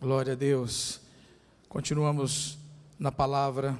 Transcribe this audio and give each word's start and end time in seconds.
Glória 0.00 0.32
a 0.32 0.34
Deus. 0.34 0.98
Continuamos 1.68 2.56
na 2.98 3.12
palavra 3.12 3.78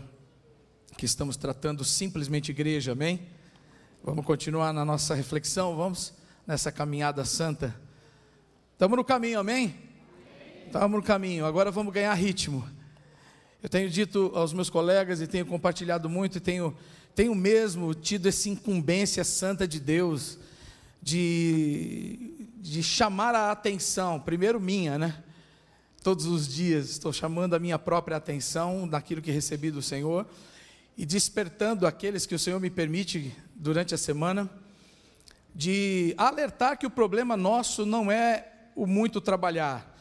que 0.94 1.06
estamos 1.06 1.34
tratando 1.34 1.82
simplesmente 1.82 2.50
igreja, 2.50 2.92
amém? 2.92 3.22
Vamos 4.04 4.26
continuar 4.26 4.70
na 4.74 4.84
nossa 4.84 5.14
reflexão, 5.14 5.74
vamos 5.74 6.12
nessa 6.46 6.70
caminhada 6.70 7.24
santa. 7.24 7.74
Estamos 8.74 8.98
no 8.98 9.02
caminho, 9.02 9.40
amém? 9.40 9.74
Estamos 10.66 11.00
no 11.00 11.02
caminho, 11.02 11.46
agora 11.46 11.70
vamos 11.70 11.90
ganhar 11.90 12.12
ritmo. 12.12 12.68
Eu 13.62 13.70
tenho 13.70 13.88
dito 13.88 14.30
aos 14.34 14.52
meus 14.52 14.68
colegas 14.68 15.22
e 15.22 15.26
tenho 15.26 15.46
compartilhado 15.46 16.06
muito 16.10 16.36
e 16.36 16.40
tenho, 16.40 16.76
tenho 17.14 17.34
mesmo 17.34 17.94
tido 17.94 18.28
essa 18.28 18.46
incumbência 18.46 19.24
santa 19.24 19.66
de 19.66 19.80
Deus 19.80 20.38
de, 21.00 22.46
de 22.58 22.82
chamar 22.82 23.34
a 23.34 23.50
atenção, 23.50 24.20
primeiro 24.20 24.60
minha, 24.60 24.98
né? 24.98 25.24
Todos 26.02 26.24
os 26.24 26.48
dias 26.48 26.88
estou 26.88 27.12
chamando 27.12 27.52
a 27.52 27.58
minha 27.58 27.78
própria 27.78 28.16
atenção 28.16 28.88
daquilo 28.88 29.20
que 29.20 29.30
recebi 29.30 29.70
do 29.70 29.82
Senhor 29.82 30.26
e 30.96 31.04
despertando 31.04 31.86
aqueles 31.86 32.24
que 32.24 32.34
o 32.34 32.38
Senhor 32.38 32.58
me 32.58 32.70
permite 32.70 33.36
durante 33.54 33.94
a 33.94 33.98
semana 33.98 34.48
de 35.54 36.14
alertar 36.16 36.78
que 36.78 36.86
o 36.86 36.90
problema 36.90 37.36
nosso 37.36 37.84
não 37.84 38.10
é 38.10 38.50
o 38.74 38.86
muito 38.86 39.20
trabalhar. 39.20 39.94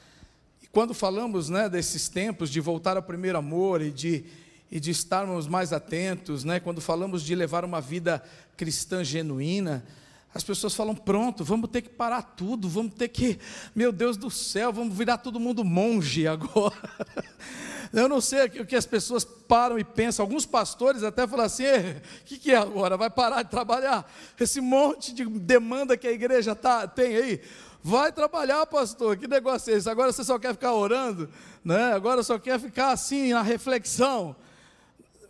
E 0.63 0.67
quando 0.67 0.94
falamos 0.94 1.49
né, 1.49 1.67
desses 1.67 2.08
tempos 2.08 2.50
de 2.50 2.61
voltar 2.61 2.95
ao 2.95 3.03
primeiro 3.03 3.38
amor 3.38 3.81
e 3.81 3.91
de, 3.91 4.23
e 4.72 4.80
de 4.80 4.91
estarmos 4.91 5.50
mais 5.50 5.73
atentos, 5.73 6.45
né, 6.45 6.61
quando 6.61 6.80
falamos 6.80 7.23
de 7.23 7.36
levar 7.36 7.66
uma 7.66 7.81
vida 7.81 8.23
cristã 8.55 9.03
genuína, 9.03 9.84
as 10.33 10.43
pessoas 10.43 10.75
falam: 10.75 10.95
pronto, 10.95 11.43
vamos 11.43 11.69
ter 11.69 11.81
que 11.81 11.89
parar 11.89 12.21
tudo, 12.21 12.69
vamos 12.69 12.93
ter 12.93 13.07
que, 13.09 13.39
meu 13.73 13.91
Deus 13.91 14.15
do 14.15 14.29
céu, 14.29 14.71
vamos 14.71 14.95
virar 14.95 15.17
todo 15.17 15.39
mundo 15.39 15.63
monge 15.63 16.27
agora. 16.27 16.75
Eu 17.91 18.07
não 18.07 18.21
sei 18.21 18.45
o 18.45 18.67
que 18.67 18.75
as 18.75 18.85
pessoas 18.85 19.23
param 19.23 19.80
e 19.80 19.83
pensam. 19.83 20.23
Alguns 20.23 20.45
pastores 20.45 21.02
até 21.02 21.25
falam 21.25 21.45
assim: 21.45 21.63
o 21.63 22.25
que, 22.25 22.38
que 22.38 22.52
é 22.52 22.58
agora? 22.58 22.95
Vai 22.95 23.09
parar 23.09 23.41
de 23.41 23.49
trabalhar? 23.49 24.11
Esse 24.39 24.61
monte 24.61 25.11
de 25.11 25.25
demanda 25.25 25.97
que 25.97 26.08
a 26.08 26.11
igreja 26.11 26.53
tá, 26.53 26.88
tem 26.88 27.16
aí. 27.16 27.41
Vai 27.81 28.11
trabalhar, 28.11 28.64
pastor. 28.67 29.17
Que 29.17 29.27
negócio 29.27 29.73
é 29.73 29.77
esse? 29.77 29.89
Agora 29.89 30.11
você 30.11 30.23
só 30.23 30.38
quer 30.38 30.53
ficar 30.53 30.73
orando? 30.73 31.30
Né? 31.66 31.93
Agora 31.93 32.21
só 32.21 32.38
quer 32.38 32.59
ficar 32.59 32.91
assim, 32.91 33.33
na 33.33 33.41
reflexão. 33.41 34.36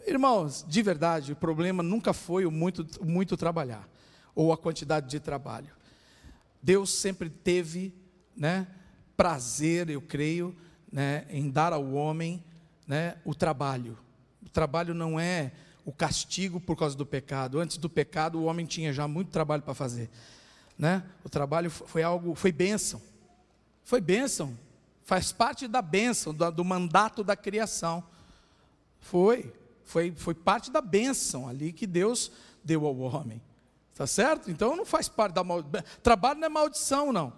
Irmãos, 0.05 0.65
de 0.67 0.81
verdade, 0.81 1.31
o 1.31 1.35
problema 1.37 1.81
nunca 1.81 2.11
foi 2.11 2.45
o 2.45 2.51
muito, 2.51 2.85
muito 3.01 3.37
trabalhar 3.37 3.87
ou 4.39 4.53
a 4.53 4.57
quantidade 4.57 5.09
de 5.09 5.19
trabalho. 5.19 5.67
Deus 6.63 6.93
sempre 6.93 7.29
teve 7.29 7.93
né, 8.37 8.67
prazer, 9.17 9.89
eu 9.89 10.01
creio, 10.01 10.55
né, 10.89 11.25
em 11.29 11.49
dar 11.49 11.73
ao 11.73 11.91
homem 11.91 12.41
né, 12.87 13.17
o 13.25 13.35
trabalho. 13.35 13.99
O 14.41 14.47
trabalho 14.47 14.93
não 14.93 15.19
é 15.19 15.51
o 15.83 15.91
castigo 15.91 16.57
por 16.57 16.77
causa 16.77 16.95
do 16.95 17.05
pecado. 17.05 17.59
Antes 17.59 17.75
do 17.75 17.89
pecado, 17.89 18.39
o 18.39 18.45
homem 18.45 18.65
tinha 18.65 18.93
já 18.93 19.09
muito 19.09 19.29
trabalho 19.29 19.61
para 19.61 19.73
fazer. 19.73 20.09
Né? 20.77 21.03
O 21.25 21.27
trabalho 21.27 21.69
foi 21.69 22.01
algo, 22.01 22.33
foi 22.33 22.53
bênção. 22.53 23.01
Foi 23.83 23.99
bênção. 23.99 24.57
Faz 25.03 25.33
parte 25.33 25.67
da 25.67 25.81
bênção, 25.81 26.33
do, 26.33 26.49
do 26.49 26.63
mandato 26.63 27.25
da 27.25 27.35
criação. 27.35 28.01
Foi. 29.01 29.53
Foi, 29.83 30.13
foi 30.15 30.33
parte 30.33 30.71
da 30.71 30.79
bênção 30.79 31.45
ali 31.45 31.73
que 31.73 31.85
Deus 31.85 32.31
deu 32.63 32.85
ao 32.85 32.95
homem. 32.97 33.41
Tá 33.99 34.07
certo? 34.07 34.49
Então 34.49 34.77
não 34.77 34.85
faz 34.85 35.09
parte 35.09 35.33
da 35.33 35.43
maldição. 35.43 35.83
Trabalho 36.01 36.39
não 36.39 36.45
é 36.45 36.49
maldição, 36.49 37.11
não. 37.11 37.33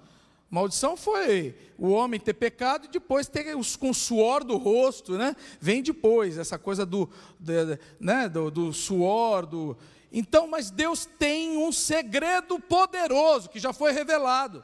Maldição 0.47 0.95
foi 0.95 1.57
o 1.75 1.89
homem 1.89 2.19
ter 2.19 2.35
pecado 2.35 2.85
e 2.85 2.87
depois 2.87 3.27
ter 3.27 3.57
os, 3.57 3.75
com 3.75 3.89
o 3.89 3.95
suor 3.95 4.43
do 4.43 4.57
rosto, 4.57 5.17
né? 5.17 5.35
Vem 5.59 5.81
depois, 5.81 6.37
essa 6.37 6.59
coisa 6.59 6.85
do, 6.85 7.09
de, 7.39 7.79
né? 7.99 8.29
do, 8.29 8.51
do 8.51 8.71
suor, 8.71 9.47
do. 9.47 9.75
Então, 10.11 10.45
mas 10.45 10.69
Deus 10.69 11.03
tem 11.03 11.57
um 11.57 11.71
segredo 11.71 12.59
poderoso 12.59 13.49
que 13.49 13.57
já 13.57 13.73
foi 13.73 13.91
revelado 13.91 14.63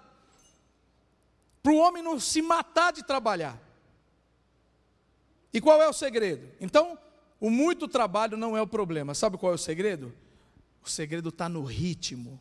para 1.64 1.72
o 1.72 1.78
homem 1.78 2.04
não 2.04 2.20
se 2.20 2.44
matar 2.44 2.94
de 2.94 3.02
trabalhar. 3.02 3.60
E 5.52 5.60
qual 5.60 5.82
é 5.82 5.90
o 5.90 5.94
segredo? 5.94 6.48
Então, 6.62 6.96
o 7.40 7.50
muito 7.50 7.88
trabalho 7.88 8.38
não 8.38 8.56
é 8.56 8.62
o 8.62 8.68
problema. 8.68 9.16
Sabe 9.16 9.36
qual 9.36 9.52
é 9.52 9.56
o 9.56 9.58
segredo? 9.58 10.14
O 10.88 10.90
segredo 10.90 11.30
está 11.30 11.50
no 11.50 11.66
ritmo. 11.66 12.40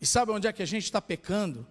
E 0.00 0.06
sabe 0.06 0.32
onde 0.32 0.48
é 0.48 0.52
que 0.52 0.60
a 0.60 0.66
gente 0.66 0.82
está 0.82 1.00
pecando? 1.00 1.64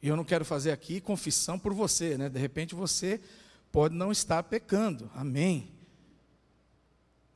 E 0.00 0.08
eu 0.08 0.16
não 0.16 0.24
quero 0.24 0.46
fazer 0.46 0.72
aqui 0.72 0.98
confissão 0.98 1.58
por 1.58 1.74
você, 1.74 2.16
né? 2.16 2.30
De 2.30 2.38
repente 2.38 2.74
você 2.74 3.20
pode 3.70 3.94
não 3.94 4.10
estar 4.10 4.42
pecando, 4.44 5.10
amém. 5.14 5.70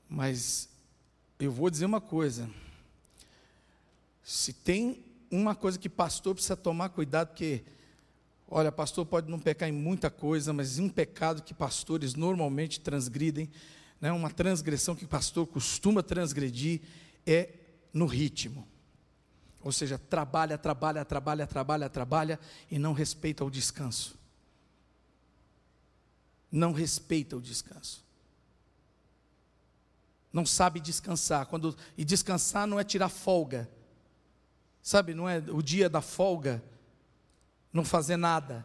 Mas 0.08 0.70
eu 1.38 1.52
vou 1.52 1.68
dizer 1.68 1.84
uma 1.84 2.00
coisa: 2.00 2.48
se 4.22 4.54
tem 4.54 5.04
uma 5.30 5.54
coisa 5.54 5.78
que 5.78 5.90
pastor 5.90 6.34
precisa 6.34 6.56
tomar 6.56 6.88
cuidado, 6.88 7.28
porque, 7.28 7.62
olha, 8.48 8.72
pastor 8.72 9.04
pode 9.04 9.30
não 9.30 9.38
pecar 9.38 9.68
em 9.68 9.72
muita 9.72 10.08
coisa, 10.08 10.54
mas 10.54 10.78
em 10.78 10.84
um 10.84 10.88
pecado 10.88 11.42
que 11.42 11.52
pastores 11.52 12.14
normalmente 12.14 12.80
transgridem, 12.80 13.50
né, 14.00 14.12
uma 14.12 14.31
transgressão 14.31 14.94
que 14.94 15.04
o 15.04 15.09
pastor 15.09 15.47
costuma 15.47 16.03
transgredir 16.03 16.81
é 17.26 17.50
no 17.92 18.06
ritmo. 18.06 18.66
Ou 19.62 19.72
seja, 19.72 19.98
trabalha, 19.98 20.56
trabalha, 20.56 21.04
trabalha, 21.04 21.47
trabalha, 21.47 21.88
trabalha 21.88 22.41
e 22.70 22.78
não 22.78 22.92
respeita 22.92 23.44
o 23.44 23.50
descanso. 23.50 24.16
Não 26.50 26.72
respeita 26.72 27.37
o 27.37 27.41
descanso. 27.41 28.04
Não 30.32 30.47
sabe 30.47 30.81
descansar. 30.81 31.47
Quando, 31.47 31.76
e 31.97 32.04
descansar 32.04 32.66
não 32.66 32.78
é 32.78 32.84
tirar 32.84 33.08
folga. 33.08 33.69
Sabe, 34.82 35.12
não 35.12 35.28
é 35.28 35.38
o 35.38 35.60
dia 35.60 35.88
da 35.88 36.00
folga 36.00 36.62
não 37.72 37.84
fazer 37.84 38.16
nada. 38.16 38.64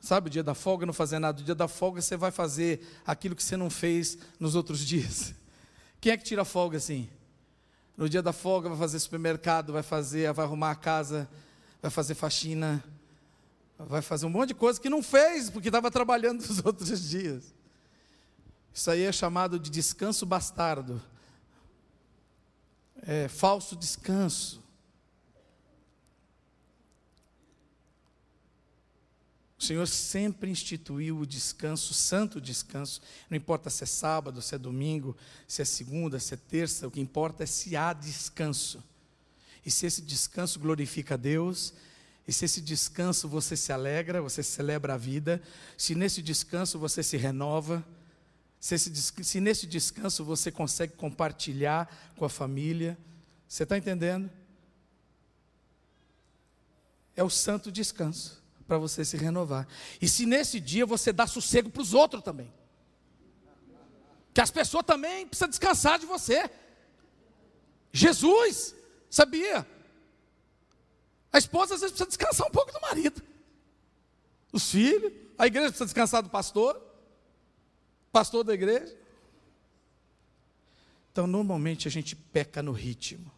Sabe 0.00 0.28
o 0.28 0.30
dia 0.30 0.42
da 0.42 0.54
folga 0.54 0.86
não 0.86 0.94
fazer 0.94 1.18
nada? 1.18 1.42
O 1.42 1.44
dia 1.44 1.54
da 1.54 1.68
folga 1.68 2.00
você 2.00 2.16
vai 2.16 2.30
fazer 2.30 2.80
aquilo 3.06 3.36
que 3.36 3.42
você 3.42 3.56
não 3.56 3.68
fez 3.68 4.16
nos 4.38 4.54
outros 4.54 4.80
dias. 4.86 5.34
Quem 6.00 6.12
é 6.12 6.16
que 6.16 6.24
tira 6.24 6.44
folga 6.44 6.78
assim? 6.78 7.08
No 7.96 8.08
dia 8.08 8.22
da 8.22 8.32
folga 8.32 8.70
vai 8.70 8.78
fazer 8.78 8.98
supermercado, 8.98 9.74
vai 9.74 9.82
fazer, 9.82 10.32
vai 10.32 10.46
arrumar 10.46 10.70
a 10.70 10.74
casa, 10.74 11.28
vai 11.82 11.90
fazer 11.90 12.14
faxina, 12.14 12.82
vai 13.78 14.00
fazer 14.00 14.24
um 14.24 14.30
monte 14.30 14.48
de 14.48 14.54
coisa 14.54 14.80
que 14.80 14.88
não 14.88 15.02
fez 15.02 15.50
porque 15.50 15.68
estava 15.68 15.90
trabalhando 15.90 16.40
nos 16.48 16.64
outros 16.64 17.08
dias. 17.08 17.52
Isso 18.72 18.90
aí 18.90 19.02
é 19.02 19.12
chamado 19.12 19.58
de 19.58 19.68
descanso 19.68 20.24
bastardo. 20.24 21.02
É 23.02 23.28
falso 23.28 23.76
descanso. 23.76 24.59
O 29.60 29.62
Senhor 29.62 29.86
sempre 29.86 30.50
instituiu 30.50 31.18
o 31.18 31.26
descanso, 31.26 31.92
o 31.92 31.94
santo 31.94 32.40
descanso. 32.40 33.02
Não 33.28 33.36
importa 33.36 33.68
se 33.68 33.84
é 33.84 33.86
sábado, 33.86 34.40
se 34.40 34.54
é 34.54 34.58
domingo, 34.58 35.14
se 35.46 35.60
é 35.60 35.66
segunda, 35.66 36.18
se 36.18 36.32
é 36.32 36.36
terça, 36.38 36.88
o 36.88 36.90
que 36.90 36.98
importa 36.98 37.42
é 37.42 37.46
se 37.46 37.76
há 37.76 37.92
descanso. 37.92 38.82
E 39.64 39.70
se 39.70 39.84
esse 39.84 40.00
descanso 40.00 40.58
glorifica 40.58 41.12
a 41.12 41.16
Deus, 41.18 41.74
e 42.26 42.32
se 42.32 42.46
esse 42.46 42.62
descanso 42.62 43.28
você 43.28 43.54
se 43.54 43.70
alegra, 43.70 44.22
você 44.22 44.42
celebra 44.42 44.94
a 44.94 44.96
vida, 44.96 45.42
se 45.76 45.94
nesse 45.94 46.22
descanso 46.22 46.78
você 46.78 47.02
se 47.02 47.18
renova, 47.18 47.84
se, 48.58 48.74
esse, 48.76 48.90
se 49.22 49.40
nesse 49.42 49.66
descanso 49.66 50.24
você 50.24 50.50
consegue 50.50 50.94
compartilhar 50.94 52.14
com 52.16 52.24
a 52.24 52.30
família, 52.30 52.96
você 53.46 53.64
está 53.64 53.76
entendendo? 53.76 54.30
É 57.14 57.22
o 57.22 57.28
santo 57.28 57.70
descanso 57.70 58.39
para 58.70 58.78
você 58.78 59.04
se 59.04 59.16
renovar. 59.16 59.66
E 60.00 60.08
se 60.08 60.24
nesse 60.24 60.60
dia 60.60 60.86
você 60.86 61.12
dá 61.12 61.26
sossego 61.26 61.68
para 61.68 61.82
os 61.82 61.92
outros 61.92 62.22
também. 62.22 62.54
Que 64.32 64.40
as 64.40 64.52
pessoas 64.52 64.86
também 64.86 65.26
precisam 65.26 65.48
descansar 65.48 65.98
de 65.98 66.06
você. 66.06 66.48
Jesus, 67.92 68.72
sabia? 69.10 69.66
A 71.32 71.38
esposa 71.38 71.74
às 71.74 71.80
vezes 71.80 71.96
precisa 71.96 72.16
descansar 72.16 72.46
um 72.46 72.50
pouco 72.52 72.72
do 72.72 72.80
marido. 72.80 73.20
Os 74.52 74.70
filhos, 74.70 75.12
a 75.36 75.48
igreja 75.48 75.70
precisa 75.70 75.86
descansar 75.86 76.22
do 76.22 76.30
pastor, 76.30 76.80
pastor 78.12 78.44
da 78.44 78.54
igreja. 78.54 78.96
Então, 81.10 81.26
normalmente 81.26 81.88
a 81.88 81.90
gente 81.90 82.14
peca 82.14 82.62
no 82.62 82.70
ritmo. 82.70 83.32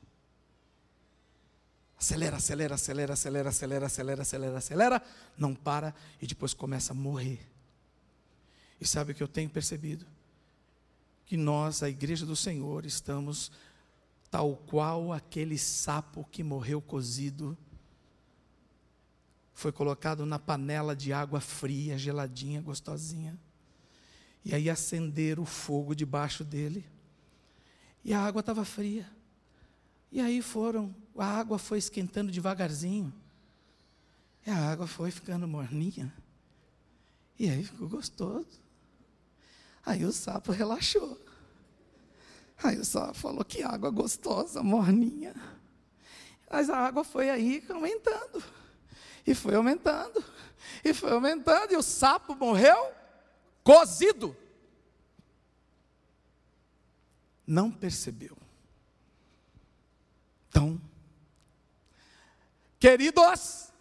Acelera, 2.03 2.39
acelera, 2.39 2.75
acelera, 2.75 3.13
acelera, 3.13 3.49
acelera, 3.49 3.87
acelera, 3.87 4.23
acelera, 4.23 4.59
acelera, 4.59 5.03
não 5.39 5.55
para 5.55 5.95
e 6.21 6.27
depois 6.27 6.53
começa 6.53 6.93
a 6.93 6.97
morrer. 6.97 7.49
E 8.81 8.85
sabe 8.85 9.13
o 9.13 9.15
que 9.15 9.23
eu 9.23 9.29
tenho 9.29 9.49
percebido? 9.49 10.05
Que 11.25 11.37
nós, 11.37 11.81
a 11.81 11.89
igreja 11.89 12.27
do 12.27 12.35
Senhor, 12.35 12.85
estamos 12.85 13.53
tal 14.33 14.57
qual 14.57 15.13
aquele 15.13 15.57
sapo 15.57 16.27
que 16.29 16.43
morreu 16.43 16.83
cozido, 16.83 17.57
foi 19.55 19.71
colocado 19.71 20.27
na 20.27 20.41
panela 20.41 20.97
de 20.97 21.13
água 21.13 21.41
fria, 21.41 21.97
geladinha, 21.97 22.61
gostosinha. 22.61 23.39
E 24.45 24.53
aí 24.53 24.69
acenderam 24.69 25.45
o 25.45 25.47
fogo 25.47 25.95
debaixo 25.95 26.43
dele. 26.43 26.85
E 28.05 28.13
a 28.13 28.19
água 28.19 28.41
estava 28.41 28.65
fria. 28.65 29.09
E 30.11 30.21
aí 30.21 30.43
foram, 30.43 30.93
a 31.17 31.27
água 31.27 31.59
foi 31.59 31.79
esquentando 31.79 32.33
devagarzinho. 32.33 33.13
E 34.47 34.51
a 34.51 34.57
água 34.57 34.87
foi 34.87 35.11
ficando 35.11 35.47
morninha. 35.47 36.13
E 37.39 37.49
aí 37.49 37.65
ficou 37.65 37.89
gostoso. 37.89 38.61
Aí 39.85 40.05
o 40.05 40.13
sapo 40.13 40.53
relaxou. 40.53 41.21
Aí 42.63 42.79
o 42.79 42.85
sapo 42.85 43.15
falou 43.15 43.45
que 43.45 43.63
água 43.63 43.91
gostosa, 43.91 44.63
morninha. 44.63 45.35
Mas 46.51 46.71
a 46.71 46.77
água 46.77 47.03
foi 47.03 47.31
aí 47.31 47.65
aumentando. 47.69 48.43
E 49.27 49.35
foi 49.35 49.55
aumentando. 49.55 50.25
E 50.85 50.93
foi 50.93 51.13
aumentando. 51.13 51.73
E 51.73 51.77
o 51.77 51.83
sapo 51.83 52.35
morreu 52.35 52.93
cozido. 53.65 54.37
Não 57.47 57.71
percebeu. 57.71 58.37
Então, 60.49 60.81
queridos, 62.83 63.73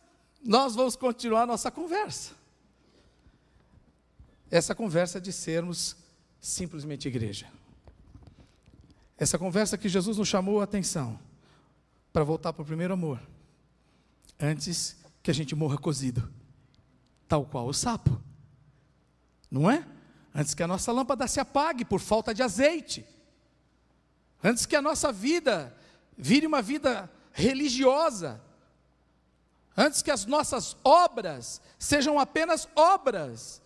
nós 0.46 0.76
vamos 0.76 0.96
continuar 0.96 1.48
nossa 1.48 1.72
conversa. 1.72 2.36
Essa 4.52 4.76
conversa 4.76 5.20
de 5.20 5.34
sermos 5.34 5.98
simplesmente 6.40 7.08
igreja. 7.08 7.52
Essa 9.18 9.40
conversa 9.40 9.76
que 9.76 9.90
Jesus 9.90 10.18
nos 10.20 10.28
chamou 10.28 10.62
a 10.62 10.66
atenção 10.66 11.20
para 12.14 12.24
voltar 12.24 12.54
para 12.54 12.62
o 12.62 12.66
primeiro 12.66 12.94
amor, 12.94 13.20
antes 14.40 14.96
que 15.24 15.32
a 15.32 15.34
gente 15.34 15.56
morra 15.56 15.80
cozido, 15.80 16.32
tal 17.28 17.44
qual 17.44 17.66
o 17.66 17.74
sapo, 17.74 18.22
não 19.50 19.70
é? 19.70 19.84
Antes 20.32 20.54
que 20.54 20.62
a 20.62 20.68
nossa 20.68 20.92
lâmpada 20.92 21.28
se 21.28 21.40
apague 21.40 21.84
por 21.84 22.00
falta 22.00 22.36
de 22.36 22.44
azeite, 22.44 23.04
antes 24.44 24.68
que 24.68 24.76
a 24.76 24.82
nossa 24.82 25.12
vida 25.12 25.76
vire 26.16 26.46
uma 26.46 26.62
vida 26.62 27.12
religiosa, 27.34 28.40
antes 29.76 30.02
que 30.02 30.12
as 30.12 30.26
nossas 30.26 30.76
obras 30.84 31.62
sejam 31.80 32.20
apenas 32.20 32.68
obras, 32.76 33.62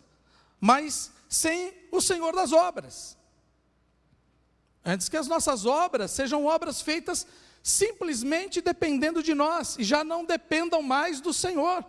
mas 0.60 1.12
sem 1.28 1.74
o 1.92 2.02
Senhor 2.02 2.34
das 2.36 2.52
obras. 2.52 3.18
Antes 4.84 5.10
que 5.10 5.18
as 5.18 5.28
nossas 5.28 5.66
obras 5.66 6.12
sejam 6.12 6.46
obras 6.46 6.82
feitas 6.82 7.26
simplesmente 7.64 8.62
dependendo 8.62 9.24
de 9.24 9.34
nós 9.34 9.76
e 9.80 9.84
já 9.84 10.04
não 10.04 10.24
dependam 10.24 10.84
mais 10.84 11.20
do 11.20 11.34
Senhor. 11.34 11.84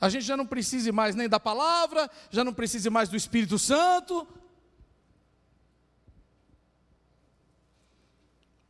A 0.00 0.08
gente 0.08 0.24
já 0.24 0.36
não 0.36 0.46
precise 0.46 0.90
mais 0.90 1.14
nem 1.14 1.28
da 1.28 1.38
palavra, 1.38 2.10
já 2.30 2.42
não 2.42 2.54
precise 2.54 2.88
mais 2.88 3.08
do 3.08 3.16
Espírito 3.16 3.58
Santo. 3.58 4.26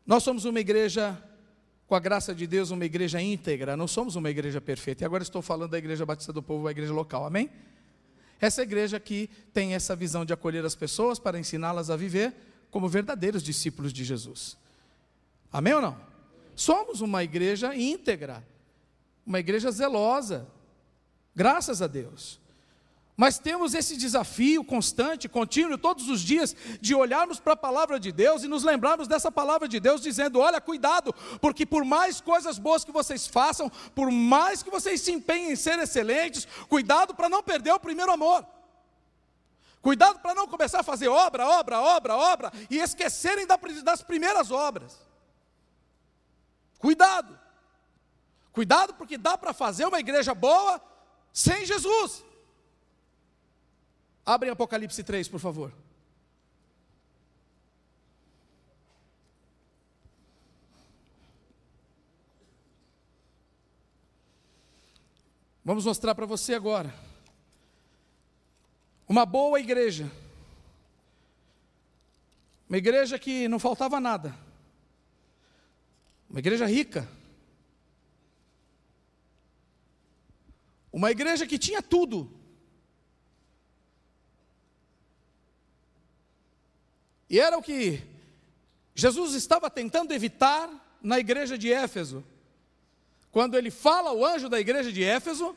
Nós 0.04 0.22
somos 0.24 0.44
uma 0.44 0.58
igreja, 0.60 1.16
com 1.92 1.96
a 1.96 2.00
graça 2.00 2.34
de 2.34 2.46
Deus, 2.46 2.70
uma 2.70 2.86
igreja 2.86 3.20
íntegra, 3.20 3.76
não 3.76 3.86
somos 3.86 4.16
uma 4.16 4.30
igreja 4.30 4.62
perfeita. 4.62 5.04
E 5.04 5.06
agora 5.06 5.22
estou 5.22 5.42
falando 5.42 5.72
da 5.72 5.76
Igreja 5.76 6.06
Batista 6.06 6.32
do 6.32 6.42
Povo, 6.42 6.66
a 6.66 6.70
igreja 6.70 6.90
local, 6.90 7.26
amém? 7.26 7.50
Essa 8.40 8.62
igreja 8.62 8.98
que 8.98 9.28
tem 9.52 9.74
essa 9.74 9.94
visão 9.94 10.24
de 10.24 10.32
acolher 10.32 10.64
as 10.64 10.74
pessoas 10.74 11.18
para 11.18 11.38
ensiná-las 11.38 11.90
a 11.90 11.96
viver 11.96 12.32
como 12.70 12.88
verdadeiros 12.88 13.42
discípulos 13.42 13.92
de 13.92 14.04
Jesus. 14.04 14.56
Amém 15.52 15.74
ou 15.74 15.82
não? 15.82 16.00
Somos 16.56 17.02
uma 17.02 17.22
igreja 17.22 17.76
íntegra, 17.76 18.42
uma 19.26 19.38
igreja 19.38 19.70
zelosa, 19.70 20.48
graças 21.36 21.82
a 21.82 21.86
Deus. 21.86 22.40
Mas 23.16 23.38
temos 23.38 23.74
esse 23.74 23.96
desafio 23.96 24.64
constante, 24.64 25.28
contínuo, 25.28 25.76
todos 25.76 26.08
os 26.08 26.20
dias, 26.20 26.56
de 26.80 26.94
olharmos 26.94 27.38
para 27.38 27.52
a 27.52 27.56
palavra 27.56 28.00
de 28.00 28.10
Deus 28.10 28.42
e 28.42 28.48
nos 28.48 28.64
lembrarmos 28.64 29.06
dessa 29.06 29.30
palavra 29.30 29.68
de 29.68 29.78
Deus, 29.78 30.00
dizendo: 30.00 30.40
olha, 30.40 30.60
cuidado, 30.60 31.14
porque 31.40 31.66
por 31.66 31.84
mais 31.84 32.20
coisas 32.20 32.58
boas 32.58 32.84
que 32.84 32.90
vocês 32.90 33.26
façam, 33.26 33.70
por 33.94 34.10
mais 34.10 34.62
que 34.62 34.70
vocês 34.70 35.00
se 35.00 35.12
empenhem 35.12 35.52
em 35.52 35.56
ser 35.56 35.78
excelentes, 35.78 36.48
cuidado 36.68 37.14
para 37.14 37.28
não 37.28 37.42
perder 37.42 37.72
o 37.72 37.80
primeiro 37.80 38.12
amor. 38.12 38.46
Cuidado 39.82 40.20
para 40.20 40.34
não 40.34 40.46
começar 40.46 40.80
a 40.80 40.84
fazer 40.84 41.08
obra, 41.08 41.46
obra, 41.46 41.80
obra, 41.80 42.16
obra 42.16 42.52
e 42.70 42.78
esquecerem 42.78 43.46
das 43.84 44.00
primeiras 44.00 44.50
obras. 44.50 44.96
Cuidado. 46.78 47.38
Cuidado, 48.52 48.94
porque 48.94 49.18
dá 49.18 49.36
para 49.36 49.52
fazer 49.52 49.84
uma 49.84 50.00
igreja 50.00 50.34
boa 50.34 50.80
sem 51.32 51.66
Jesus. 51.66 52.24
Abrem 54.24 54.52
Apocalipse 54.52 55.02
3, 55.02 55.28
por 55.28 55.40
favor. 55.40 55.72
Vamos 65.64 65.84
mostrar 65.84 66.14
para 66.14 66.26
você 66.26 66.54
agora. 66.54 66.92
Uma 69.08 69.24
boa 69.24 69.60
igreja. 69.60 70.10
Uma 72.68 72.78
igreja 72.78 73.18
que 73.18 73.46
não 73.48 73.58
faltava 73.58 74.00
nada. 74.00 74.36
Uma 76.28 76.38
igreja 76.38 76.66
rica. 76.66 77.08
Uma 80.92 81.10
igreja 81.10 81.46
que 81.46 81.58
tinha 81.58 81.82
tudo. 81.82 82.41
E 87.32 87.40
era 87.40 87.56
o 87.56 87.62
que 87.62 88.06
Jesus 88.94 89.32
estava 89.32 89.70
tentando 89.70 90.12
evitar 90.12 90.68
na 91.02 91.18
igreja 91.18 91.56
de 91.56 91.72
Éfeso. 91.72 92.22
Quando 93.30 93.56
ele 93.56 93.70
fala 93.70 94.10
ao 94.10 94.22
anjo 94.22 94.50
da 94.50 94.60
igreja 94.60 94.92
de 94.92 95.02
Éfeso: 95.02 95.56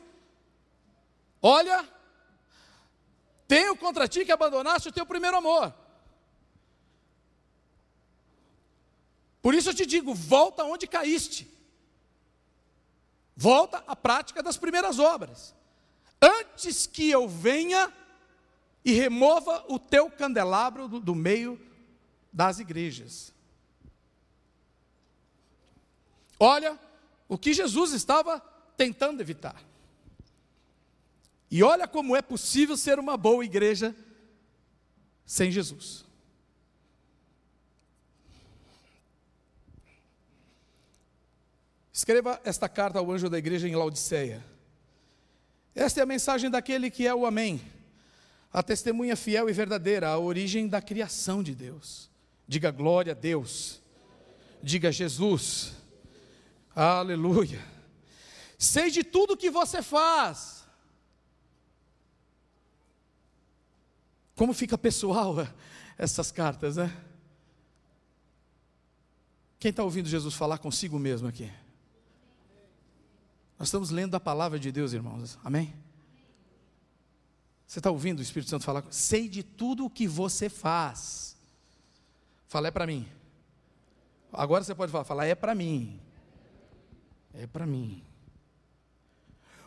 Olha, 1.42 1.86
tenho 3.46 3.76
contra 3.76 4.08
ti 4.08 4.24
que 4.24 4.32
abandonaste 4.32 4.88
o 4.88 4.92
teu 4.92 5.04
primeiro 5.04 5.36
amor. 5.36 5.74
Por 9.42 9.54
isso 9.54 9.68
eu 9.68 9.74
te 9.74 9.84
digo: 9.84 10.14
volta 10.14 10.64
onde 10.64 10.86
caíste. 10.86 11.46
Volta 13.36 13.84
à 13.86 13.94
prática 13.94 14.42
das 14.42 14.56
primeiras 14.56 14.98
obras. 14.98 15.54
Antes 16.22 16.86
que 16.86 17.10
eu 17.10 17.28
venha 17.28 17.92
e 18.86 18.92
remova 18.92 19.64
o 19.68 19.80
teu 19.80 20.08
candelabro 20.08 20.86
do, 20.86 21.00
do 21.00 21.12
meio 21.12 21.60
das 22.32 22.60
igrejas. 22.60 23.34
Olha 26.38 26.78
o 27.28 27.36
que 27.36 27.52
Jesus 27.52 27.92
estava 27.92 28.38
tentando 28.76 29.20
evitar. 29.20 29.60
E 31.50 31.64
olha 31.64 31.88
como 31.88 32.14
é 32.14 32.22
possível 32.22 32.76
ser 32.76 33.00
uma 33.00 33.16
boa 33.16 33.44
igreja 33.44 33.92
sem 35.24 35.50
Jesus. 35.50 36.04
Escreva 41.92 42.40
esta 42.44 42.68
carta 42.68 43.00
ao 43.00 43.10
anjo 43.10 43.28
da 43.28 43.38
igreja 43.38 43.66
em 43.66 43.74
Laodiceia. 43.74 44.44
Esta 45.74 45.98
é 45.98 46.02
a 46.04 46.06
mensagem 46.06 46.48
daquele 46.48 46.88
que 46.88 47.04
é 47.04 47.12
o 47.12 47.26
Amém, 47.26 47.60
a 48.52 48.62
testemunha 48.62 49.16
fiel 49.16 49.48
e 49.48 49.52
verdadeira, 49.52 50.08
a 50.08 50.18
origem 50.18 50.68
da 50.68 50.80
criação 50.80 51.42
de 51.42 51.54
Deus. 51.54 52.10
Diga 52.46 52.70
glória 52.70 53.12
a 53.12 53.14
Deus. 53.14 53.82
Diga 54.62 54.90
Jesus. 54.90 55.72
Aleluia. 56.74 57.62
Sei 58.58 58.90
de 58.90 59.02
tudo 59.02 59.36
que 59.36 59.50
você 59.50 59.82
faz. 59.82 60.66
Como 64.34 64.52
fica 64.52 64.76
pessoal 64.76 65.34
essas 65.98 66.30
cartas, 66.30 66.76
né? 66.76 66.94
Quem 69.58 69.70
está 69.70 69.82
ouvindo 69.82 70.08
Jesus 70.08 70.34
falar 70.34 70.58
consigo 70.58 70.98
mesmo 70.98 71.26
aqui? 71.26 71.50
Nós 73.58 73.68
estamos 73.68 73.90
lendo 73.90 74.14
a 74.14 74.20
palavra 74.20 74.58
de 74.58 74.70
Deus, 74.70 74.92
irmãos. 74.92 75.38
Amém? 75.42 75.74
Você 77.66 77.80
está 77.80 77.90
ouvindo 77.90 78.20
o 78.20 78.22
Espírito 78.22 78.50
Santo 78.50 78.64
falar? 78.64 78.84
Sei 78.90 79.28
de 79.28 79.42
tudo 79.42 79.86
o 79.86 79.90
que 79.90 80.06
você 80.06 80.48
faz. 80.48 81.36
Fala, 82.46 82.68
é 82.68 82.70
para 82.70 82.86
mim. 82.86 83.08
Agora 84.32 84.62
você 84.62 84.74
pode 84.74 84.92
falar, 84.92 85.04
fala, 85.04 85.26
é 85.26 85.34
para 85.34 85.54
mim. 85.54 86.00
É 87.34 87.46
para 87.46 87.66
mim. 87.66 88.04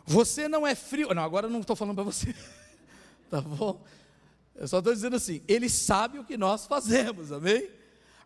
Você 0.06 0.48
não 0.48 0.66
é 0.66 0.74
frio. 0.74 1.12
Não, 1.14 1.22
agora 1.22 1.46
eu 1.46 1.50
não 1.50 1.60
estou 1.60 1.76
falando 1.76 1.96
para 1.96 2.04
você. 2.04 2.34
tá 3.28 3.40
bom? 3.40 3.84
Eu 4.54 4.66
só 4.66 4.78
estou 4.78 4.94
dizendo 4.94 5.16
assim, 5.16 5.42
ele 5.46 5.68
sabe 5.68 6.18
o 6.18 6.24
que 6.24 6.36
nós 6.36 6.66
fazemos, 6.66 7.30
amém? 7.32 7.70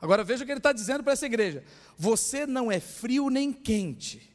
Agora 0.00 0.23
veja 0.23 0.43
o 0.43 0.47
que 0.47 0.52
ele 0.52 0.59
está 0.59 0.73
dizendo 0.73 1.02
para 1.02 1.14
essa 1.14 1.26
igreja: 1.26 1.64
você 1.97 2.47
não 2.47 2.71
é 2.71 2.78
frio 2.78 3.28
nem 3.28 3.52
quente. 3.52 4.31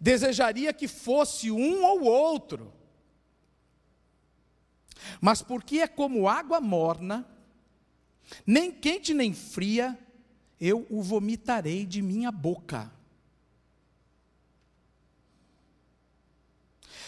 desejaria 0.00 0.72
que 0.72 0.86
fosse 0.86 1.50
um 1.50 1.84
ou 1.84 2.02
outro. 2.02 2.72
Mas 5.20 5.42
porque 5.42 5.80
é 5.80 5.88
como 5.88 6.28
água 6.28 6.60
morna, 6.60 7.26
nem 8.46 8.70
quente 8.72 9.12
nem 9.14 9.34
fria, 9.34 9.98
eu 10.60 10.86
o 10.90 11.02
vomitarei 11.02 11.86
de 11.86 12.02
minha 12.02 12.30
boca. 12.30 12.92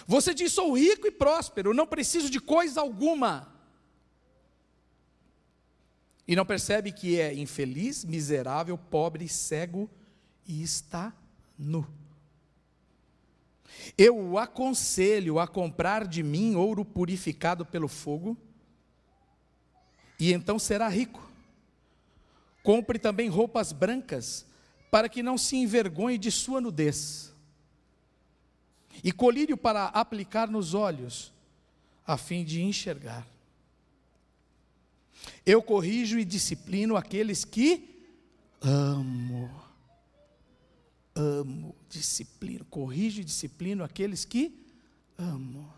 Você 0.06 0.34
diz: 0.34 0.52
sou 0.52 0.76
rico 0.76 1.06
e 1.06 1.11
próspero, 1.11 1.75
não 1.75 1.87
preciso 1.87 2.28
de 2.30 2.40
coisa 2.40 2.80
alguma. 2.80 3.52
E 6.26 6.37
não 6.37 6.46
percebe 6.46 6.92
que 6.92 7.20
é 7.20 7.34
infeliz, 7.34 8.04
miserável, 8.04 8.78
pobre, 8.78 9.28
cego 9.28 9.90
e 10.46 10.62
está 10.62 11.12
nu. 11.58 11.87
Eu 13.97 14.19
o 14.19 14.38
aconselho 14.38 15.38
a 15.38 15.47
comprar 15.47 16.07
de 16.07 16.23
mim 16.23 16.55
ouro 16.55 16.85
purificado 16.85 17.64
pelo 17.64 17.88
fogo, 17.88 18.37
e 20.19 20.33
então 20.33 20.59
será 20.59 20.88
rico. 20.88 21.31
Compre 22.62 22.99
também 22.99 23.29
roupas 23.29 23.73
brancas, 23.73 24.47
para 24.91 25.09
que 25.09 25.23
não 25.23 25.37
se 25.37 25.57
envergonhe 25.57 26.19
de 26.19 26.31
sua 26.31 26.61
nudez, 26.61 27.33
e 29.02 29.11
colírio 29.11 29.57
para 29.57 29.87
aplicar 29.87 30.49
nos 30.49 30.75
olhos, 30.75 31.33
a 32.07 32.17
fim 32.17 32.45
de 32.45 32.62
enxergar. 32.62 33.26
Eu 35.47 35.62
corrijo 35.62 36.19
e 36.19 36.25
disciplino 36.25 36.97
aqueles 36.97 37.45
que 37.45 38.07
amo 38.61 39.62
amo, 41.14 41.75
disciplino, 41.88 42.64
corrijo 42.64 43.21
e 43.21 43.25
disciplino 43.25 43.85
aqueles 43.85 44.25
que 44.25 44.59
amo. 45.19 45.73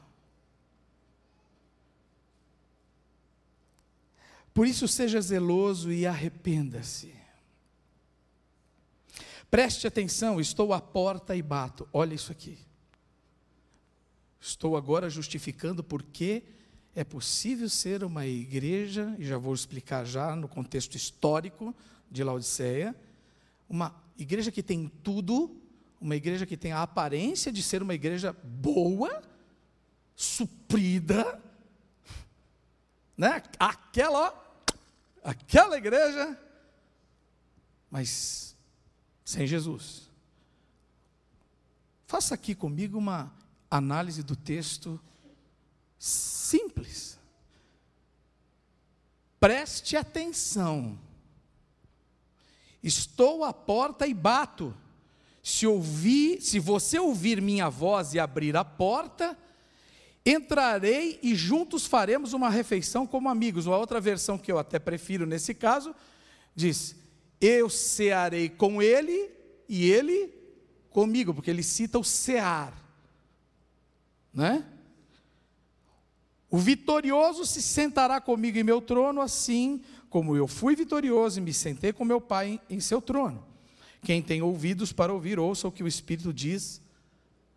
Por 4.52 4.66
isso, 4.66 4.86
seja 4.86 5.20
zeloso 5.20 5.90
e 5.90 6.06
arrependa-se. 6.06 7.12
Preste 9.50 9.86
atenção, 9.86 10.40
estou 10.40 10.72
à 10.72 10.80
porta 10.80 11.34
e 11.34 11.42
bato. 11.42 11.88
Olha 11.92 12.14
isso 12.14 12.30
aqui. 12.30 12.58
Estou 14.40 14.76
agora 14.76 15.08
justificando 15.10 15.82
porque 15.82 16.44
é 16.94 17.02
possível 17.02 17.68
ser 17.68 18.04
uma 18.04 18.26
igreja, 18.26 19.16
e 19.18 19.24
já 19.24 19.36
vou 19.36 19.54
explicar 19.54 20.04
já 20.04 20.36
no 20.36 20.46
contexto 20.46 20.94
histórico 20.96 21.74
de 22.10 22.22
Laodiceia, 22.22 22.94
uma 23.68 23.90
igreja 24.16 24.50
que 24.50 24.62
tem 24.62 24.88
tudo, 25.02 25.60
uma 26.00 26.16
igreja 26.16 26.46
que 26.46 26.56
tem 26.56 26.72
a 26.72 26.82
aparência 26.82 27.52
de 27.52 27.62
ser 27.62 27.82
uma 27.82 27.94
igreja 27.94 28.32
boa, 28.42 29.22
suprida, 30.14 31.40
né? 33.16 33.42
Aquela, 33.58 34.32
aquela 35.22 35.76
igreja, 35.76 36.38
mas 37.90 38.56
sem 39.24 39.46
Jesus. 39.46 40.10
Faça 42.06 42.34
aqui 42.34 42.54
comigo 42.54 42.98
uma 42.98 43.32
análise 43.70 44.22
do 44.22 44.36
texto 44.36 45.00
simples. 45.98 47.18
Preste 49.40 49.96
atenção. 49.96 50.98
Estou 52.84 53.42
à 53.44 53.52
porta 53.52 54.06
e 54.06 54.12
bato. 54.12 54.76
Se 55.42 55.66
ouvir, 55.66 56.42
se 56.42 56.58
você 56.58 56.98
ouvir 56.98 57.40
minha 57.40 57.70
voz 57.70 58.12
e 58.12 58.20
abrir 58.20 58.54
a 58.58 58.64
porta, 58.64 59.36
entrarei 60.24 61.18
e 61.22 61.34
juntos 61.34 61.86
faremos 61.86 62.34
uma 62.34 62.50
refeição 62.50 63.06
como 63.06 63.30
amigos. 63.30 63.64
Uma 63.64 63.78
outra 63.78 64.02
versão 64.02 64.36
que 64.36 64.52
eu 64.52 64.58
até 64.58 64.78
prefiro 64.78 65.24
nesse 65.24 65.54
caso 65.54 65.94
diz: 66.54 66.94
Eu 67.40 67.70
cearei 67.70 68.50
com 68.50 68.82
ele 68.82 69.30
e 69.66 69.90
ele 69.90 70.30
comigo, 70.90 71.32
porque 71.32 71.50
ele 71.50 71.62
cita 71.62 71.98
o 71.98 72.04
cear, 72.04 72.74
né? 74.32 74.62
O 76.50 76.58
vitorioso 76.58 77.44
se 77.46 77.60
sentará 77.60 78.20
comigo 78.20 78.58
em 78.58 78.62
meu 78.62 78.80
trono, 78.80 79.20
assim 79.20 79.82
como 80.14 80.36
eu 80.36 80.46
fui 80.46 80.76
vitorioso 80.76 81.40
e 81.40 81.42
me 81.42 81.52
sentei 81.52 81.92
com 81.92 82.04
meu 82.04 82.20
Pai 82.20 82.60
em 82.70 82.78
seu 82.78 83.02
trono. 83.02 83.44
Quem 84.00 84.22
tem 84.22 84.40
ouvidos 84.42 84.92
para 84.92 85.12
ouvir, 85.12 85.40
ouça 85.40 85.66
o 85.66 85.72
que 85.72 85.82
o 85.82 85.88
Espírito 85.88 86.32
diz 86.32 86.80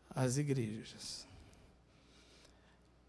às 0.10 0.38
igrejas. 0.38 1.28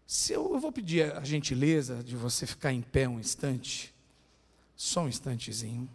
Se 0.05 0.33
eu, 0.33 0.53
eu 0.53 0.59
vou 0.59 0.71
pedir 0.71 1.15
a 1.15 1.23
gentileza 1.23 2.03
de 2.03 2.15
você 2.15 2.45
ficar 2.45 2.71
em 2.71 2.83
pé 2.83 3.09
um 3.09 3.19
instante, 3.19 3.91
só 4.75 5.05
um 5.05 5.07
instantezinho, 5.07 5.89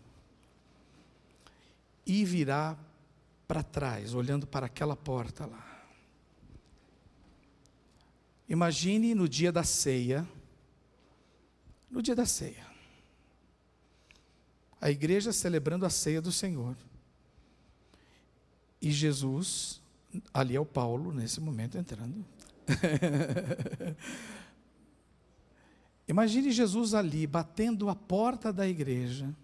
e 2.04 2.24
virar 2.24 2.76
para 3.46 3.62
trás, 3.62 4.14
olhando 4.14 4.48
para 4.48 4.66
aquela 4.66 4.96
porta 4.96 5.46
lá. 5.46 5.84
Imagine 8.48 9.14
no 9.14 9.28
dia 9.28 9.52
da 9.52 9.62
ceia, 9.62 10.26
no 11.88 12.02
dia 12.02 12.16
da 12.16 12.26
ceia, 12.26 12.73
a 14.84 14.90
igreja 14.90 15.32
celebrando 15.32 15.86
a 15.86 15.90
ceia 15.90 16.20
do 16.20 16.30
Senhor. 16.30 16.76
E 18.82 18.90
Jesus, 18.90 19.80
ali 20.32 20.54
é 20.54 20.60
o 20.60 20.66
Paulo, 20.66 21.10
nesse 21.10 21.40
momento 21.40 21.78
entrando. 21.78 22.22
Imagine 26.06 26.52
Jesus 26.52 26.92
ali, 26.92 27.26
batendo 27.26 27.88
a 27.88 27.96
porta 27.96 28.52
da 28.52 28.68
igreja, 28.68 29.34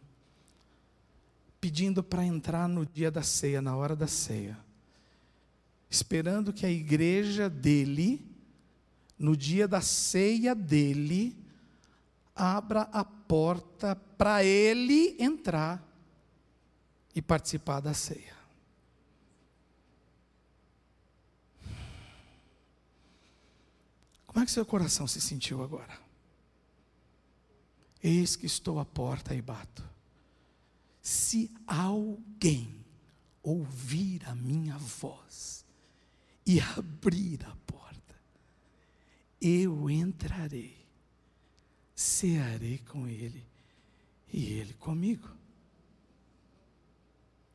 pedindo 1.59 2.03
para 2.03 2.23
entrar 2.23 2.69
no 2.69 2.85
dia 2.85 3.11
da 3.11 3.23
ceia, 3.23 3.63
na 3.63 3.75
hora 3.75 3.97
da 3.97 4.07
ceia, 4.07 4.59
esperando 5.89 6.53
que 6.53 6.67
a 6.67 6.71
igreja 6.71 7.49
dele, 7.49 8.23
no 9.19 9.35
dia 9.35 9.67
da 9.67 9.81
ceia 9.81 10.55
dele, 10.55 11.35
abra 12.37 12.91
a 12.93 13.07
porta 13.31 13.95
para 13.95 14.43
ele 14.43 15.15
entrar 15.17 15.81
e 17.15 17.23
participar 17.23 17.79
da 17.79 17.95
ceia. 17.95 18.37
Como 24.27 24.41
é 24.43 24.45
que 24.45 24.51
seu 24.51 24.67
coração 24.67 25.07
se 25.07 25.21
sentiu 25.21 25.63
agora? 25.63 25.97
Eis 28.03 28.35
que 28.35 28.47
estou 28.47 28.81
à 28.81 28.85
porta 28.85 29.33
e 29.33 29.41
bato. 29.41 29.89
Se 31.01 31.55
alguém 31.69 32.85
ouvir 33.45 34.29
a 34.29 34.35
minha 34.35 34.77
voz 34.77 35.65
e 36.45 36.61
abrir 36.61 37.47
a 37.47 37.55
porta, 37.65 38.17
eu 39.41 39.89
entrarei 39.89 40.80
cearei 42.01 42.79
com 42.79 43.07
ele 43.07 43.45
e 44.33 44.55
ele 44.55 44.73
comigo. 44.73 45.29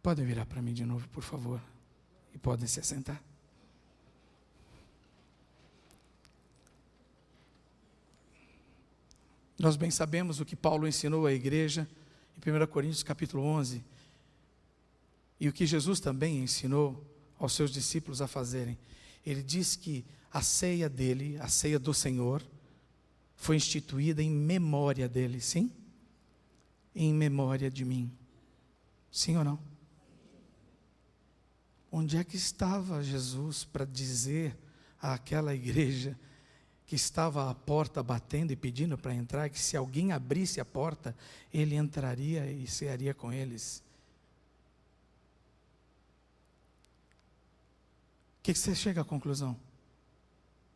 Podem 0.03 0.23
virar 0.23 0.45
para 0.45 0.61
mim 0.61 0.71
de 0.71 0.85
novo, 0.85 1.09
por 1.09 1.23
favor, 1.23 1.59
e 2.31 2.37
podem 2.37 2.67
se 2.67 2.79
assentar. 2.79 3.19
Nós 9.57 9.75
bem 9.75 9.89
sabemos 9.89 10.39
o 10.39 10.45
que 10.45 10.55
Paulo 10.55 10.87
ensinou 10.87 11.25
à 11.25 11.33
igreja 11.33 11.87
em 12.37 12.51
1 12.51 12.67
Coríntios 12.67 13.01
capítulo 13.01 13.41
11, 13.41 13.83
e 15.39 15.49
o 15.49 15.53
que 15.53 15.65
Jesus 15.65 15.99
também 15.99 16.37
ensinou 16.37 17.03
aos 17.39 17.53
seus 17.53 17.71
discípulos 17.71 18.21
a 18.21 18.27
fazerem. 18.27 18.77
Ele 19.25 19.41
diz 19.41 19.75
que 19.75 20.05
a 20.31 20.43
ceia 20.43 20.87
dele, 20.87 21.35
a 21.39 21.47
ceia 21.47 21.79
do 21.79 21.95
Senhor, 21.95 22.43
foi 23.35 23.57
instituída 23.57 24.23
em 24.23 24.31
memória 24.31 25.07
dele, 25.07 25.41
sim? 25.41 25.71
Em 26.95 27.13
memória 27.13 27.69
de 27.69 27.83
mim. 27.83 28.11
Sim 29.11 29.37
ou 29.37 29.43
não? 29.43 29.59
Onde 31.91 32.17
é 32.17 32.23
que 32.23 32.35
estava 32.35 33.03
Jesus 33.03 33.63
para 33.63 33.85
dizer 33.85 34.57
àquela 35.01 35.53
igreja 35.53 36.17
que 36.85 36.95
estava 36.95 37.49
à 37.49 37.55
porta 37.55 38.03
batendo 38.03 38.51
e 38.51 38.55
pedindo 38.55 38.97
para 38.97 39.13
entrar, 39.13 39.49
que 39.49 39.59
se 39.59 39.75
alguém 39.75 40.11
abrisse 40.11 40.59
a 40.59 40.65
porta, 40.65 41.15
ele 41.53 41.75
entraria 41.75 42.51
e 42.51 42.67
cearia 42.67 43.13
com 43.13 43.33
eles? 43.33 43.83
O 48.39 48.43
que, 48.43 48.53
que 48.53 48.59
você 48.59 48.75
chega 48.75 49.01
à 49.01 49.05
conclusão? 49.05 49.57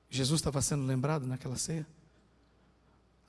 Jesus 0.09 0.39
estava 0.39 0.61
sendo 0.61 0.85
lembrado 0.85 1.27
naquela 1.27 1.57
ceia? 1.57 1.85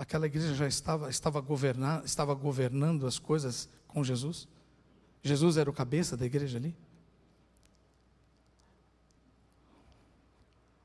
Aquela 0.01 0.25
igreja 0.25 0.55
já 0.55 0.67
estava, 0.67 1.11
estava, 1.11 1.43
governando, 1.43 2.07
estava 2.07 2.33
governando 2.33 3.07
as 3.07 3.19
coisas 3.19 3.69
com 3.87 4.03
Jesus? 4.03 4.49
Jesus 5.23 5.59
era 5.59 5.69
o 5.69 5.75
cabeça 5.75 6.17
da 6.17 6.25
igreja 6.25 6.57
ali? 6.57 6.75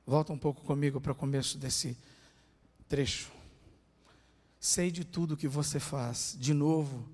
Volta 0.05 0.33
um 0.33 0.37
pouco 0.37 0.61
comigo 0.63 0.99
para 0.99 1.13
o 1.13 1.15
começo 1.15 1.57
desse 1.57 1.97
trecho. 2.89 3.31
Sei 4.59 4.91
de 4.91 5.05
tudo 5.05 5.37
que 5.37 5.47
você 5.47 5.79
faz. 5.79 6.35
De 6.37 6.53
novo, 6.53 7.07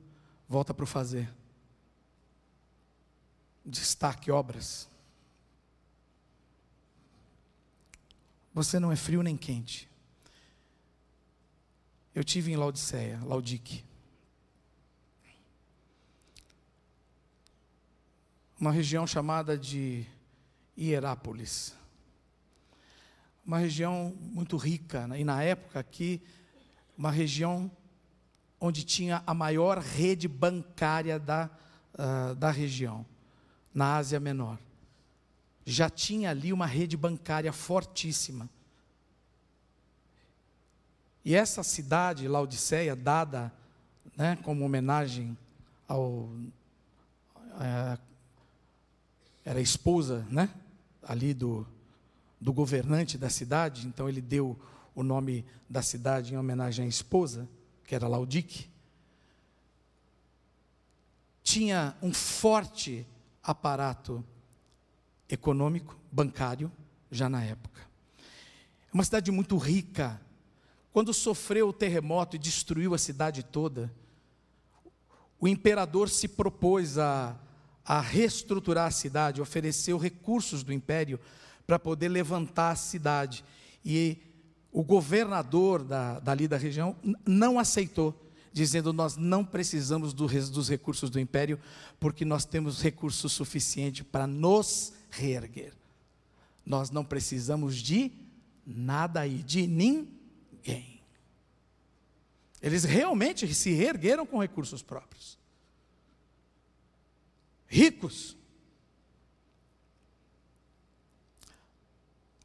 volta 0.49 0.73
para 0.73 0.83
o 0.83 0.87
fazer. 0.87 1.31
Destaque 3.63 4.31
obras. 4.31 4.89
Você 8.55 8.79
não 8.79 8.91
é 8.91 8.95
frio 8.95 9.21
nem 9.21 9.37
quente. 9.37 9.90
Eu 12.13 12.25
tive 12.25 12.51
em 12.51 12.57
Laodiceia, 12.57 13.21
Laudique. 13.23 13.85
Uma 18.59 18.71
região 18.71 19.07
chamada 19.07 19.57
de 19.57 20.05
Hierápolis. 20.77 21.73
Uma 23.45 23.59
região 23.59 24.13
muito 24.19 24.57
rica, 24.57 25.07
né? 25.07 25.21
e 25.21 25.23
na 25.23 25.41
época 25.41 25.79
aqui, 25.79 26.21
uma 26.97 27.09
região 27.09 27.71
onde 28.59 28.83
tinha 28.83 29.23
a 29.25 29.33
maior 29.33 29.79
rede 29.79 30.27
bancária 30.27 31.17
da, 31.17 31.49
uh, 31.93 32.35
da 32.35 32.51
região, 32.51 33.05
na 33.73 33.95
Ásia 33.95 34.19
Menor. 34.19 34.59
Já 35.65 35.89
tinha 35.89 36.29
ali 36.29 36.51
uma 36.51 36.65
rede 36.65 36.97
bancária 36.97 37.53
fortíssima. 37.53 38.49
E 41.23 41.35
essa 41.35 41.63
cidade, 41.63 42.27
Laodiceia, 42.27 42.95
dada 42.95 43.51
né, 44.15 44.37
como 44.43 44.65
homenagem 44.65 45.37
ao. 45.87 46.29
É, 47.59 47.97
era 49.43 49.59
esposa 49.59 50.25
né, 50.29 50.49
ali 51.01 51.33
do, 51.33 51.65
do 52.39 52.53
governante 52.53 53.17
da 53.17 53.29
cidade, 53.29 53.87
então 53.87 54.07
ele 54.07 54.21
deu 54.21 54.59
o 54.93 55.03
nome 55.03 55.45
da 55.69 55.81
cidade 55.81 56.33
em 56.33 56.37
homenagem 56.37 56.85
à 56.85 56.87
esposa, 56.87 57.47
que 57.85 57.95
era 57.95 58.07
Laudique. 58.07 58.69
Tinha 61.43 61.95
um 62.01 62.13
forte 62.13 63.05
aparato 63.41 64.23
econômico, 65.27 65.97
bancário, 66.11 66.71
já 67.09 67.29
na 67.29 67.43
época. 67.43 67.81
É 68.91 68.93
uma 68.93 69.03
cidade 69.03 69.31
muito 69.31 69.57
rica, 69.57 70.21
quando 70.93 71.13
sofreu 71.13 71.69
o 71.69 71.73
terremoto 71.73 72.35
e 72.35 72.39
destruiu 72.39 72.93
a 72.93 72.97
cidade 72.97 73.43
toda, 73.43 73.91
o 75.39 75.47
imperador 75.47 76.09
se 76.09 76.27
propôs 76.27 76.97
a, 76.97 77.35
a 77.85 78.01
reestruturar 78.01 78.87
a 78.87 78.91
cidade, 78.91 79.41
ofereceu 79.41 79.97
recursos 79.97 80.63
do 80.63 80.73
império 80.73 81.19
para 81.65 81.79
poder 81.79 82.09
levantar 82.09 82.71
a 82.71 82.75
cidade. 82.75 83.43
E 83.83 84.17
o 84.71 84.83
governador 84.83 85.83
da, 85.83 86.19
dali 86.19 86.47
da 86.47 86.57
região 86.57 86.95
não 87.25 87.57
aceitou, 87.57 88.13
dizendo: 88.51 88.91
Nós 88.91 89.15
não 89.15 89.45
precisamos 89.45 90.13
do, 90.13 90.27
dos 90.27 90.69
recursos 90.69 91.09
do 91.09 91.19
império, 91.19 91.57
porque 91.99 92.25
nós 92.25 92.43
temos 92.43 92.81
recursos 92.81 93.31
suficientes 93.31 94.05
para 94.11 94.27
nos 94.27 94.93
reerguer. 95.09 95.73
Nós 96.65 96.91
não 96.91 97.03
precisamos 97.03 97.77
de 97.77 98.11
nada 98.65 99.21
aí, 99.21 99.41
de 99.41 99.65
ninguém 99.65 100.20
ninguém. 100.65 101.01
Eles 102.61 102.83
realmente 102.83 103.51
se 103.53 103.71
reergueram 103.71 104.25
com 104.25 104.39
recursos 104.39 104.81
próprios. 104.81 105.37
Ricos. 107.67 108.37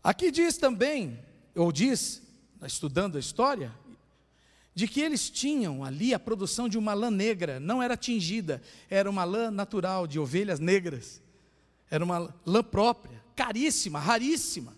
Aqui 0.02 0.30
diz 0.30 0.56
também, 0.56 1.18
ou 1.54 1.70
diz, 1.70 2.22
estudando 2.62 3.16
a 3.16 3.20
história, 3.20 3.74
de 4.74 4.86
que 4.86 5.00
eles 5.00 5.28
tinham 5.28 5.82
ali 5.82 6.14
a 6.14 6.18
produção 6.18 6.68
de 6.68 6.78
uma 6.78 6.94
lã 6.94 7.10
negra, 7.10 7.58
não 7.58 7.82
era 7.82 7.96
tingida, 7.96 8.62
era 8.88 9.10
uma 9.10 9.24
lã 9.24 9.50
natural 9.50 10.06
de 10.06 10.18
ovelhas 10.18 10.60
negras. 10.60 11.22
Era 11.90 12.04
uma 12.04 12.34
lã 12.44 12.62
própria, 12.62 13.22
caríssima, 13.34 13.98
raríssima. 13.98 14.76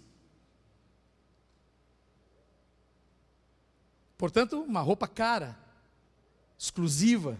Portanto, 4.18 4.60
uma 4.60 4.80
roupa 4.80 5.06
cara, 5.06 5.56
exclusiva, 6.58 7.38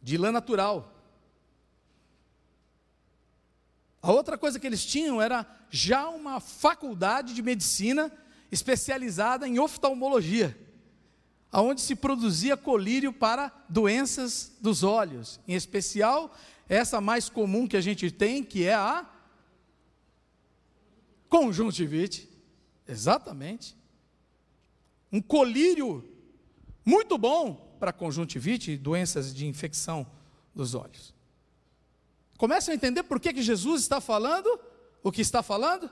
de 0.00 0.16
lã 0.16 0.30
natural. 0.30 0.92
A 4.00 4.12
outra 4.12 4.38
coisa 4.38 4.60
que 4.60 4.66
eles 4.66 4.86
tinham 4.86 5.20
era 5.20 5.44
já 5.68 6.08
uma 6.08 6.38
faculdade 6.38 7.34
de 7.34 7.42
medicina 7.42 8.12
especializada 8.52 9.48
em 9.48 9.58
oftalmologia, 9.58 10.56
aonde 11.50 11.80
se 11.80 11.96
produzia 11.96 12.56
colírio 12.56 13.12
para 13.12 13.50
doenças 13.68 14.52
dos 14.60 14.84
olhos, 14.84 15.40
em 15.48 15.54
especial 15.54 16.32
essa 16.68 17.00
mais 17.00 17.28
comum 17.28 17.66
que 17.66 17.76
a 17.76 17.80
gente 17.80 18.12
tem, 18.12 18.44
que 18.44 18.64
é 18.64 18.74
a 18.74 19.10
conjuntivite. 21.28 22.28
Exatamente 22.86 23.82
um 25.14 25.22
colírio 25.22 26.04
muito 26.84 27.16
bom 27.16 27.76
para 27.78 27.92
conjuntivite 27.92 28.72
e 28.72 28.76
doenças 28.76 29.32
de 29.32 29.46
infecção 29.46 30.04
dos 30.52 30.74
olhos. 30.74 31.14
Começam 32.36 32.72
a 32.72 32.74
entender 32.74 33.04
por 33.04 33.20
que, 33.20 33.32
que 33.32 33.40
Jesus 33.40 33.82
está 33.82 34.00
falando 34.00 34.48
o 35.04 35.12
que 35.12 35.20
está 35.20 35.40
falando? 35.40 35.88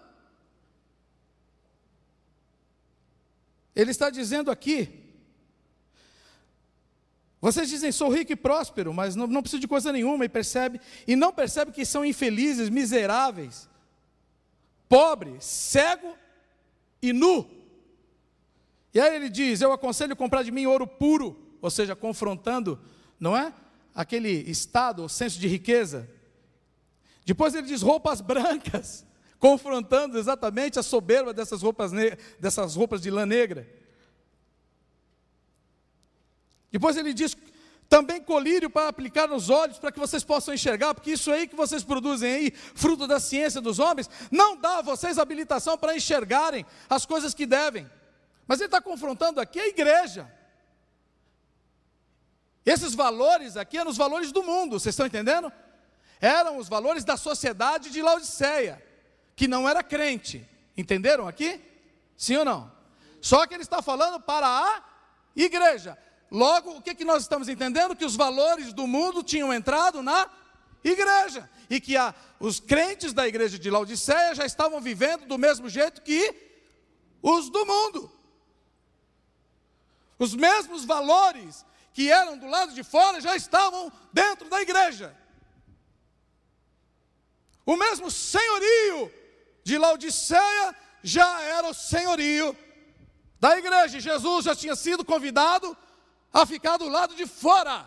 Ele 3.76 3.92
está 3.92 4.10
dizendo 4.10 4.50
aqui: 4.50 4.88
vocês 7.40 7.68
dizem, 7.68 7.92
sou 7.92 8.12
rico 8.12 8.32
e 8.32 8.36
próspero, 8.36 8.92
mas 8.92 9.14
não, 9.14 9.28
não 9.28 9.40
preciso 9.40 9.60
de 9.60 9.68
coisa 9.68 9.92
nenhuma, 9.92 10.24
e 10.24 10.28
percebe, 10.28 10.80
e 11.06 11.14
não 11.14 11.32
percebe 11.32 11.70
que 11.70 11.84
são 11.84 12.04
infelizes, 12.04 12.68
miseráveis, 12.68 13.68
pobre, 14.88 15.36
cego 15.38 16.16
e 17.00 17.12
nu. 17.12 17.61
E 18.94 19.00
aí 19.00 19.16
ele 19.16 19.28
diz: 19.28 19.60
Eu 19.60 19.72
aconselho 19.72 20.16
comprar 20.16 20.42
de 20.42 20.50
mim 20.50 20.66
ouro 20.66 20.86
puro, 20.86 21.56
ou 21.60 21.70
seja, 21.70 21.96
confrontando, 21.96 22.78
não 23.18 23.36
é? 23.36 23.52
Aquele 23.94 24.30
estado, 24.30 25.04
o 25.04 25.08
senso 25.08 25.38
de 25.38 25.48
riqueza. 25.48 26.08
Depois 27.24 27.54
ele 27.54 27.66
diz 27.66 27.82
roupas 27.82 28.20
brancas, 28.20 29.06
confrontando 29.38 30.18
exatamente 30.18 30.78
a 30.78 30.82
soberba 30.82 31.32
dessas 31.32 31.62
roupas, 31.62 31.92
dessas 32.38 32.74
roupas 32.74 33.00
de 33.00 33.10
lã 33.10 33.24
negra. 33.24 33.68
Depois 36.70 36.96
ele 36.96 37.12
diz 37.12 37.36
também 37.88 38.22
colírio 38.22 38.70
para 38.70 38.88
aplicar 38.88 39.28
nos 39.28 39.50
olhos, 39.50 39.78
para 39.78 39.92
que 39.92 39.98
vocês 39.98 40.24
possam 40.24 40.54
enxergar, 40.54 40.94
porque 40.94 41.12
isso 41.12 41.30
aí 41.30 41.46
que 41.46 41.54
vocês 41.54 41.84
produzem 41.84 42.34
aí, 42.34 42.50
fruto 42.50 43.06
da 43.06 43.20
ciência 43.20 43.60
dos 43.60 43.78
homens, 43.78 44.08
não 44.30 44.56
dá 44.56 44.78
a 44.78 44.82
vocês 44.82 45.18
habilitação 45.18 45.76
para 45.76 45.94
enxergarem 45.94 46.64
as 46.88 47.04
coisas 47.04 47.34
que 47.34 47.44
devem. 47.44 47.86
Mas 48.52 48.60
ele 48.60 48.66
está 48.66 48.82
confrontando 48.82 49.40
aqui 49.40 49.58
a 49.58 49.66
igreja. 49.66 50.30
Esses 52.66 52.94
valores 52.94 53.56
aqui 53.56 53.78
eram 53.78 53.90
os 53.90 53.96
valores 53.96 54.30
do 54.30 54.42
mundo, 54.42 54.78
vocês 54.78 54.92
estão 54.92 55.06
entendendo? 55.06 55.50
Eram 56.20 56.58
os 56.58 56.68
valores 56.68 57.02
da 57.02 57.16
sociedade 57.16 57.88
de 57.88 58.02
Laodiceia, 58.02 58.84
que 59.34 59.48
não 59.48 59.66
era 59.66 59.82
crente. 59.82 60.46
Entenderam 60.76 61.26
aqui? 61.26 61.62
Sim 62.14 62.36
ou 62.36 62.44
não? 62.44 62.70
Só 63.22 63.46
que 63.46 63.54
ele 63.54 63.62
está 63.62 63.80
falando 63.80 64.20
para 64.20 64.46
a 64.46 64.84
igreja. 65.34 65.96
Logo, 66.30 66.72
o 66.72 66.82
que, 66.82 66.94
que 66.94 67.06
nós 67.06 67.22
estamos 67.22 67.48
entendendo? 67.48 67.96
Que 67.96 68.04
os 68.04 68.16
valores 68.16 68.74
do 68.74 68.86
mundo 68.86 69.22
tinham 69.22 69.50
entrado 69.50 70.02
na 70.02 70.28
igreja. 70.84 71.48
E 71.70 71.80
que 71.80 71.96
a, 71.96 72.14
os 72.38 72.60
crentes 72.60 73.14
da 73.14 73.26
igreja 73.26 73.58
de 73.58 73.70
Laodiceia 73.70 74.34
já 74.34 74.44
estavam 74.44 74.78
vivendo 74.78 75.24
do 75.24 75.38
mesmo 75.38 75.70
jeito 75.70 76.02
que 76.02 76.34
os 77.22 77.48
do 77.48 77.64
mundo. 77.64 78.20
Os 80.22 80.36
mesmos 80.36 80.84
valores 80.84 81.66
que 81.92 82.08
eram 82.08 82.38
do 82.38 82.46
lado 82.46 82.72
de 82.72 82.84
fora 82.84 83.20
já 83.20 83.34
estavam 83.34 83.90
dentro 84.12 84.48
da 84.48 84.62
igreja. 84.62 85.12
O 87.66 87.74
mesmo 87.74 88.08
senhorio 88.08 89.12
de 89.64 89.76
Laodiceia 89.76 90.76
já 91.02 91.42
era 91.42 91.66
o 91.66 91.74
senhorio 91.74 92.56
da 93.40 93.58
igreja. 93.58 93.98
Jesus 93.98 94.44
já 94.44 94.54
tinha 94.54 94.76
sido 94.76 95.04
convidado 95.04 95.76
a 96.32 96.46
ficar 96.46 96.76
do 96.76 96.88
lado 96.88 97.16
de 97.16 97.26
fora. 97.26 97.84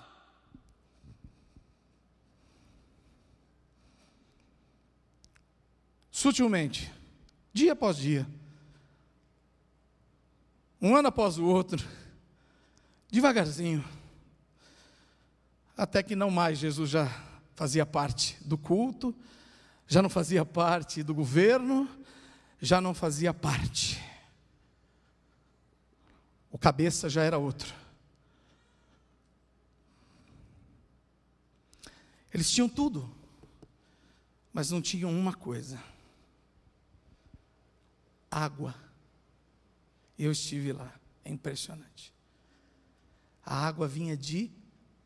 Sutilmente, 6.11 6.93
dia 7.53 7.71
após 7.71 7.95
dia, 7.95 8.27
um 10.81 10.93
ano 10.97 11.07
após 11.07 11.37
o 11.37 11.45
outro, 11.45 12.04
devagarzinho, 13.15 13.81
até 15.77 16.03
que 16.03 16.17
não 16.17 16.29
mais 16.29 16.57
Jesus 16.57 16.89
já 16.89 17.07
fazia 17.55 17.85
parte 17.85 18.37
do 18.43 18.57
culto, 18.57 19.15
já 19.87 20.01
não 20.01 20.09
fazia 20.09 20.43
parte 20.43 21.01
do 21.01 21.13
governo, 21.13 21.89
já 22.59 22.81
não 22.81 22.93
fazia 22.93 23.33
parte. 23.33 24.03
O 26.51 26.57
cabeça 26.57 27.09
já 27.09 27.23
era 27.23 27.37
outro. 27.37 27.73
Eles 32.33 32.51
tinham 32.51 32.67
tudo, 32.67 33.09
mas 34.51 34.71
não 34.71 34.81
tinham 34.81 35.09
uma 35.09 35.33
coisa: 35.33 35.81
água. 38.29 38.75
Eu 40.19 40.33
estive 40.33 40.73
lá, 40.73 40.93
é 41.23 41.31
impressionante. 41.31 42.14
A 43.45 43.67
água 43.67 43.87
vinha 43.87 44.17
de 44.17 44.49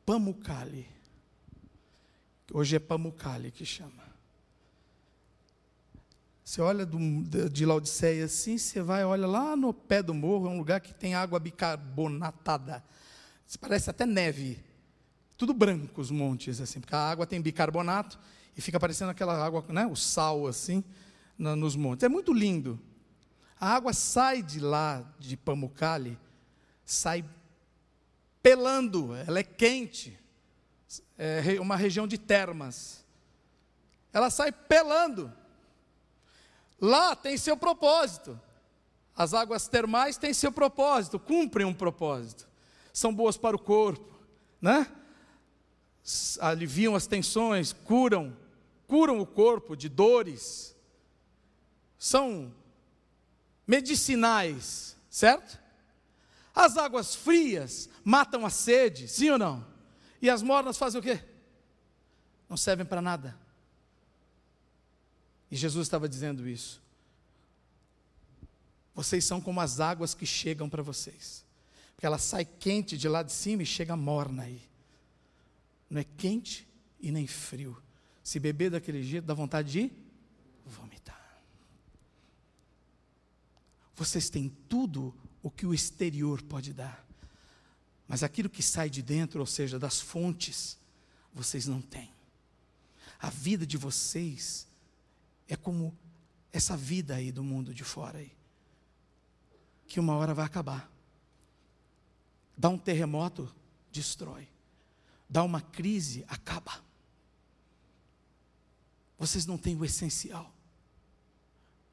Pamukkale. 0.06 0.88
Hoje 2.54 2.78
é 2.78 2.80
Pamukkale 2.80 3.52
que 3.52 3.65
chama. 3.65 4.08
Você 6.43 6.62
olha 6.62 6.84
do, 6.84 6.97
de 7.49 7.65
Laodiceia 7.65 8.25
assim, 8.25 8.58
você 8.58 8.82
vai, 8.82 9.06
olha 9.06 9.28
lá 9.28 9.56
no 9.56 9.71
pé 9.71 10.02
do 10.02 10.15
morro, 10.15 10.47
é 10.47 10.49
um 10.49 10.58
lugar 10.58 10.80
que 10.80 10.95
tem 10.95 11.13
água 11.13 11.39
bicarbonatada. 11.39 12.84
Parece 13.60 13.89
até 13.89 14.06
neve. 14.06 14.63
Tudo 15.38 15.54
branco 15.54 16.02
os 16.02 16.10
montes, 16.10 16.60
assim, 16.60 16.80
porque 16.80 16.95
a 16.95 17.10
água 17.10 17.28
tem 17.28 17.39
bicarbonato 17.39 18.17
e 18.58 18.62
fica 18.62 18.80
parecendo 18.80 19.12
aquela 19.12 19.38
água, 19.45 19.63
né, 19.69 19.86
o 19.86 19.95
sal, 19.95 20.47
assim, 20.47 20.84
na, 21.38 21.56
nos 21.56 21.75
montes. 21.75 22.04
É 22.04 22.10
muito 22.10 22.34
lindo. 22.34 22.80
A 23.60 23.75
água 23.75 23.93
sai 23.93 24.41
de 24.41 24.60
lá, 24.60 25.06
de 25.19 25.38
Pamukkale, 25.38 26.17
sai 26.84 27.23
pelando, 28.41 29.13
ela 29.15 29.39
é 29.39 29.43
quente, 29.43 30.17
é 31.17 31.60
uma 31.60 31.75
região 31.75 32.08
de 32.08 32.17
termas. 32.17 33.06
Ela 34.12 34.30
sai 34.30 34.52
pelando. 34.52 35.32
Lá 36.80 37.15
tem 37.15 37.38
seu 37.38 37.58
propósito. 37.58 38.39
As 39.15 39.34
águas 39.34 39.67
termais 39.67 40.17
têm 40.17 40.34
seu 40.34 40.52
propósito, 40.52 41.19
cumprem 41.19 41.65
um 41.65 41.73
propósito. 41.73 42.47
São 42.93 43.13
boas 43.13 43.38
para 43.38 43.56
o 43.56 43.60
corpo, 43.60 44.17
né? 44.62 44.89
Aliviam 46.39 46.95
as 46.95 47.06
tensões, 47.06 47.73
curam, 47.73 48.36
curam 48.88 49.19
o 49.19 49.25
corpo 49.25 49.75
de 49.75 49.89
dores. 49.89 50.75
São 51.97 52.54
medicinais, 53.67 54.95
certo? 55.10 55.60
As 56.60 56.76
águas 56.76 57.15
frias 57.15 57.88
matam 58.04 58.45
a 58.45 58.50
sede, 58.50 59.08
sim 59.08 59.30
ou 59.30 59.38
não? 59.38 59.65
E 60.22 60.30
as 60.30 60.41
mornas 60.41 60.78
fazem 60.78 61.00
o 61.00 61.02
quê? 61.02 61.24
Não 62.50 62.58
servem 62.58 62.86
para 62.86 63.02
nada. 63.02 63.39
E 65.50 65.56
Jesus 65.56 65.88
estava 65.88 66.10
dizendo 66.10 66.45
isso. 66.50 66.84
Vocês 68.93 69.24
são 69.24 69.39
como 69.39 69.62
as 69.62 69.80
águas 69.80 70.13
que 70.13 70.26
chegam 70.26 70.69
para 70.69 70.84
vocês. 70.84 71.45
Porque 71.95 72.06
ela 72.06 72.17
sai 72.17 72.43
quente 72.43 72.98
de 72.98 73.08
lá 73.08 73.24
de 73.24 73.32
cima 73.32 73.63
e 73.63 73.65
chega 73.65 73.95
morna 73.95 74.43
aí. 74.43 74.62
Não 75.89 76.02
é 76.02 76.04
quente 76.04 76.67
e 77.00 77.10
nem 77.10 77.26
frio. 77.26 77.82
Se 78.22 78.38
beber 78.38 78.69
daquele 78.69 79.02
jeito, 79.02 79.24
dá 79.24 79.34
vontade 79.34 79.72
de 79.72 79.91
vomitar. 80.65 81.41
Vocês 83.95 84.30
têm 84.30 84.50
tudo 84.67 85.15
o 85.41 85.49
que 85.49 85.65
o 85.65 85.73
exterior 85.73 86.41
pode 86.41 86.73
dar. 86.73 87.06
Mas 88.08 88.23
aquilo 88.23 88.49
que 88.49 88.63
sai 88.63 88.89
de 88.89 89.02
dentro, 89.02 89.39
ou 89.39 89.45
seja, 89.45 89.78
das 89.78 90.02
fontes, 90.02 90.78
vocês 91.34 91.67
não 91.67 91.82
têm. 91.82 92.12
A 93.19 93.30
vida 93.30 93.65
de 93.65 93.78
vocês 93.78 94.67
é 95.47 95.56
como 95.56 95.95
essa 96.52 96.75
vida 96.75 97.15
aí 97.15 97.32
do 97.32 97.43
mundo 97.43 97.73
de 97.73 97.84
fora 97.84 98.19
aí, 98.19 98.32
que 99.88 99.99
uma 99.99 100.15
hora 100.15 100.34
vai 100.34 100.45
acabar. 100.45 100.91
Dá 102.58 102.69
um 102.69 102.78
terremoto, 102.78 103.54
destrói. 103.91 104.47
Dá 105.30 105.43
uma 105.43 105.62
crise, 105.62 106.25
acaba. 106.28 106.84
Vocês 109.17 109.45
não 109.45 109.58
têm 109.58 109.75
o 109.75 109.86
essencial. 109.86 110.54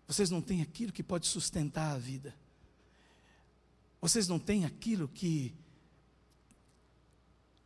Vocês 0.07 0.31
não 0.31 0.41
têm 0.41 0.63
aquilo 0.63 0.93
que 0.93 1.03
pode 1.03 1.27
sustentar 1.27 1.93
a 1.93 1.99
vida. 1.99 2.35
Vocês 4.07 4.29
não 4.29 4.39
têm 4.39 4.65
aquilo 4.65 5.09
que 5.09 5.53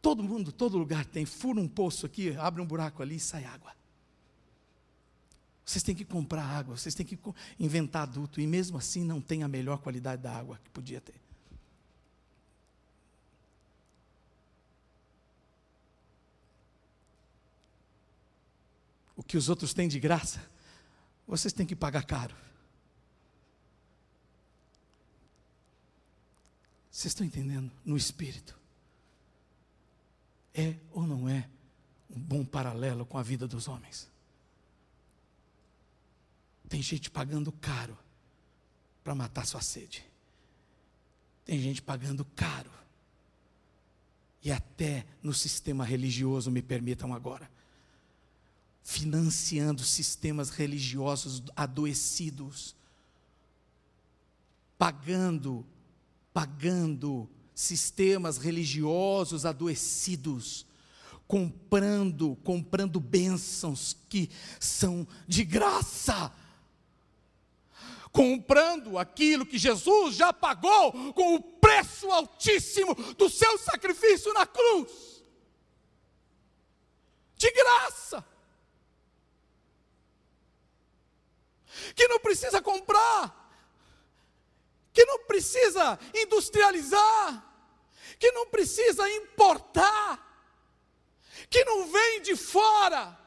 todo 0.01 0.23
mundo, 0.23 0.51
todo 0.51 0.79
lugar 0.79 1.05
tem. 1.05 1.27
Fura 1.27 1.61
um 1.61 1.69
poço 1.69 2.07
aqui, 2.07 2.35
abre 2.39 2.63
um 2.63 2.67
buraco 2.67 3.03
ali 3.03 3.17
e 3.17 3.21
sai 3.21 3.45
água. 3.45 3.77
Vocês 5.63 5.83
têm 5.83 5.95
que 5.95 6.03
comprar 6.03 6.43
água, 6.43 6.79
vocês 6.79 6.95
têm 6.95 7.05
que 7.05 7.19
inventar 7.59 8.05
adulto, 8.05 8.41
e 8.41 8.47
mesmo 8.47 8.79
assim 8.79 9.05
não 9.05 9.21
tem 9.21 9.43
a 9.43 9.49
melhor 9.49 9.81
qualidade 9.81 10.23
da 10.23 10.35
água 10.35 10.59
que 10.65 10.71
podia 10.71 10.99
ter. 10.99 11.21
O 19.15 19.23
que 19.23 19.37
os 19.37 19.51
outros 19.51 19.75
têm 19.75 19.89
de 19.89 20.01
graça, 20.01 20.41
vocês 21.29 21.53
têm 21.53 21.67
que 21.67 21.77
pagar 21.77 22.07
caro. 22.07 22.35
Vocês 27.01 27.13
estão 27.13 27.27
entendendo? 27.27 27.73
No 27.83 27.97
espírito. 27.97 28.55
É 30.53 30.77
ou 30.93 31.07
não 31.07 31.27
é 31.27 31.49
um 32.15 32.21
bom 32.21 32.45
paralelo 32.45 33.07
com 33.07 33.17
a 33.17 33.23
vida 33.23 33.49
dos 33.49 33.69
homens? 33.69 34.07
Tem 36.69 36.83
gente 36.83 37.11
pagando 37.11 37.51
caro 37.53 37.97
para 39.03 39.15
matar 39.15 39.47
sua 39.47 39.63
sede. 39.63 40.05
Tem 41.47 41.59
gente 41.59 41.81
pagando 41.81 42.23
caro. 42.37 42.71
E 44.45 44.53
até 44.53 45.07
no 45.23 45.33
sistema 45.33 45.87
religioso, 45.87 46.51
me 46.51 46.61
permitam 46.61 47.15
agora 47.15 47.51
financiando 48.83 49.83
sistemas 49.85 50.51
religiosos 50.51 51.43
adoecidos, 51.57 52.77
pagando, 54.77 55.65
pagando 56.33 57.29
sistemas 57.55 58.39
religiosos 58.39 59.45
adoecidos, 59.45 60.67
comprando, 61.27 62.37
comprando 62.43 62.99
bênçãos 62.99 63.97
que 64.09 64.31
são 64.59 65.07
de 65.29 65.45
graça, 65.45 66.33
comprando 68.13 68.99
aquilo 68.99 69.47
que 69.47 69.59
Jesus 69.59 70.17
já 70.17 70.33
pagou 70.33 71.13
com 71.13 71.35
o 71.35 71.41
preço 71.41 72.11
altíssimo 72.11 72.95
do 73.15 73.29
seu 73.29 73.59
sacrifício 73.59 74.33
na 74.33 74.47
cruz. 74.47 75.23
De 77.37 77.51
graça. 77.53 78.25
que 81.95 82.09
não 82.09 82.21
precisa 82.21 82.61
comprar, 82.61 83.40
que 84.93 85.05
não 85.05 85.25
precisa 85.25 85.99
industrializar, 86.15 87.45
que 88.19 88.31
não 88.33 88.47
precisa 88.47 89.09
importar, 89.11 90.27
que 91.49 91.65
não 91.65 91.87
vem 91.87 92.23
de 92.23 92.37
fora. 92.37 93.19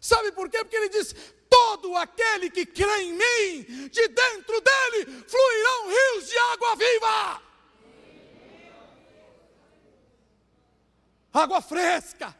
Sabe 0.00 0.32
por 0.32 0.48
quê? 0.48 0.58
Porque 0.58 0.76
ele 0.76 0.88
diz: 0.88 1.14
todo 1.48 1.96
aquele 1.96 2.50
que 2.50 2.66
crê 2.66 3.02
em 3.02 3.12
mim, 3.12 3.88
de 3.88 4.08
dentro 4.08 4.60
dele 4.60 5.24
fluirão 5.26 5.88
rios 5.88 6.28
de 6.28 6.38
água 6.38 6.76
viva. 6.76 7.42
Água 11.32 11.60
fresca, 11.60 12.36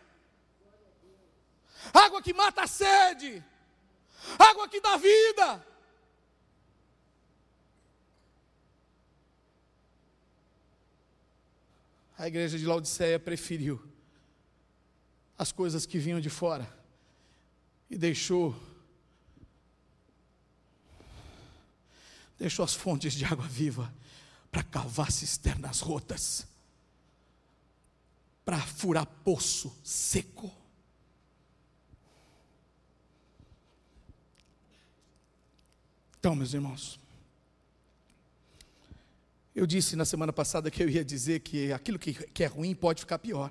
água 1.93 2.23
que 2.23 2.33
mata 2.33 2.63
a 2.63 2.67
sede, 2.67 3.45
água 4.39 4.69
que 4.69 4.81
dá 4.81 4.97
vida. 4.97 5.68
A 12.19 12.27
igreja 12.27 12.59
de 12.59 12.67
Laodiceia 12.67 13.17
preferiu 13.17 13.81
as 15.39 15.53
coisas 15.53 15.87
que 15.87 16.01
vinham 16.01 16.21
de 16.21 16.29
fora 16.29 16.69
e 17.89 17.97
deixou 17.97 18.61
deixou 22.37 22.65
as 22.65 22.75
fontes 22.75 23.15
de 23.15 23.25
água 23.25 23.47
viva 23.47 23.93
para 24.51 24.65
cavar 24.65 25.13
cisternas 25.13 25.81
rotas, 25.81 26.47
para 28.45 28.59
furar 28.61 29.07
poço 29.07 29.77
seco. 29.85 30.53
Então, 36.19 36.35
meus 36.35 36.53
irmãos, 36.53 36.99
eu 39.59 39.67
disse 39.67 39.97
na 39.97 40.05
semana 40.05 40.33
passada 40.33 40.71
que 40.71 40.81
eu 40.81 40.89
ia 40.89 41.05
dizer 41.05 41.41
que 41.41 41.73
aquilo 41.73 41.99
que, 41.99 42.15
que 42.15 42.45
é 42.45 42.47
ruim 42.47 42.77
pode 42.77 43.01
ficar 43.01 43.19
pior. 43.19 43.51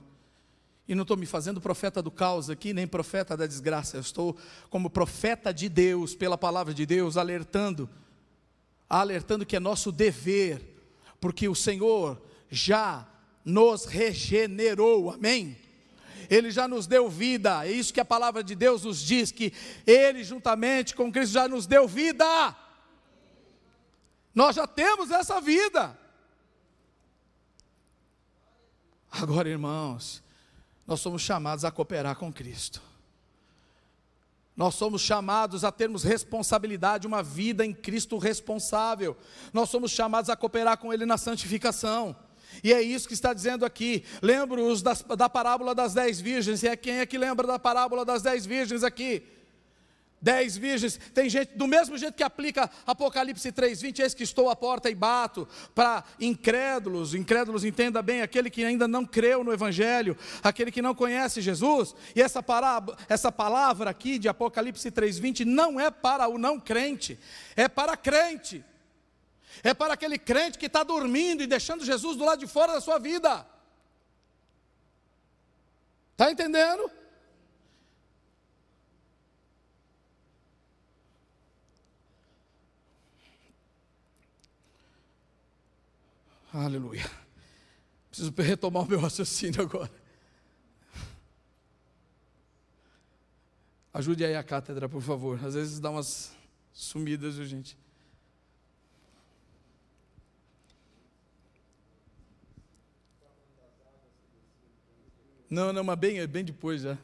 E 0.88 0.96
não 0.96 1.02
estou 1.02 1.18
me 1.18 1.26
fazendo 1.26 1.60
profeta 1.60 2.02
do 2.02 2.10
caos 2.10 2.50
aqui, 2.50 2.74
nem 2.74 2.88
profeta 2.88 3.36
da 3.36 3.46
desgraça. 3.46 3.98
Eu 3.98 4.02
estou 4.02 4.38
como 4.70 4.90
profeta 4.90 5.54
de 5.54 5.68
Deus, 5.68 6.16
pela 6.16 6.38
palavra 6.38 6.74
de 6.74 6.86
Deus, 6.86 7.18
alertando, 7.18 7.90
alertando 8.90 9.46
que 9.46 9.58
é 9.58 9.60
nosso 9.60 9.92
dever, 9.92 10.62
porque 11.20 11.50
o 11.50 11.56
Senhor 11.56 12.22
já 12.50 13.06
nos 13.44 13.84
regenerou, 13.84 15.12
amém? 15.12 15.58
Ele 16.30 16.52
já 16.52 16.70
nos 16.70 16.88
deu 16.88 17.10
vida, 17.10 17.68
é 17.68 17.72
isso 17.74 17.94
que 17.94 18.00
a 18.00 18.06
palavra 18.06 18.42
de 18.42 18.56
Deus 18.56 18.86
nos 18.86 19.02
diz, 19.02 19.30
que 19.30 19.52
Ele, 19.86 20.24
juntamente 20.24 20.96
com 20.96 21.12
Cristo, 21.12 21.34
já 21.34 21.50
nos 21.50 21.68
deu 21.68 21.86
vida. 21.86 22.56
Nós 24.38 24.56
já 24.56 24.68
temos 24.68 25.10
essa 25.10 25.42
vida. 25.42 25.98
Agora, 29.10 29.50
irmãos, 29.50 30.22
nós 30.86 31.00
somos 31.00 31.24
chamados 31.24 31.66
a 31.66 31.72
cooperar 31.72 32.16
com 32.16 32.32
Cristo. 32.32 32.80
Nós 34.56 34.76
somos 34.76 35.02
chamados 35.02 35.64
a 35.64 35.72
termos 35.72 36.04
responsabilidade, 36.04 37.08
uma 37.08 37.24
vida 37.24 37.66
em 37.66 37.74
Cristo 37.74 38.20
responsável. 38.20 39.18
Nós 39.52 39.72
somos 39.72 39.90
chamados 39.90 40.30
a 40.30 40.36
cooperar 40.36 40.78
com 40.78 40.94
Ele 40.94 41.04
na 41.04 41.18
santificação. 41.18 42.16
E 42.64 42.72
é 42.72 42.80
isso 42.80 43.08
que 43.08 43.16
está 43.16 43.34
dizendo 43.34 43.66
aqui. 43.66 44.04
Lembro-os 44.22 44.84
da 44.84 45.28
parábola 45.28 45.74
das 45.74 45.96
dez 45.96 46.22
virgens. 46.22 46.62
E 46.62 46.68
é 46.68 46.76
quem 46.76 47.00
é 47.00 47.08
que 47.08 47.18
lembra 47.18 47.48
da 47.48 47.58
parábola 47.58 48.06
das 48.06 48.22
dez 48.22 48.46
virgens 48.46 48.84
aqui? 48.84 49.37
Dez 50.20 50.58
virgens, 50.58 51.00
tem 51.14 51.30
gente, 51.30 51.56
do 51.56 51.68
mesmo 51.68 51.96
jeito 51.96 52.16
que 52.16 52.24
aplica 52.24 52.70
Apocalipse 52.88 53.52
3,20, 53.52 54.00
eis 54.00 54.14
que 54.16 54.24
estou 54.24 54.50
à 54.50 54.56
porta 54.56 54.90
e 54.90 54.96
bato, 54.96 55.48
para 55.76 56.04
incrédulos, 56.20 57.14
incrédulos 57.14 57.64
entenda 57.64 58.02
bem, 58.02 58.24
aquele 58.24 58.50
que 58.50 58.66
ainda 58.66 58.88
não 58.88 59.06
creu 59.06 59.44
no 59.44 59.54
Evangelho, 59.54 60.18
aquele 60.42 60.72
que 60.72 60.82
não 60.82 60.96
conhece 60.96 61.40
Jesus, 61.40 61.96
e 62.16 62.22
essa, 62.22 62.42
parábola, 62.42 62.98
essa 63.08 63.32
palavra 63.32 63.92
aqui 63.92 64.18
de 64.18 64.28
Apocalipse 64.28 64.90
3,20 64.90 65.46
não 65.46 65.80
é 65.80 65.92
para 65.92 66.28
o 66.28 66.40
não 66.40 66.60
crente, 66.60 67.20
é 67.56 67.68
para 67.68 67.96
crente, 67.96 68.66
é 69.64 69.72
para 69.72 69.94
aquele 69.94 70.18
crente 70.18 70.58
que 70.58 70.66
está 70.66 70.82
dormindo 70.82 71.44
e 71.44 71.48
deixando 71.48 71.86
Jesus 71.86 72.18
do 72.18 72.26
lado 72.26 72.40
de 72.40 72.48
fora 72.48 72.74
da 72.74 72.82
sua 72.82 72.98
vida, 72.98 73.46
está 76.14 76.32
entendendo? 76.32 76.90
Aleluia. 86.58 87.06
Preciso 88.10 88.34
retomar 88.36 88.82
o 88.82 88.88
meu 88.88 89.00
raciocínio 89.00 89.62
agora. 89.62 89.92
Ajude 93.94 94.26
aí 94.26 94.36
a 94.36 94.44
cátedra, 94.44 94.90
por 94.90 95.02
favor. 95.02 95.40
Às 95.46 95.54
vezes 95.54 95.80
dá 95.80 95.92
umas 95.92 96.36
sumidas, 96.74 97.36
viu, 97.36 97.46
gente? 97.46 97.78
Não, 105.48 105.72
não, 105.72 105.84
mas 105.84 106.00
bem, 106.00 106.26
bem 106.26 106.44
depois 106.44 106.82
já. 106.82 106.98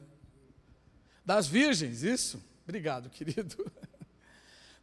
Das 1.23 1.45
virgens, 1.45 2.01
isso? 2.01 2.43
Obrigado, 2.63 3.07
querido. 3.07 3.71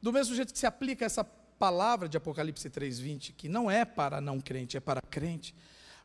Do 0.01 0.13
mesmo 0.13 0.35
jeito 0.35 0.53
que 0.53 0.59
se 0.59 0.67
aplica 0.67 1.05
essa 1.05 1.25
palavra 1.61 2.09
de 2.09 2.17
Apocalipse 2.17 2.71
3,20, 2.71 3.35
que 3.37 3.47
não 3.47 3.71
é 3.71 3.85
para 3.85 4.19
não 4.19 4.41
crente, 4.41 4.79
é 4.79 4.81
para 4.81 5.03
crente. 5.03 5.55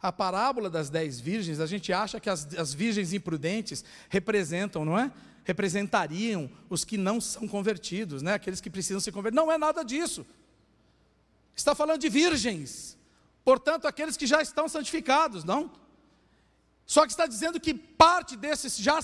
A 0.01 0.11
parábola 0.11 0.69
das 0.69 0.89
dez 0.89 1.17
virgens, 1.21 1.61
a 1.61 1.65
gente 1.65 1.93
acha 1.93 2.19
que 2.19 2.29
as, 2.29 2.53
as 2.55 2.73
virgens 2.73 3.13
imprudentes 3.13 3.81
representam, 4.09 4.83
não 4.83 4.99
é? 4.99 5.09
Representariam 5.45 6.51
os 6.69 6.83
que 6.83 6.97
não 6.97 7.21
são 7.21 7.47
convertidos, 7.47 8.21
né? 8.21 8.33
aqueles 8.33 8.59
que 8.59 8.69
precisam 8.69 8.99
se 8.99 9.13
converter. 9.13 9.33
Não 9.37 9.49
é 9.49 9.57
nada 9.57 9.81
disso. 9.81 10.25
Está 11.55 11.73
falando 11.73 12.01
de 12.01 12.09
virgens, 12.09 12.97
portanto, 13.45 13.87
aqueles 13.87 14.17
que 14.17 14.27
já 14.27 14.41
estão 14.41 14.67
santificados, 14.67 15.45
não? 15.45 15.71
Só 16.85 17.05
que 17.05 17.11
está 17.11 17.25
dizendo 17.25 17.61
que 17.61 17.73
parte 17.73 18.35
desses 18.35 18.77
já, 18.77 18.99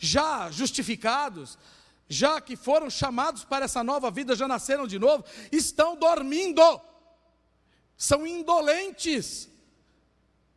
já 0.00 0.50
justificados, 0.50 1.56
já 2.12 2.40
que 2.40 2.56
foram 2.56 2.90
chamados 2.90 3.42
para 3.42 3.64
essa 3.64 3.82
nova 3.82 4.10
vida, 4.10 4.36
já 4.36 4.46
nasceram 4.46 4.86
de 4.86 4.98
novo, 4.98 5.24
estão 5.50 5.96
dormindo, 5.96 6.62
são 7.96 8.26
indolentes, 8.26 9.48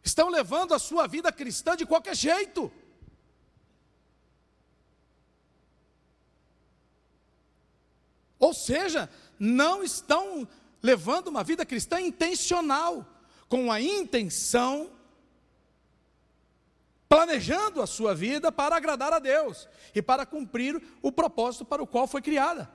estão 0.04 0.30
levando 0.30 0.74
a 0.74 0.80
sua 0.80 1.08
vida 1.08 1.32
cristã 1.32 1.78
de 1.78 1.86
qualquer 1.86 2.16
jeito. 2.16 2.72
Ou 8.38 8.54
seja, 8.54 9.10
não 9.40 9.82
estão 9.82 10.46
levando 10.84 11.30
uma 11.30 11.44
vida 11.44 11.66
cristã 11.66 12.02
intencional, 12.02 13.08
com 13.48 13.72
a 13.72 13.80
intenção 13.80 14.92
planejando 17.16 17.82
a 17.82 17.88
sua 17.88 18.14
vida 18.14 18.52
para 18.52 18.76
agradar 18.76 19.14
a 19.14 19.20
Deus 19.20 19.70
e 19.94 20.02
para 20.02 20.26
cumprir 20.26 20.82
o 21.02 21.14
propósito 21.14 21.64
para 21.64 21.82
o 21.82 21.88
qual 21.88 22.06
foi 22.08 22.22
criada. 22.22 22.70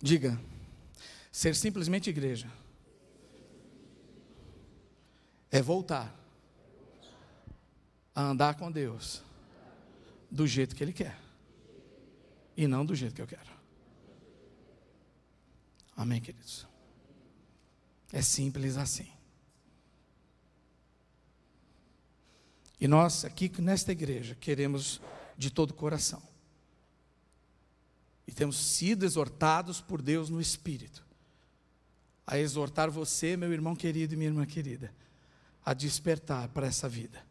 Diga, 0.00 0.40
ser 1.32 1.56
simplesmente 1.56 2.08
igreja 2.08 2.48
é 5.50 5.60
voltar 5.60 6.14
a 8.14 8.22
andar 8.22 8.54
com 8.54 8.70
Deus 8.70 9.20
do 10.30 10.46
jeito 10.46 10.76
que 10.76 10.84
Ele 10.84 10.92
quer 10.92 11.29
e 12.62 12.68
não 12.68 12.84
do 12.84 12.94
jeito 12.94 13.14
que 13.14 13.22
eu 13.22 13.26
quero. 13.26 13.50
Amém, 15.96 16.20
queridos? 16.20 16.66
É 18.12 18.20
simples 18.20 18.76
assim. 18.76 19.10
E 22.78 22.86
nós, 22.86 23.24
aqui 23.24 23.50
nesta 23.62 23.92
igreja, 23.92 24.34
queremos 24.34 25.00
de 25.38 25.50
todo 25.50 25.70
o 25.70 25.74
coração. 25.74 26.22
E 28.26 28.32
temos 28.32 28.58
sido 28.58 29.06
exortados 29.06 29.80
por 29.80 30.02
Deus 30.02 30.28
no 30.28 30.38
Espírito 30.38 31.02
a 32.26 32.38
exortar 32.38 32.90
você, 32.90 33.38
meu 33.38 33.52
irmão 33.54 33.74
querido 33.74 34.12
e 34.12 34.16
minha 34.18 34.28
irmã 34.28 34.44
querida, 34.44 34.94
a 35.64 35.72
despertar 35.72 36.48
para 36.50 36.66
essa 36.66 36.88
vida. 36.88 37.24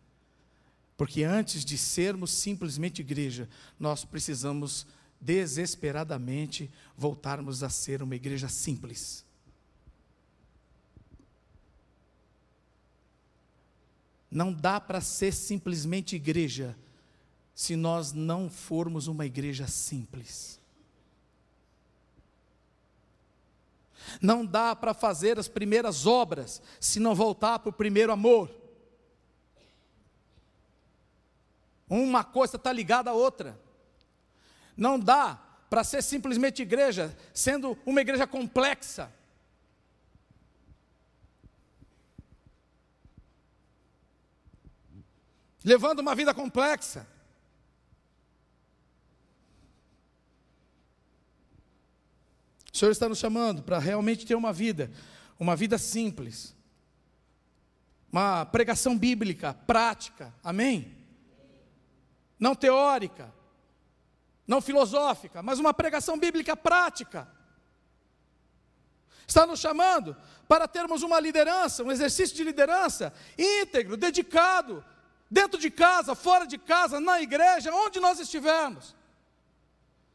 Porque 0.98 1.24
antes 1.24 1.64
de 1.64 1.78
sermos 1.78 2.32
simplesmente 2.32 3.00
igreja, 3.00 3.48
nós 3.80 4.04
precisamos 4.04 4.86
desesperadamente 5.20 6.72
voltarmos 6.96 7.64
a 7.64 7.70
ser 7.70 8.02
uma 8.02 8.16
igreja 8.16 8.48
simples. 8.48 9.26
Não 14.32 14.54
dá 14.54 14.80
para 14.80 15.02
ser 15.02 15.34
simplesmente 15.34 16.16
igreja 16.16 16.78
se 17.56 17.76
nós 17.76 18.14
não 18.14 18.50
formos 18.50 19.08
uma 19.08 19.26
igreja 19.26 19.68
simples. 19.68 20.60
Não 24.22 24.46
dá 24.46 24.76
para 24.76 24.94
fazer 24.94 25.38
as 25.38 25.48
primeiras 25.48 26.06
obras 26.06 26.62
se 26.80 27.00
não 27.00 27.14
voltar 27.14 27.60
para 27.60 27.70
o 27.70 27.74
primeiro 27.74 28.12
amor. 28.12 28.50
Uma 31.90 32.24
coisa 32.24 32.56
está 32.56 32.72
ligada 32.72 33.10
à 33.10 33.14
outra. 33.14 33.60
Não 34.80 34.98
dá 34.98 35.36
para 35.70 35.84
ser 35.84 36.02
simplesmente 36.02 36.62
igreja, 36.62 37.16
sendo 37.34 37.78
uma 37.86 38.00
igreja 38.00 38.26
complexa. 38.26 39.12
Levando 45.66 46.00
uma 46.00 46.16
vida 46.16 46.34
complexa. 46.34 47.06
O 52.74 52.78
Senhor 52.78 52.92
está 52.92 53.10
nos 53.10 53.18
chamando 53.18 53.62
para 53.62 53.78
realmente 53.80 54.26
ter 54.26 54.36
uma 54.36 54.54
vida, 54.54 54.90
uma 55.38 55.58
vida 55.58 55.78
simples, 55.78 56.56
uma 58.10 58.46
pregação 58.46 58.98
bíblica, 58.98 59.54
prática, 59.54 60.34
amém? 60.42 60.96
Não 62.40 62.56
teórica, 62.56 63.38
não 64.50 64.60
filosófica, 64.60 65.44
mas 65.44 65.60
uma 65.60 65.72
pregação 65.72 66.18
bíblica 66.18 66.58
prática. 66.58 67.28
Está 69.28 69.46
nos 69.46 69.60
chamando 69.60 70.18
para 70.48 70.68
termos 70.68 71.04
uma 71.04 71.20
liderança, 71.20 71.84
um 71.84 71.92
exercício 71.92 72.36
de 72.36 72.44
liderança 72.44 73.14
íntegro, 73.38 73.96
dedicado, 73.96 74.84
dentro 75.30 75.60
de 75.60 75.70
casa, 75.70 76.16
fora 76.16 76.48
de 76.48 76.58
casa, 76.58 77.00
na 77.00 77.22
igreja, 77.22 77.72
onde 77.72 78.00
nós 78.00 78.20
estivermos. 78.20 78.96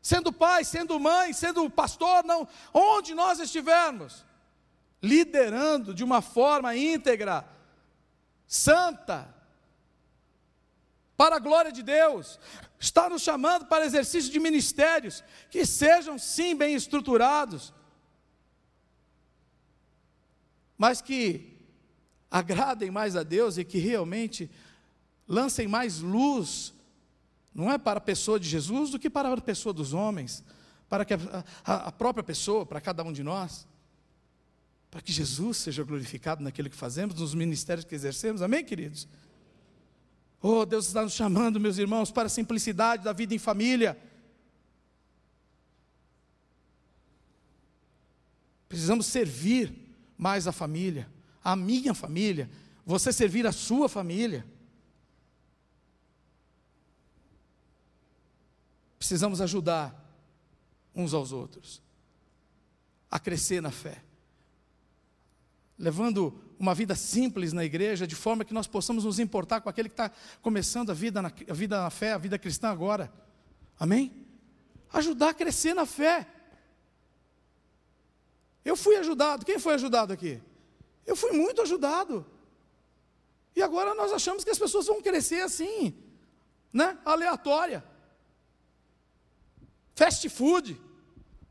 Sendo 0.03 0.33
pai, 0.33 0.65
sendo 0.65 0.99
mãe, 0.99 1.33
sendo 1.33 1.71
pastor, 1.71 2.25
não, 2.25 2.49
onde 2.73 3.15
nós 3.15 3.39
estivermos, 3.39 4.25
liderando 5.01 5.95
de 5.95 6.03
uma 6.03 6.21
forma 6.21 6.75
íntegra, 6.75 7.49
santa, 8.49 9.33
para 11.17 11.37
a 11.37 11.39
glória 11.39 11.71
de 11.71 11.83
Deus, 11.83 12.39
está 12.79 13.09
nos 13.09 13.23
chamando 13.23 13.67
para 13.67 13.87
exercício 13.87 14.33
de 14.33 14.41
ministérios 14.41 15.23
que 15.51 15.65
sejam 15.65 16.19
sim 16.19 16.57
bem 16.57 16.75
estruturados, 16.75 17.73
mas 20.77 21.01
que 21.01 21.57
agradem 22.31 22.91
mais 22.91 23.15
a 23.15 23.23
Deus 23.23 23.59
e 23.59 23.65
que 23.65 23.79
realmente 23.79 24.51
lancem 25.27 25.69
mais 25.69 26.01
luz, 26.01 26.75
não 27.55 27.71
é 27.71 27.79
para 27.79 27.99
a 27.99 28.03
pessoa 28.03 28.41
de 28.41 28.49
Jesus 28.49 28.91
do 28.91 28.99
que 28.99 29.09
para 29.09 29.33
a 29.33 29.41
pessoa 29.41 29.73
dos 29.73 29.93
homens, 29.93 30.43
para 30.89 31.05
que 31.05 31.15
a, 31.15 31.45
a, 31.65 31.75
a 31.89 31.93
própria 31.93 32.25
pessoa, 32.25 32.67
para 32.67 32.81
cada 32.81 33.05
um 33.05 33.13
de 33.13 33.23
nós, 33.23 33.67
para 34.91 35.01
que 35.01 35.13
Jesus 35.13 35.59
seja 35.59 35.85
glorificado 35.85 36.43
naquilo 36.43 36.69
que 36.69 36.77
fazemos, 36.77 37.15
nos 37.19 37.35
ministérios 37.35 37.85
que 37.85 37.95
exercemos, 37.95 38.43
amém, 38.43 38.65
queridos? 38.65 39.09
Oh, 40.47 40.67
Deus 40.67 40.87
está 40.89 41.01
nos 41.01 41.15
chamando, 41.15 41.59
meus 41.59 41.79
irmãos, 41.79 42.11
para 42.11 42.27
a 42.27 42.29
simplicidade 42.29 43.03
da 43.03 43.15
vida 43.15 43.35
em 43.35 43.39
família. 43.39 43.99
Precisamos 48.69 49.07
servir 49.07 49.73
mais 50.19 50.47
a 50.47 50.53
família 50.53 51.09
a 51.45 51.55
minha 51.55 51.93
família, 51.93 52.51
você 52.87 53.13
servir 53.13 53.47
a 53.47 53.53
sua 53.53 53.87
família. 53.87 54.47
Precisamos 58.99 59.43
ajudar 59.43 59.95
uns 60.95 61.13
aos 61.13 61.31
outros 61.31 61.83
a 63.11 63.21
crescer 63.21 63.61
na 63.61 63.71
fé, 63.71 64.03
levando 65.79 66.43
uma 66.59 66.75
vida 66.75 66.95
simples 66.95 67.53
na 67.53 67.65
igreja, 67.65 68.07
de 68.07 68.15
forma 68.15 68.45
que 68.45 68.55
nós 68.55 68.67
possamos 68.67 69.05
nos 69.05 69.19
importar 69.19 69.61
com 69.61 69.69
aquele 69.69 69.89
que 69.89 69.95
está 69.95 70.11
começando 70.41 70.91
a 70.91 70.95
vida, 70.95 71.21
na, 71.21 71.33
a 71.49 71.55
vida 71.55 71.81
na 71.81 71.91
fé, 71.91 72.13
a 72.13 72.19
vida 72.19 72.39
cristã 72.39 72.69
agora. 72.69 73.13
Amém? 73.79 74.27
Ajudar 74.93 75.31
a 75.31 75.35
crescer 75.35 75.75
na 75.75 75.87
fé. 75.87 76.27
Eu 78.65 78.77
fui 78.77 78.97
ajudado. 78.97 79.45
Quem 79.45 79.59
foi 79.59 79.75
ajudado 79.75 80.13
aqui? 80.13 80.41
Eu 81.05 81.17
fui 81.17 81.33
muito 81.33 81.61
ajudado. 81.63 82.25
E 83.55 83.63
agora 83.63 83.95
nós 83.95 84.13
achamos 84.13 84.43
que 84.45 84.51
as 84.51 84.59
pessoas 84.59 84.87
vão 84.87 85.03
crescer 85.03 85.41
assim, 85.41 85.95
né? 86.73 86.99
Aleatória. 87.05 87.85
Fast 89.95 90.29
food. 90.29 90.81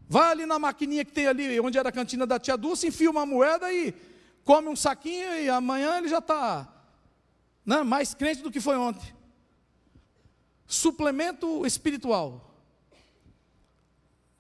Vai 0.08 0.32
ali 0.32 0.46
na 0.46 0.60
maquininha 0.60 1.06
que 1.06 1.12
tem 1.12 1.28
ali, 1.28 1.60
onde 1.60 1.78
era 1.78 1.89
a 1.89 1.92
cantina 1.92 2.28
da 2.28 2.39
tia 2.39 2.58
Dulce, 2.58 2.88
enfia 2.88 3.10
uma 3.10 3.26
moeda 3.26 3.72
e 3.72 3.94
come 4.43 4.69
um 4.69 4.75
saquinho 4.75 5.36
e 5.36 5.49
amanhã 5.49 5.97
ele 5.97 6.08
já 6.08 6.19
está 6.19 6.73
né, 7.65 7.84
mais 7.84 8.13
crente 8.13 8.41
do 8.41 8.51
que 8.51 8.60
foi 8.60 8.77
ontem. 8.77 9.13
Suplemento 10.67 11.65
espiritual. 11.65 12.53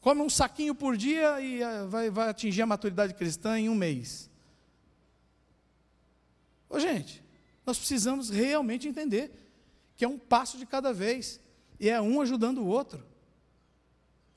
Come 0.01 0.21
um 0.21 0.29
saquinho 0.29 0.75
por 0.75 0.97
dia 0.97 1.39
e 1.39 1.61
eh, 1.61 1.85
vai, 1.85 2.09
vai 2.09 2.29
atingir 2.29 2.61
a 2.61 2.65
maturidade 2.65 3.13
cristã 3.13 3.57
em 3.57 3.69
um 3.69 3.75
mês. 3.75 4.29
Ô, 6.69 6.79
gente, 6.79 7.23
nós 7.65 7.77
precisamos 7.77 8.29
realmente 8.29 8.87
entender 8.87 9.31
que 9.95 10.03
é 10.03 10.07
um 10.07 10.17
passo 10.17 10.57
de 10.57 10.65
cada 10.65 10.91
vez 10.91 11.39
e 11.79 11.89
é 11.89 12.01
um 12.01 12.19
ajudando 12.19 12.57
o 12.59 12.67
outro. 12.67 13.01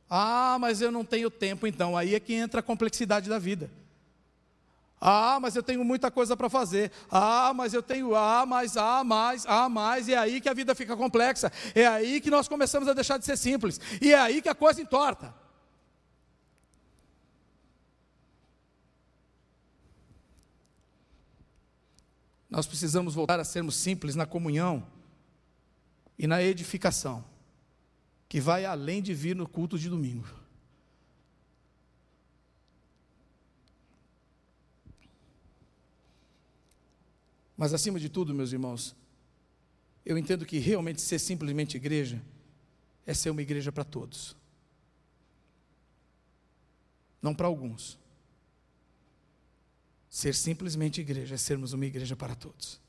Ah, 0.09 0.57
mas 0.61 0.81
eu 0.81 0.93
não 0.93 1.05
tenho 1.05 1.31
tempo, 1.31 1.67
então. 1.67 1.97
Aí 1.97 2.15
é 2.15 2.21
que 2.21 2.33
entra 2.33 2.61
a 2.61 2.63
complexidade 2.63 3.29
da 3.29 3.39
vida. 3.39 3.71
Ah, 5.01 5.39
mas 5.41 5.55
eu 5.55 5.63
tenho 5.63 5.85
muita 5.85 6.11
coisa 6.11 6.37
para 6.37 6.49
fazer. 6.49 6.91
Ah, 7.11 7.53
mas 7.55 7.75
eu 7.75 7.83
tenho 7.83 8.15
ah, 8.15 8.47
mais, 8.47 8.77
ah, 8.77 9.05
mais, 9.05 9.45
ah, 9.47 9.69
mais. 9.69 10.09
E 10.09 10.15
é 10.15 10.19
aí 10.19 10.41
que 10.41 10.49
a 10.49 10.55
vida 10.55 10.75
fica 10.75 10.97
complexa. 10.97 11.53
É 11.75 11.87
aí 11.87 12.21
que 12.21 12.31
nós 12.31 12.49
começamos 12.49 12.89
a 12.89 12.95
deixar 12.95 13.19
de 13.19 13.25
ser 13.25 13.37
simples. 13.37 13.81
E 14.01 14.13
é 14.13 14.19
aí 14.19 14.41
que 14.41 14.49
a 14.49 14.55
coisa 14.55 14.81
entorta. 14.81 15.35
Nós 22.49 22.67
precisamos 22.67 23.15
voltar 23.15 23.39
a 23.39 23.45
sermos 23.45 23.77
simples 23.77 24.15
na 24.15 24.25
comunhão 24.25 24.87
e 26.19 26.27
na 26.27 26.43
edificação, 26.43 27.23
que 28.29 28.41
vai 28.41 28.65
além 28.65 29.03
de 29.03 29.13
vir 29.13 29.37
no 29.37 29.47
culto 29.47 29.79
de 29.79 29.91
domingo. 29.91 30.46
Mas 37.57 37.73
acima 37.73 37.99
de 37.99 38.09
tudo, 38.09 38.35
meus 38.35 38.53
irmãos, 38.53 38.95
eu 40.05 40.19
entendo 40.19 40.45
que 40.45 40.59
realmente 40.59 41.01
ser 41.01 41.19
simplesmente 41.19 41.77
igreja 41.77 42.23
é 43.07 43.15
ser 43.15 43.31
uma 43.31 43.43
igreja 43.43 43.73
para 43.73 43.85
todos. 43.85 44.37
Não 47.23 47.35
para 47.35 47.47
alguns. 47.47 47.99
Ser 50.09 50.35
simplesmente 50.35 51.01
igreja 51.01 51.35
é 51.35 51.39
sermos 51.39 51.73
uma 51.73 51.87
igreja 51.87 52.15
para 52.15 52.35
todos. 52.35 52.81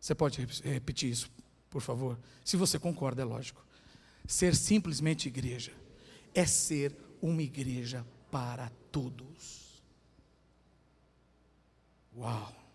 Você 0.00 0.14
pode 0.14 0.40
repetir 0.62 1.10
isso, 1.10 1.30
por 1.70 1.80
favor? 1.80 2.18
Se 2.44 2.56
você 2.56 2.78
concorda, 2.78 3.22
é 3.22 3.24
lógico. 3.24 3.64
Ser 4.26 4.54
simplesmente 4.54 5.28
igreja 5.28 5.72
é 6.34 6.44
ser 6.44 6.94
uma 7.22 7.42
igreja 7.42 8.04
para 8.30 8.70
todos. 8.90 9.82
Uau! 12.14 12.65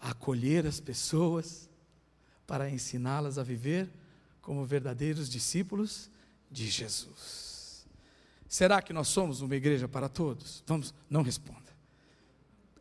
Acolher 0.00 0.66
as 0.66 0.80
pessoas 0.80 1.68
para 2.46 2.70
ensiná-las 2.70 3.38
a 3.38 3.42
viver 3.42 3.88
como 4.40 4.64
verdadeiros 4.64 5.28
discípulos 5.28 6.10
de 6.50 6.68
Jesus. 6.68 7.86
Será 8.48 8.82
que 8.82 8.92
nós 8.92 9.08
somos 9.08 9.40
uma 9.40 9.54
igreja 9.54 9.86
para 9.86 10.08
todos? 10.08 10.64
Vamos, 10.66 10.92
não 11.08 11.22
responda 11.22 11.70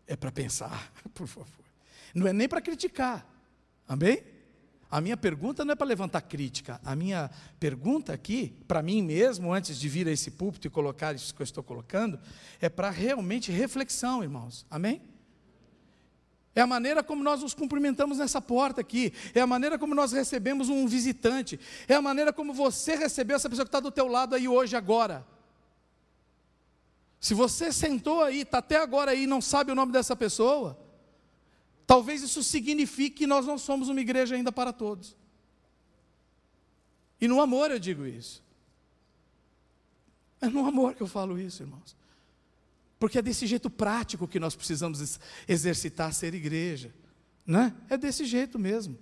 é 0.10 0.16
para 0.16 0.32
pensar, 0.32 0.92
por 1.14 1.28
favor. 1.28 1.64
Não 2.14 2.28
é 2.28 2.34
nem 2.34 2.50
para 2.50 2.60
criticar. 2.60 3.26
Amém? 3.88 4.24
A 4.90 5.00
minha 5.00 5.16
pergunta 5.16 5.64
não 5.64 5.74
é 5.74 5.76
para 5.76 5.86
levantar 5.86 6.22
crítica. 6.22 6.82
A 6.84 6.96
minha 6.96 7.30
pergunta 7.60 8.12
aqui, 8.12 8.58
para 8.68 8.82
mim 8.82 9.04
mesmo, 9.04 9.54
antes 9.54 9.80
de 9.80 9.88
vir 9.88 10.08
a 10.08 10.12
esse 10.12 10.32
púlpito 10.32 10.66
e 10.66 10.70
colocar 10.70 11.14
isso 11.14 11.34
que 11.34 11.44
eu 11.44 11.44
estou 11.44 11.64
colocando, 11.64 12.20
é 12.60 12.68
para 12.68 12.90
realmente 12.90 13.52
reflexão, 13.52 14.24
irmãos. 14.24 14.66
Amém? 14.68 15.00
É 16.56 16.62
a 16.62 16.68
maneira 16.68 17.04
como 17.04 17.24
nós 17.24 17.42
nos 17.42 17.54
cumprimentamos 17.54 18.18
nessa 18.18 18.42
porta 18.42 18.82
aqui. 18.82 19.14
É 19.34 19.42
a 19.42 19.48
maneira 19.48 19.78
como 19.78 19.94
nós 19.94 20.12
recebemos 20.12 20.68
um 20.70 20.88
visitante. 20.88 21.60
É 21.88 21.96
a 21.96 22.02
maneira 22.02 22.34
como 22.34 22.54
você 22.54 22.96
recebeu 22.96 23.36
essa 23.36 23.50
pessoa 23.50 23.66
que 23.66 23.70
está 23.70 23.80
do 23.80 23.92
teu 23.92 24.08
lado 24.08 24.36
aí 24.36 24.48
hoje, 24.48 24.76
agora. 24.76 25.26
Se 27.20 27.34
você 27.34 27.72
sentou 27.72 28.24
aí, 28.24 28.42
está 28.42 28.60
até 28.60 28.78
agora 28.78 29.12
aí 29.12 29.24
e 29.24 29.28
não 29.28 29.42
sabe 29.42 29.72
o 29.72 29.76
nome 29.76 29.92
dessa 29.92 30.16
pessoa, 30.16 30.80
talvez 31.86 32.22
isso 32.24 32.42
signifique 32.42 33.18
que 33.18 33.28
nós 33.28 33.46
não 33.46 33.58
somos 33.58 33.90
uma 33.90 34.00
igreja 34.00 34.36
ainda 34.36 34.52
para 34.52 34.72
todos. 34.72 35.16
E 37.20 37.28
no 37.28 37.42
amor 37.42 37.72
eu 37.72 37.80
digo 37.80 38.06
isso. 38.06 38.42
É 40.42 40.48
no 40.48 40.66
amor 40.66 40.96
que 40.96 41.02
eu 41.02 41.08
falo 41.08 41.38
isso, 41.38 41.64
irmãos. 41.64 41.96
Porque 43.00 43.18
é 43.18 43.22
desse 43.22 43.48
jeito 43.48 43.70
prático 43.70 44.28
que 44.28 44.40
nós 44.40 44.56
precisamos 44.56 45.20
exercitar 45.48 46.14
ser 46.14 46.34
igreja. 46.34 46.94
Né? 47.48 47.74
É 47.90 47.98
desse 47.98 48.26
jeito 48.26 48.60
mesmo. 48.60 49.00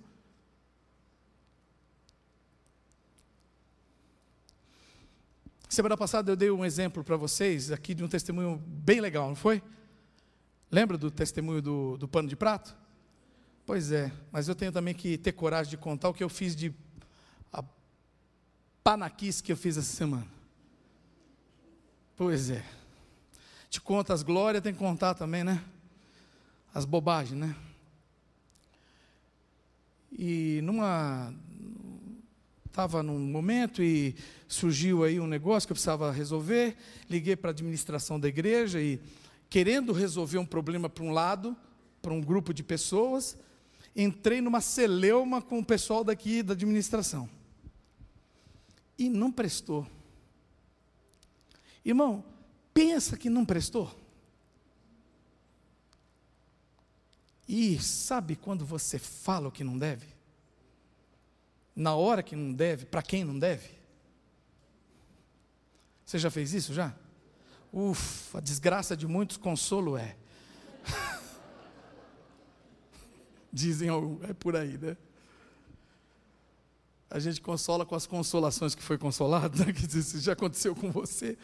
Semana 5.68 5.96
passada 5.98 6.32
eu 6.32 6.36
dei 6.36 6.50
um 6.50 6.64
exemplo 6.64 7.04
para 7.04 7.16
vocês 7.16 7.70
aqui 7.70 7.92
de 7.92 8.02
um 8.02 8.08
testemunho 8.08 8.56
bem 8.66 9.00
legal, 9.00 9.28
não 9.28 9.36
foi? 9.36 9.62
Lembra 10.70 10.96
do 10.96 11.10
testemunho 11.10 11.60
do, 11.60 11.98
do 11.98 12.08
pano 12.08 12.28
de 12.28 12.36
prato? 12.36 12.74
Pois 13.66 13.92
é, 13.92 14.10
mas 14.32 14.48
eu 14.48 14.54
tenho 14.54 14.72
também 14.72 14.94
que 14.94 15.18
ter 15.18 15.32
coragem 15.32 15.70
de 15.70 15.76
contar 15.76 16.08
o 16.08 16.14
que 16.14 16.24
eu 16.24 16.28
fiz 16.30 16.56
de 16.56 16.74
a 17.52 17.62
panaquice 18.82 19.42
que 19.42 19.52
eu 19.52 19.56
fiz 19.56 19.76
essa 19.76 19.94
semana. 19.94 20.26
Pois 22.16 22.48
é. 22.48 22.77
Te 23.70 23.80
conta 23.80 24.14
as 24.14 24.22
glórias, 24.22 24.62
tem 24.62 24.72
que 24.72 24.78
contar 24.78 25.14
também, 25.14 25.44
né? 25.44 25.62
As 26.74 26.84
bobagens, 26.84 27.38
né? 27.38 27.54
E 30.10 30.60
numa 30.62 31.34
estava 32.66 33.02
num 33.02 33.18
momento 33.18 33.82
e 33.82 34.14
surgiu 34.46 35.02
aí 35.02 35.18
um 35.18 35.26
negócio 35.26 35.66
que 35.66 35.72
eu 35.72 35.74
precisava 35.74 36.12
resolver. 36.12 36.76
Liguei 37.10 37.34
para 37.34 37.50
a 37.50 37.52
administração 37.52 38.20
da 38.20 38.28
igreja 38.28 38.80
e, 38.80 39.00
querendo 39.50 39.92
resolver 39.92 40.38
um 40.38 40.46
problema 40.46 40.88
para 40.88 41.02
um 41.02 41.10
lado, 41.10 41.56
para 42.00 42.12
um 42.12 42.20
grupo 42.20 42.54
de 42.54 42.62
pessoas, 42.62 43.36
entrei 43.96 44.40
numa 44.40 44.60
celeuma 44.60 45.42
com 45.42 45.58
o 45.58 45.64
pessoal 45.64 46.04
daqui 46.04 46.42
da 46.42 46.52
administração. 46.52 47.28
e 48.98 49.08
não 49.08 49.30
prestou. 49.30 49.86
Irmão, 51.84 52.24
pensa 52.78 53.16
que 53.16 53.28
não 53.28 53.44
prestou. 53.44 53.92
E 57.48 57.76
sabe 57.82 58.36
quando 58.36 58.64
você 58.64 59.00
fala 59.00 59.48
o 59.48 59.50
que 59.50 59.64
não 59.64 59.76
deve? 59.76 60.06
Na 61.74 61.96
hora 61.96 62.22
que 62.22 62.36
não 62.36 62.52
deve, 62.52 62.86
para 62.86 63.02
quem 63.02 63.24
não 63.24 63.36
deve? 63.36 63.68
Você 66.06 66.20
já 66.20 66.30
fez 66.30 66.54
isso 66.54 66.72
já? 66.72 66.94
Ufa, 67.72 68.38
a 68.38 68.40
desgraça 68.40 68.96
de 68.96 69.08
muitos 69.08 69.36
consolo 69.36 69.96
é. 69.96 70.16
Dizem 73.52 73.88
é 74.22 74.32
por 74.34 74.54
aí, 74.54 74.78
né? 74.78 74.96
A 77.10 77.18
gente 77.18 77.40
consola 77.40 77.84
com 77.84 77.96
as 77.96 78.06
consolações 78.06 78.76
que 78.76 78.82
foi 78.84 78.98
consolado, 78.98 79.64
né? 79.64 79.72
que 79.74 79.84
isso 79.84 80.20
já 80.20 80.34
aconteceu 80.34 80.76
com 80.76 80.92
você. 80.92 81.36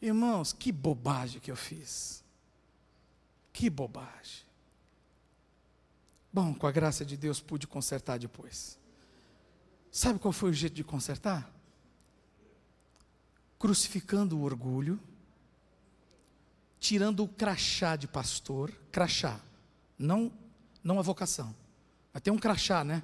Irmãos, 0.00 0.52
que 0.52 0.70
bobagem 0.70 1.40
que 1.40 1.50
eu 1.50 1.56
fiz. 1.56 2.22
Que 3.52 3.70
bobagem. 3.70 4.44
Bom, 6.32 6.54
com 6.54 6.66
a 6.66 6.72
graça 6.72 7.04
de 7.04 7.16
Deus 7.16 7.40
pude 7.40 7.66
consertar 7.66 8.18
depois. 8.18 8.78
Sabe 9.90 10.18
qual 10.18 10.32
foi 10.32 10.50
o 10.50 10.54
jeito 10.54 10.74
de 10.74 10.84
consertar? 10.84 11.50
Crucificando 13.58 14.38
o 14.38 14.42
orgulho, 14.42 15.00
tirando 16.78 17.24
o 17.24 17.28
crachá 17.28 17.96
de 17.96 18.06
pastor, 18.06 18.70
crachá, 18.92 19.40
não, 19.98 20.30
não 20.84 20.98
a 20.98 21.02
vocação. 21.02 21.56
Mas 22.12 22.22
tem 22.22 22.30
um 22.30 22.38
crachá, 22.38 22.84
né? 22.84 23.02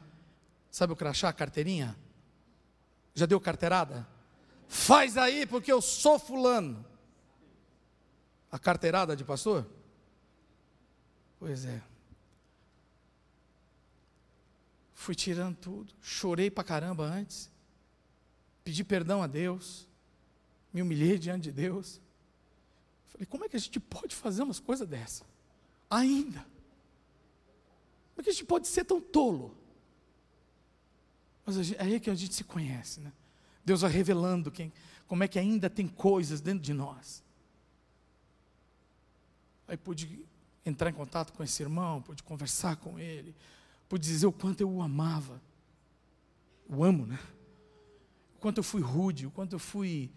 Sabe 0.71 0.93
o 0.93 0.97
crachá, 0.97 1.33
carteirinha? 1.33 1.97
Já 3.15 3.25
deu 3.25 3.41
carteirada? 3.41 4.07
Faz 4.73 5.19
aí, 5.19 5.45
porque 5.45 5.71
eu 5.71 5.83
sou 5.83 6.19
fulano. 6.19 6.83
A 8.51 8.59
carteirada 8.59 9.15
de 9.15 9.23
pastor? 9.23 9.69
Pois 11.39 11.67
é. 11.67 11.83
Fui 14.95 15.15
tirando 15.15 15.57
tudo, 15.57 15.93
chorei 16.01 16.51
pra 16.51 16.65
caramba 16.65 17.05
antes, 17.05 17.51
pedi 18.65 18.83
perdão 18.83 19.23
a 19.23 19.27
Deus, 19.27 19.87
me 20.73 20.81
humilhei 20.81 21.19
diante 21.19 21.43
de 21.43 21.53
Deus. 21.53 22.01
Falei, 23.09 23.27
como 23.27 23.45
é 23.45 23.51
que 23.51 23.57
a 23.57 23.61
gente 23.61 23.79
pode 23.79 24.17
fazer 24.17 24.43
umas 24.43 24.59
coisas 24.59 24.89
dessa? 24.89 25.27
Ainda. 25.91 26.41
Como 26.41 28.21
é 28.21 28.23
que 28.23 28.31
a 28.31 28.33
gente 28.33 28.47
pode 28.47 28.67
ser 28.67 28.87
tão 28.87 29.03
tolo? 29.03 29.55
Mas 31.45 31.73
é 31.73 31.83
aí 31.83 32.01
que 32.01 32.09
a 32.09 32.15
gente 32.15 32.35
se 32.35 32.43
conhece, 32.43 33.01
né? 33.01 33.13
Deus 33.65 33.83
vai 33.83 33.91
revelando 33.91 34.51
quem, 34.51 34.73
como 35.07 35.23
é 35.23 35.29
que 35.29 35.39
ainda 35.39 35.71
tem 35.71 35.87
coisas 35.87 36.41
dentro 36.41 36.63
de 36.63 36.73
nós. 36.73 37.23
Aí 39.69 39.77
pude 39.77 40.25
entrar 40.65 40.91
em 40.91 40.95
contato 40.95 41.33
com 41.33 41.43
esse 41.43 41.63
irmão, 41.63 42.03
pude 42.03 42.23
conversar 42.23 42.77
com 42.77 42.99
ele, 42.99 43.35
por 43.89 43.99
dizer 43.99 44.27
o 44.27 44.33
quanto 44.33 44.61
eu 44.61 44.71
o 44.71 44.83
amava. 44.83 45.41
O 46.69 46.85
amo, 46.85 47.07
né? 47.07 47.19
O 48.37 48.39
quanto 48.39 48.59
eu 48.59 48.65
fui 48.65 48.81
rude, 48.81 49.27
o 49.27 49.31
quanto 49.31 49.55
eu 49.55 49.59
fui 49.59 50.11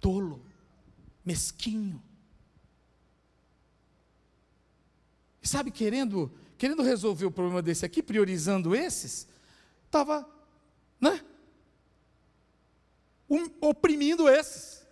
tolo, 0.00 0.44
mesquinho. 1.24 2.02
E 5.42 5.48
sabe, 5.48 5.70
querendo, 5.70 6.32
querendo 6.56 6.82
resolver 6.82 7.26
o 7.26 7.30
problema 7.30 7.62
desse 7.62 7.84
aqui, 7.84 8.02
priorizando 8.02 8.74
esses, 8.74 9.28
estava, 9.86 10.28
né? 11.00 11.24
Um, 13.28 13.50
oprimindo 13.60 14.28
esses. 14.28 14.86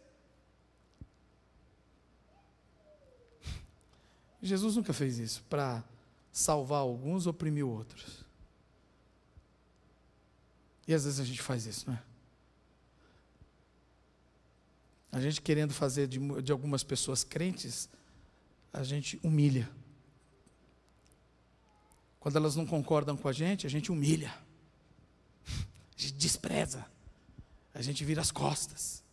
Jesus 4.43 4.77
nunca 4.77 4.93
fez 4.93 5.19
isso 5.19 5.43
para 5.49 5.83
salvar 6.33 6.81
alguns, 6.81 7.27
oprimir 7.27 7.67
outros. 7.67 8.25
E 10.87 10.95
às 10.95 11.05
vezes 11.05 11.19
a 11.19 11.25
gente 11.25 11.43
faz 11.43 11.67
isso, 11.67 11.91
não 11.91 11.97
é? 11.97 12.03
A 15.11 15.21
gente 15.21 15.41
querendo 15.41 15.73
fazer 15.73 16.07
de, 16.07 16.19
de 16.43 16.53
algumas 16.53 16.85
pessoas 16.85 17.25
crentes, 17.25 17.89
a 18.73 18.83
gente 18.83 19.19
humilha. 19.23 19.69
Quando 22.21 22.37
elas 22.37 22.55
não 22.55 22.67
concordam 22.67 23.17
com 23.17 23.27
a 23.29 23.33
gente, 23.33 23.67
a 23.67 23.71
gente 23.71 23.91
humilha. 23.91 24.33
A 25.97 26.03
gente 26.03 26.13
despreza. 26.13 26.85
A 27.77 27.83
gente 27.83 28.05
vira 28.05 28.21
as 28.21 28.31
costas. 28.31 29.05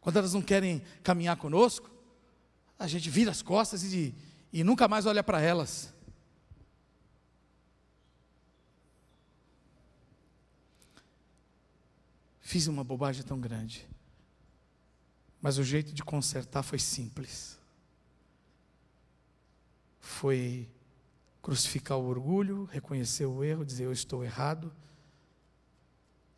Quando 0.00 0.18
elas 0.18 0.34
não 0.34 0.42
querem 0.42 0.82
caminhar 1.02 1.36
conosco, 1.36 1.88
a 2.78 2.88
gente 2.88 3.08
vira 3.08 3.30
as 3.30 3.40
costas 3.40 3.84
e 3.84 4.14
e 4.52 4.62
nunca 4.62 4.86
mais 4.86 5.06
olha 5.06 5.22
para 5.22 5.40
elas. 5.40 5.94
Fiz 12.40 12.66
uma 12.66 12.84
bobagem 12.84 13.22
tão 13.22 13.40
grande, 13.40 13.88
mas 15.40 15.56
o 15.56 15.64
jeito 15.64 15.94
de 15.94 16.04
consertar 16.04 16.62
foi 16.62 16.78
simples. 16.78 17.58
Foi 20.00 20.68
crucificar 21.40 21.96
o 21.96 22.04
orgulho, 22.04 22.64
reconhecer 22.64 23.24
o 23.24 23.42
erro, 23.42 23.64
dizer 23.64 23.84
eu 23.84 23.92
estou 23.92 24.22
errado, 24.22 24.70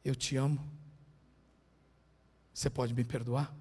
eu 0.05 0.15
te 0.15 0.37
amo. 0.37 0.61
Você 2.53 2.69
pode 2.71 2.95
me 2.95 3.05
perdoar? 3.05 3.55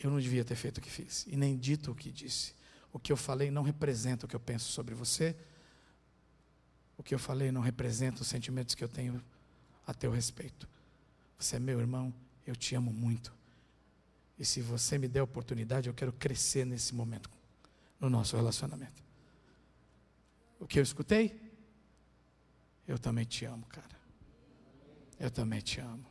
eu 0.00 0.10
não 0.10 0.18
devia 0.18 0.44
ter 0.44 0.56
feito 0.56 0.78
o 0.78 0.80
que 0.80 0.90
fiz, 0.90 1.26
e 1.26 1.36
nem 1.36 1.56
dito 1.56 1.92
o 1.92 1.94
que 1.94 2.10
disse. 2.10 2.54
O 2.92 2.98
que 2.98 3.12
eu 3.12 3.16
falei 3.16 3.50
não 3.50 3.62
representa 3.62 4.24
o 4.24 4.28
que 4.28 4.34
eu 4.34 4.40
penso 4.40 4.72
sobre 4.72 4.94
você. 4.94 5.36
O 6.96 7.02
que 7.02 7.14
eu 7.14 7.18
falei 7.18 7.52
não 7.52 7.60
representa 7.60 8.22
os 8.22 8.28
sentimentos 8.28 8.74
que 8.74 8.82
eu 8.82 8.88
tenho 8.88 9.22
a 9.86 9.94
teu 9.94 10.10
respeito. 10.10 10.68
Você 11.38 11.56
é 11.56 11.58
meu 11.58 11.78
irmão, 11.78 12.12
eu 12.46 12.56
te 12.56 12.74
amo 12.74 12.92
muito. 12.92 13.32
E 14.38 14.44
se 14.44 14.62
você 14.62 14.96
me 14.98 15.06
der 15.06 15.20
a 15.20 15.24
oportunidade, 15.24 15.88
eu 15.88 15.94
quero 15.94 16.12
crescer 16.12 16.64
nesse 16.64 16.94
momento, 16.94 17.30
no 18.00 18.08
nosso 18.08 18.36
relacionamento. 18.36 19.02
O 20.58 20.66
que 20.66 20.78
eu 20.78 20.82
escutei? 20.82 21.49
Eu 22.90 22.98
também 22.98 23.24
te 23.24 23.44
amo, 23.44 23.64
cara. 23.66 24.00
Eu 25.16 25.30
também 25.30 25.60
te 25.60 25.78
amo. 25.80 26.04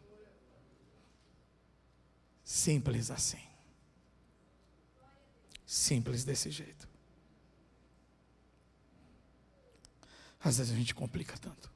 Simples 2.42 3.12
assim. 3.12 3.46
Simples 5.66 6.24
desse 6.24 6.50
jeito. 6.50 6.88
Às 10.40 10.58
vezes 10.58 10.72
a 10.72 10.76
gente 10.78 10.96
complica 10.96 11.38
tanto. 11.38 11.70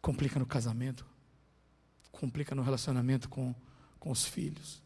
Complica 0.00 0.38
no 0.38 0.46
casamento, 0.46 1.04
complica 2.12 2.54
no 2.54 2.62
relacionamento 2.62 3.28
com, 3.28 3.52
com 3.98 4.12
os 4.12 4.24
filhos, 4.24 4.80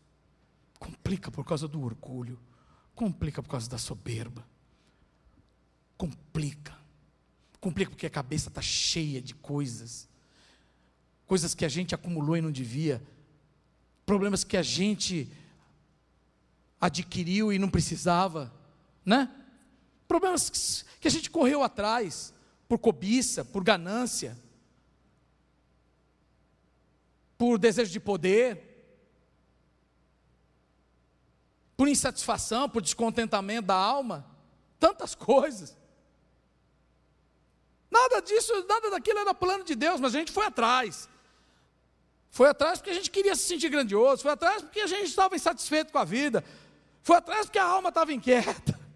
complica 0.79 1.31
por 1.31 1.45
causa 1.45 1.69
do 1.69 1.83
orgulho, 1.83 2.41
complica 2.95 3.43
por 3.43 3.51
causa 3.51 3.69
da 3.69 3.77
soberba, 3.77 4.47
complica, 5.99 6.86
complica 7.61 7.91
porque 7.91 8.07
a 8.07 8.11
cabeça 8.11 8.49
está 8.49 8.63
cheia 8.63 9.21
de 9.21 9.35
coisas, 9.35 10.09
coisas 11.27 11.55
que 11.55 11.65
a 11.65 11.69
gente 11.69 11.95
acumulou 11.95 12.37
e 12.37 12.41
não 12.41 12.51
devia, 12.51 13.03
problemas 14.05 14.45
que 14.45 14.57
a 14.57 14.63
gente 14.63 15.31
adquiriu 16.81 17.53
e 17.53 17.59
não 17.59 17.69
precisava, 17.69 18.53
né? 19.05 19.31
Problemas 20.07 20.85
que 21.01 21.09
a 21.09 21.11
gente 21.11 21.31
correu 21.31 21.63
atrás 21.63 22.33
por 22.69 22.79
cobiça, 22.79 23.45
por 23.45 23.65
ganância, 23.65 24.39
por 27.37 27.59
desejo 27.59 27.91
de 27.91 28.01
poder, 28.01 28.67
por 31.77 31.89
insatisfação, 31.89 32.69
por 32.69 32.81
descontentamento 32.81 33.67
da 33.67 33.75
alma, 33.75 34.27
tantas 34.79 35.15
coisas. 35.17 35.77
Nada 37.97 38.21
disso, 38.21 38.53
nada 38.69 38.91
daquilo 38.91 39.21
era 39.21 39.33
plano 39.33 39.65
de 39.65 39.75
Deus, 39.75 39.99
mas 40.01 40.15
a 40.15 40.19
gente 40.19 40.31
foi 40.31 40.45
atrás. 40.45 41.09
Foi 42.31 42.49
atrás 42.49 42.79
porque 42.79 42.91
a 42.91 42.95
gente 42.95 43.11
queria 43.11 43.35
se 43.35 43.45
sentir 43.45 43.71
grandioso, 43.71 44.23
foi 44.23 44.33
atrás 44.33 44.61
porque 44.63 44.81
a 44.81 44.87
gente 44.87 45.07
estava 45.07 45.35
insatisfeito 45.35 45.91
com 45.91 45.99
a 45.99 46.05
vida, 46.05 46.45
foi 47.03 47.17
atrás 47.17 47.47
porque 47.47 47.59
a 47.59 47.65
alma 47.65 47.89
estava 47.89 48.13
inquieta. 48.13 48.79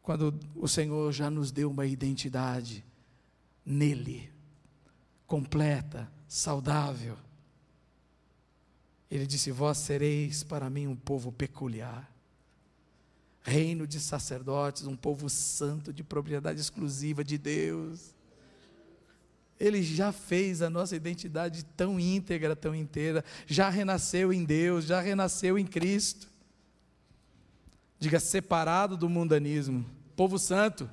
Quando 0.00 0.38
o 0.54 0.68
Senhor 0.68 1.10
já 1.12 1.28
nos 1.28 1.50
deu 1.50 1.68
uma 1.70 1.84
identidade 1.84 2.84
nele, 3.66 4.32
completa, 5.26 6.12
saudável. 6.28 7.16
Ele 9.10 9.26
disse: 9.26 9.50
Vós 9.50 9.78
sereis 9.78 10.44
para 10.44 10.70
mim 10.70 10.86
um 10.86 10.96
povo 10.96 11.32
peculiar. 11.32 12.11
Reino 13.52 13.86
de 13.86 14.00
sacerdotes, 14.00 14.86
um 14.86 14.96
povo 14.96 15.28
santo 15.28 15.92
de 15.92 16.02
propriedade 16.02 16.58
exclusiva 16.58 17.22
de 17.22 17.36
Deus. 17.36 18.14
Ele 19.60 19.82
já 19.82 20.10
fez 20.10 20.62
a 20.62 20.70
nossa 20.70 20.96
identidade 20.96 21.62
tão 21.76 22.00
íntegra, 22.00 22.56
tão 22.56 22.74
inteira, 22.74 23.22
já 23.46 23.68
renasceu 23.68 24.32
em 24.32 24.42
Deus, 24.42 24.86
já 24.86 25.00
renasceu 25.00 25.58
em 25.58 25.66
Cristo. 25.66 26.28
Diga 27.98 28.18
separado 28.18 28.96
do 28.96 29.08
mundanismo, 29.08 29.84
povo 30.16 30.38
santo, 30.38 30.90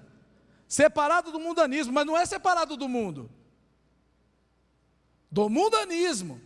separado 0.68 1.32
do 1.32 1.40
mundanismo, 1.40 1.94
mas 1.94 2.06
não 2.06 2.18
é 2.18 2.26
separado 2.26 2.76
do 2.76 2.90
mundo, 2.90 3.30
do 5.32 5.50
mundanismo, 5.50 6.42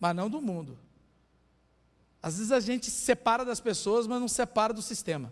mas 0.00 0.16
não 0.16 0.30
do 0.30 0.40
mundo. 0.40 0.78
Às 2.22 2.38
vezes 2.38 2.52
a 2.52 2.58
gente 2.58 2.90
se 2.90 3.04
separa 3.04 3.44
das 3.44 3.60
pessoas, 3.60 4.06
mas 4.06 4.18
não 4.18 4.28
separa 4.28 4.72
do 4.72 4.82
sistema. 4.82 5.30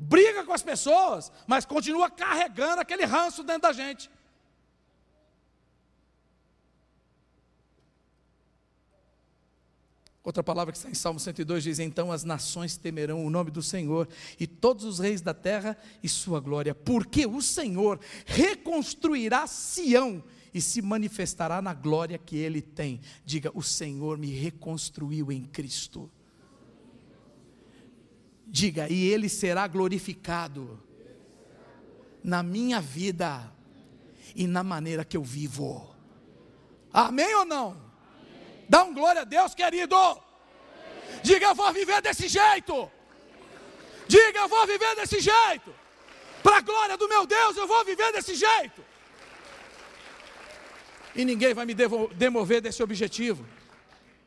Briga 0.00 0.44
com 0.44 0.52
as 0.52 0.62
pessoas, 0.62 1.30
mas 1.46 1.66
continua 1.66 2.10
carregando 2.10 2.80
aquele 2.80 3.04
ranço 3.04 3.42
dentro 3.42 3.62
da 3.62 3.72
gente. 3.72 4.10
Outra 10.22 10.42
palavra 10.42 10.70
que 10.70 10.78
está 10.78 10.90
em 10.90 10.94
Salmo 10.94 11.18
102 11.18 11.62
diz: 11.62 11.78
Então 11.78 12.12
as 12.12 12.24
nações 12.24 12.76
temerão 12.76 13.24
o 13.24 13.30
nome 13.30 13.50
do 13.50 13.62
Senhor, 13.62 14.08
e 14.38 14.46
todos 14.46 14.84
os 14.84 14.98
reis 14.98 15.20
da 15.20 15.34
terra 15.34 15.76
e 16.02 16.08
sua 16.08 16.40
glória, 16.40 16.74
porque 16.74 17.26
o 17.26 17.40
Senhor 17.40 17.98
reconstruirá 18.26 19.46
Sião 19.46 20.22
e 20.52 20.60
se 20.60 20.82
manifestará 20.82 21.62
na 21.62 21.72
glória 21.72 22.18
que 22.18 22.36
ele 22.36 22.62
tem. 22.62 23.00
Diga: 23.24 23.50
O 23.54 23.62
Senhor 23.62 24.18
me 24.18 24.30
reconstruiu 24.30 25.32
em 25.32 25.44
Cristo. 25.44 26.10
Diga, 28.52 28.88
e 28.88 29.06
ele 29.06 29.28
será 29.28 29.68
glorificado 29.68 30.82
na 32.22 32.42
minha 32.42 32.80
vida 32.80 33.48
e 34.34 34.44
na 34.48 34.64
maneira 34.64 35.04
que 35.04 35.16
eu 35.16 35.22
vivo. 35.22 35.94
Amém 36.92 37.32
ou 37.36 37.44
não? 37.44 37.80
Dá 38.68 38.82
um 38.82 38.92
glória 38.92 39.22
a 39.22 39.24
Deus, 39.24 39.54
querido. 39.54 39.96
Diga, 41.22 41.46
eu 41.46 41.54
vou 41.54 41.72
viver 41.72 42.02
desse 42.02 42.26
jeito. 42.26 42.90
Diga, 44.08 44.40
eu 44.40 44.48
vou 44.48 44.66
viver 44.66 44.96
desse 44.96 45.20
jeito. 45.20 45.72
Para 46.42 46.56
a 46.56 46.60
glória 46.60 46.96
do 46.96 47.08
meu 47.08 47.24
Deus, 47.26 47.56
eu 47.56 47.68
vou 47.68 47.84
viver 47.84 48.12
desse 48.12 48.34
jeito. 48.34 48.84
E 51.14 51.24
ninguém 51.24 51.54
vai 51.54 51.64
me 51.64 51.74
demover 52.16 52.60
desse 52.60 52.82
objetivo. 52.82 53.46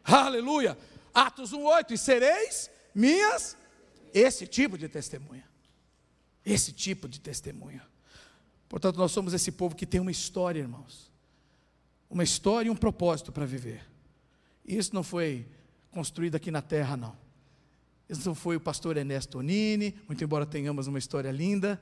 Aleluia. 0.05 0.77
Atos 1.13 1.51
1:8 1.51 1.91
e 1.91 1.97
sereis 1.97 2.71
minhas 2.95 3.57
esse 4.13 4.45
tipo 4.45 4.77
de 4.77 4.87
testemunha. 4.87 5.43
Esse 6.45 6.71
tipo 6.71 7.07
de 7.07 7.19
testemunha. 7.19 7.85
Portanto, 8.69 8.97
nós 8.97 9.11
somos 9.11 9.33
esse 9.33 9.51
povo 9.51 9.75
que 9.75 9.85
tem 9.85 9.99
uma 9.99 10.11
história, 10.11 10.59
irmãos. 10.59 11.11
Uma 12.09 12.23
história 12.23 12.67
e 12.67 12.71
um 12.71 12.75
propósito 12.75 13.31
para 13.31 13.45
viver. 13.45 13.83
Isso 14.65 14.93
não 14.93 15.03
foi 15.03 15.47
construído 15.91 16.35
aqui 16.35 16.51
na 16.51 16.61
terra, 16.61 16.95
não. 16.95 17.15
Isso 18.09 18.27
não 18.27 18.35
foi 18.35 18.55
o 18.55 18.59
pastor 18.59 18.97
Ernesto 18.97 19.39
Onini, 19.39 19.95
muito 20.07 20.23
embora 20.23 20.45
tenhamos 20.45 20.87
uma 20.87 20.99
história 20.99 21.31
linda. 21.31 21.81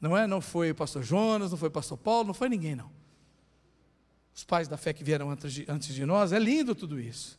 Não 0.00 0.16
é? 0.16 0.26
Não 0.26 0.40
foi 0.40 0.70
o 0.70 0.74
pastor 0.74 1.02
Jonas, 1.02 1.50
não 1.50 1.58
foi 1.58 1.68
o 1.68 1.72
pastor 1.72 1.98
Paulo, 1.98 2.28
não 2.28 2.34
foi 2.34 2.48
ninguém, 2.48 2.76
não. 2.76 2.90
Os 4.34 4.44
pais 4.44 4.68
da 4.68 4.76
fé 4.76 4.92
que 4.92 5.02
vieram 5.02 5.30
antes 5.30 5.52
de, 5.52 5.64
antes 5.68 5.94
de 5.94 6.06
nós, 6.06 6.32
é 6.32 6.38
lindo 6.38 6.74
tudo 6.74 7.00
isso. 7.00 7.38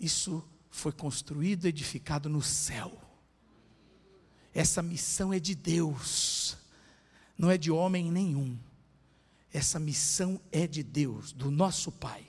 Isso 0.00 0.42
foi 0.70 0.90
construído, 0.90 1.66
edificado 1.66 2.28
no 2.28 2.40
céu. 2.40 3.03
Essa 4.54 4.80
missão 4.82 5.32
é 5.32 5.40
de 5.40 5.54
Deus, 5.54 6.56
não 7.36 7.50
é 7.50 7.58
de 7.58 7.72
homem 7.72 8.10
nenhum. 8.10 8.56
Essa 9.52 9.80
missão 9.80 10.40
é 10.52 10.66
de 10.66 10.82
Deus, 10.82 11.32
do 11.32 11.50
nosso 11.50 11.90
Pai. 11.90 12.24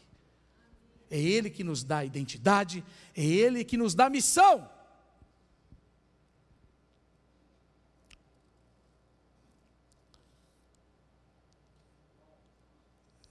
É 1.09 1.19
Ele 1.19 1.51
que 1.51 1.63
nos 1.63 1.84
dá 1.84 2.03
identidade, 2.03 2.84
é 3.15 3.23
Ele 3.23 3.63
que 3.63 3.78
nos 3.78 3.93
dá 3.93 4.09
missão. 4.09 4.69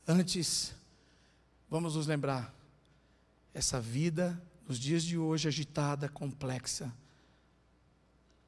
Antes, 0.06 0.72
vamos 1.68 1.96
nos 1.96 2.06
lembrar, 2.06 2.54
essa 3.52 3.80
vida, 3.80 4.40
nos 4.68 4.78
dias 4.78 5.02
de 5.02 5.16
hoje, 5.16 5.48
agitada, 5.48 6.08
complexa, 6.08 6.92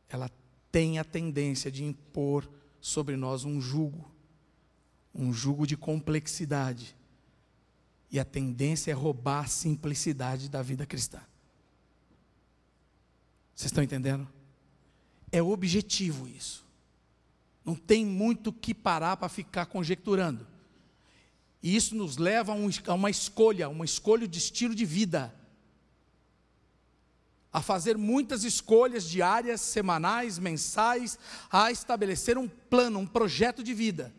ela 0.09 0.30
tem 0.70 0.98
a 0.98 1.04
tendência 1.04 1.70
de 1.70 1.84
impor 1.84 2.48
sobre 2.80 3.16
nós 3.16 3.44
um 3.44 3.61
jugo, 3.61 4.11
um 5.14 5.32
jugo 5.32 5.66
de 5.66 5.76
complexidade. 5.76 6.96
E 8.11 8.20
a 8.20 8.24
tendência 8.24 8.90
é 8.90 8.94
roubar 8.94 9.44
a 9.44 9.48
simplicidade 9.48 10.48
da 10.48 10.62
vida 10.62 10.86
cristã. 10.86 11.20
Vocês 13.54 13.70
estão 13.70 13.82
entendendo? 13.82 14.28
É 15.32 15.42
objetivo 15.42 16.28
isso. 16.28 16.64
Não 17.64 17.74
tem 17.74 18.07
muito 18.07 18.52
que 18.52 18.72
parar 18.72 19.16
para 19.16 19.28
ficar 19.28 19.66
conjecturando. 19.66 20.46
E 21.62 21.74
isso 21.74 21.96
nos 21.96 22.16
leva 22.16 22.52
a, 22.52 22.54
um, 22.54 22.68
a 22.86 22.94
uma 22.94 23.11
escolha, 23.11 23.68
uma 23.68 23.84
escolha 23.84 24.28
de 24.28 24.38
estilo 24.38 24.74
de 24.74 24.84
vida 24.84 25.34
a 27.57 27.62
fazer 27.62 27.96
muitas 27.96 28.44
escolhas 28.44 29.04
diárias, 29.04 29.62
semanais, 29.62 30.38
mensais, 30.38 31.18
a 31.50 31.72
estabelecer 31.72 32.36
um 32.36 32.46
plano, 32.46 32.98
um 32.98 33.07
projeto 33.07 33.62
de 33.62 33.72
vida. 33.72 34.14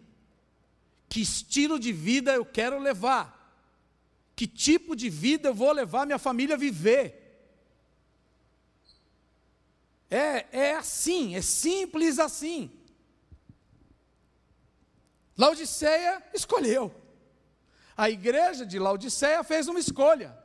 Que 1.07 1.21
estilo 1.21 1.79
de 1.79 1.93
vida 1.93 2.33
eu 2.33 2.43
quero 2.43 2.79
levar? 2.79 3.55
Que 4.35 4.47
tipo 4.47 4.95
de 4.95 5.07
vida 5.07 5.49
eu 5.49 5.53
vou 5.53 5.71
levar 5.71 6.07
minha 6.07 6.17
família 6.17 6.55
a 6.55 6.57
viver? 6.57 7.53
É, 10.09 10.47
é 10.51 10.75
assim, 10.75 11.35
é 11.35 11.41
simples 11.43 12.17
assim. 12.17 12.71
Laodiceia 15.38 16.23
escolheu. 16.33 16.91
A 17.95 18.09
igreja 18.09 18.65
de 18.65 18.79
Laodiceia 18.79 19.43
fez 19.43 19.67
uma 19.67 19.79
escolha. 19.79 20.35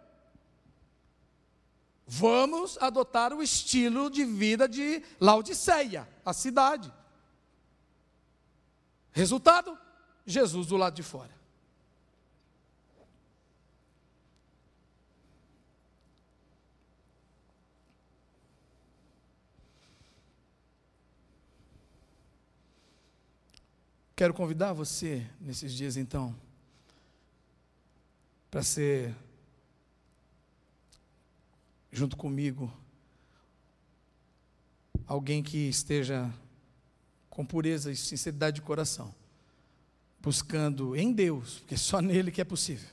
Vamos 2.15 2.77
adotar 2.79 3.33
o 3.33 3.43
estilo 3.43 4.11
de 4.11 4.23
vida 4.23 4.69
de 4.69 5.03
Laodiceia, 5.19 6.07
a 6.23 6.35
cidade. 6.35 6.93
Resultado: 9.13 9.79
Jesus 10.27 10.67
do 10.67 10.77
lado 10.77 10.95
de 10.95 11.03
fora. 11.03 11.35
Quero 24.15 24.35
convidar 24.35 24.75
você 24.75 25.27
nesses 25.41 25.73
dias 25.73 25.97
então 25.97 26.39
para 28.51 28.63
ser 28.63 29.17
junto 31.93 32.17
comigo 32.17 32.73
alguém 35.07 35.43
que 35.43 35.69
esteja 35.69 36.33
com 37.29 37.45
pureza 37.45 37.93
e 37.93 37.97
sinceridade 37.97 38.57
de 38.57 38.63
coração, 38.63 39.15
buscando 40.21 40.97
em 40.97 41.13
Deus, 41.13 41.59
porque 41.59 41.77
só 41.77 42.01
nele 42.01 42.31
que 42.31 42.41
é 42.41 42.45
possível, 42.45 42.89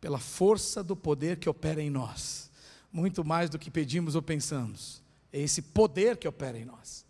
pela 0.00 0.18
força 0.18 0.82
do 0.82 0.96
poder 0.96 1.38
que 1.38 1.48
opera 1.48 1.80
em 1.80 1.90
nós, 1.90 2.50
muito 2.92 3.24
mais 3.24 3.48
do 3.48 3.58
que 3.58 3.70
pedimos 3.70 4.14
ou 4.14 4.22
pensamos, 4.22 5.00
é 5.32 5.40
esse 5.40 5.62
poder 5.62 6.16
que 6.16 6.26
opera 6.26 6.58
em 6.58 6.64
nós. 6.64 7.04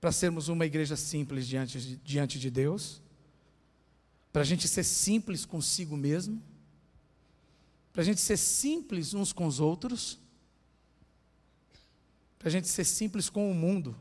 Para 0.00 0.12
sermos 0.12 0.48
uma 0.48 0.64
igreja 0.64 0.96
simples 0.96 1.46
diante 1.46 1.80
de, 1.80 1.96
diante 1.96 2.38
de 2.38 2.50
Deus, 2.50 3.02
para 4.32 4.42
a 4.42 4.44
gente 4.44 4.68
ser 4.68 4.84
simples 4.84 5.44
consigo 5.44 5.96
mesmo, 5.96 6.40
para 7.98 8.02
a 8.02 8.04
gente 8.04 8.20
ser 8.20 8.36
simples 8.36 9.12
uns 9.12 9.32
com 9.32 9.44
os 9.44 9.58
outros, 9.58 10.20
para 12.38 12.46
a 12.46 12.50
gente 12.52 12.68
ser 12.68 12.84
simples 12.84 13.28
com 13.28 13.50
o 13.50 13.54
mundo. 13.56 13.98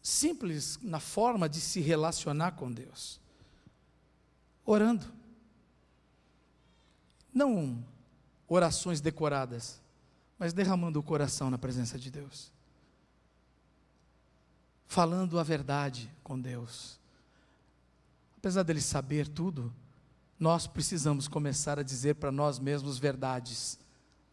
Simples 0.00 0.78
na 0.80 1.00
forma 1.00 1.48
de 1.48 1.60
se 1.60 1.80
relacionar 1.80 2.52
com 2.52 2.70
Deus, 2.70 3.20
orando. 4.64 5.12
Não 7.34 7.84
orações 8.46 9.00
decoradas, 9.00 9.82
mas 10.38 10.52
derramando 10.52 11.00
o 11.00 11.02
coração 11.02 11.50
na 11.50 11.58
presença 11.58 11.98
de 11.98 12.12
Deus. 12.12 12.52
Falando 14.86 15.36
a 15.40 15.42
verdade 15.42 16.08
com 16.22 16.40
Deus 16.40 17.04
apesar 18.38 18.62
dele 18.62 18.80
saber 18.80 19.28
tudo, 19.28 19.72
nós 20.38 20.66
precisamos 20.66 21.28
começar 21.28 21.78
a 21.78 21.82
dizer 21.82 22.16
para 22.16 22.30
nós 22.30 22.58
mesmos 22.58 22.98
verdades 22.98 23.78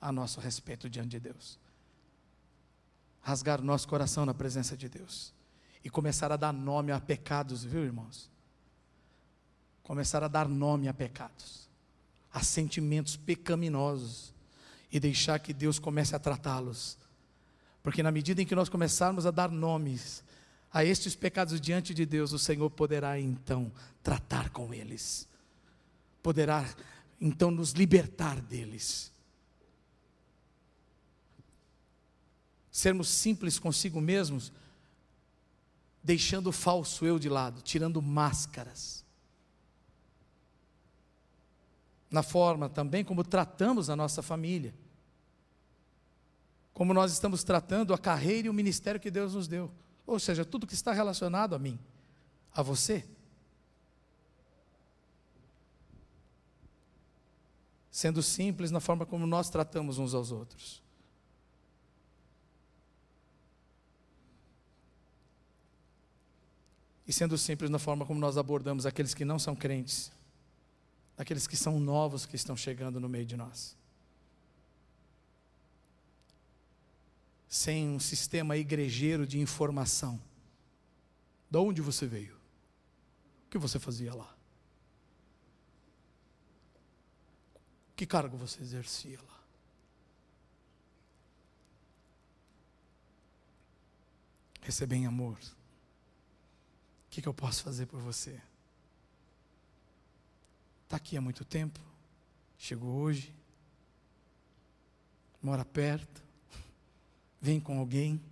a 0.02 0.12
nosso 0.12 0.40
respeito 0.40 0.90
diante 0.90 1.10
de 1.10 1.20
Deus. 1.20 1.58
Rasgar 3.22 3.62
o 3.62 3.64
nosso 3.64 3.88
coração 3.88 4.26
na 4.26 4.34
presença 4.34 4.76
de 4.76 4.90
Deus 4.90 5.34
e 5.84 5.90
começar 5.90 6.32
a 6.32 6.38
dar 6.38 6.52
nome 6.52 6.92
a 6.92 7.00
pecados, 7.00 7.64
viu, 7.64 7.84
irmãos? 7.84 8.30
Começar 9.82 10.24
a 10.24 10.28
dar 10.28 10.48
nome 10.48 10.88
a 10.88 10.94
pecados, 10.94 11.70
a 12.34 12.42
sentimentos 12.42 13.16
pecaminosos 13.16 14.34
e 14.92 15.00
deixar 15.00 15.40
que 15.40 15.54
Deus 15.54 15.80
comece 15.80 16.16
a 16.16 16.20
tratá-los. 16.20 16.98
Porque 17.82 18.04
na 18.04 18.12
medida 18.12 18.42
em 18.42 18.46
que 18.46 18.56
nós 18.56 18.70
começarmos 18.70 19.26
a 19.26 19.32
dar 19.32 19.50
nomes 19.50 20.23
a 20.74 20.84
estes 20.84 21.16
pecados 21.16 21.62
diante 21.62 21.94
de 21.94 22.04
Deus, 22.04 22.34
o 22.34 22.40
Senhor 22.40 22.68
poderá 22.72 23.20
então 23.20 23.72
tratar 24.02 24.50
com 24.50 24.74
eles, 24.74 25.28
poderá 26.24 26.68
então 27.22 27.52
nos 27.52 27.74
libertar 27.74 28.42
deles. 28.42 29.12
Sermos 32.72 33.08
simples 33.08 33.60
consigo 33.60 34.02
mesmos, 34.02 34.52
deixando 36.04 36.48
o 36.48 36.52
falso 36.52 37.06
eu 37.06 37.20
de 37.20 37.30
lado, 37.30 37.62
tirando 37.62 38.02
máscaras. 38.02 39.06
Na 42.10 42.24
forma 42.24 42.68
também 42.68 43.06
como 43.06 43.24
tratamos 43.24 43.92
a 43.92 43.96
nossa 43.96 44.24
família, 44.24 44.74
como 46.74 46.96
nós 46.96 47.12
estamos 47.12 47.44
tratando 47.44 47.94
a 47.94 47.98
carreira 47.98 48.48
e 48.48 48.50
o 48.50 48.54
ministério 48.54 49.00
que 49.00 49.12
Deus 49.12 49.36
nos 49.36 49.48
deu. 49.48 49.72
Ou 50.06 50.20
seja, 50.20 50.44
tudo 50.44 50.68
que 50.68 50.74
está 50.74 50.92
relacionado 50.92 51.56
a 51.56 51.60
mim, 51.60 51.80
a 52.54 52.62
você. 52.62 53.06
Sendo 57.90 58.22
simples 58.22 58.72
na 58.72 58.80
forma 58.80 59.06
como 59.06 59.26
nós 59.26 59.50
tratamos 59.50 59.98
uns 59.98 60.14
aos 60.14 60.32
outros. 60.32 60.84
E 67.06 67.12
sendo 67.12 67.38
simples 67.38 67.70
na 67.70 67.80
forma 67.80 68.06
como 68.06 68.20
nós 68.20 68.38
abordamos 68.38 68.86
aqueles 68.86 69.14
que 69.14 69.26
não 69.26 69.38
são 69.38 69.56
crentes, 69.56 70.12
aqueles 71.18 71.46
que 71.46 71.58
são 71.58 71.80
novos 71.80 72.26
que 72.26 72.36
estão 72.36 72.56
chegando 72.56 73.00
no 73.00 73.10
meio 73.10 73.26
de 73.26 73.36
nós. 73.36 73.78
Sem 77.54 77.88
um 77.88 78.00
sistema 78.00 78.58
igrejeiro 78.58 79.28
de 79.28 79.40
informação. 79.40 80.20
De 81.48 81.58
onde 81.60 81.84
você 81.84 82.08
veio? 82.08 82.36
O 83.46 83.50
que 83.52 83.60
você 83.60 83.78
fazia 83.78 84.12
lá? 84.12 84.36
Que 87.96 88.08
cargo 88.08 88.36
você 88.38 88.60
exercia 88.60 89.20
lá? 89.22 89.40
Receber 94.64 94.96
em 94.96 95.06
amor. 95.06 95.38
O 95.38 97.10
que, 97.12 97.22
que 97.22 97.28
eu 97.28 97.36
posso 97.36 97.62
fazer 97.62 97.86
por 97.86 98.02
você? 98.02 98.42
Está 100.86 100.98
aqui 100.98 101.16
há 101.16 101.22
muito 101.22 101.46
tempo, 101.46 101.80
chegou 102.58 102.96
hoje, 102.96 103.32
mora 105.40 105.64
perto, 105.64 106.23
Vem 107.44 107.60
com 107.60 107.78
alguém. 107.78 108.24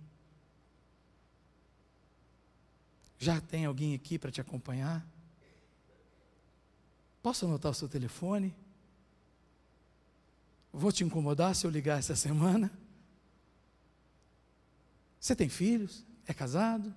Já 3.18 3.42
tem 3.42 3.66
alguém 3.66 3.94
aqui 3.94 4.18
para 4.18 4.32
te 4.32 4.40
acompanhar? 4.40 5.06
Posso 7.22 7.44
anotar 7.44 7.72
o 7.72 7.74
seu 7.74 7.90
telefone? 7.90 8.56
Vou 10.72 10.90
te 10.90 11.04
incomodar 11.04 11.54
se 11.54 11.66
eu 11.66 11.70
ligar 11.70 11.98
essa 11.98 12.16
semana? 12.16 12.72
Você 15.20 15.36
tem 15.36 15.50
filhos? 15.50 16.06
É 16.26 16.32
casado? 16.32 16.94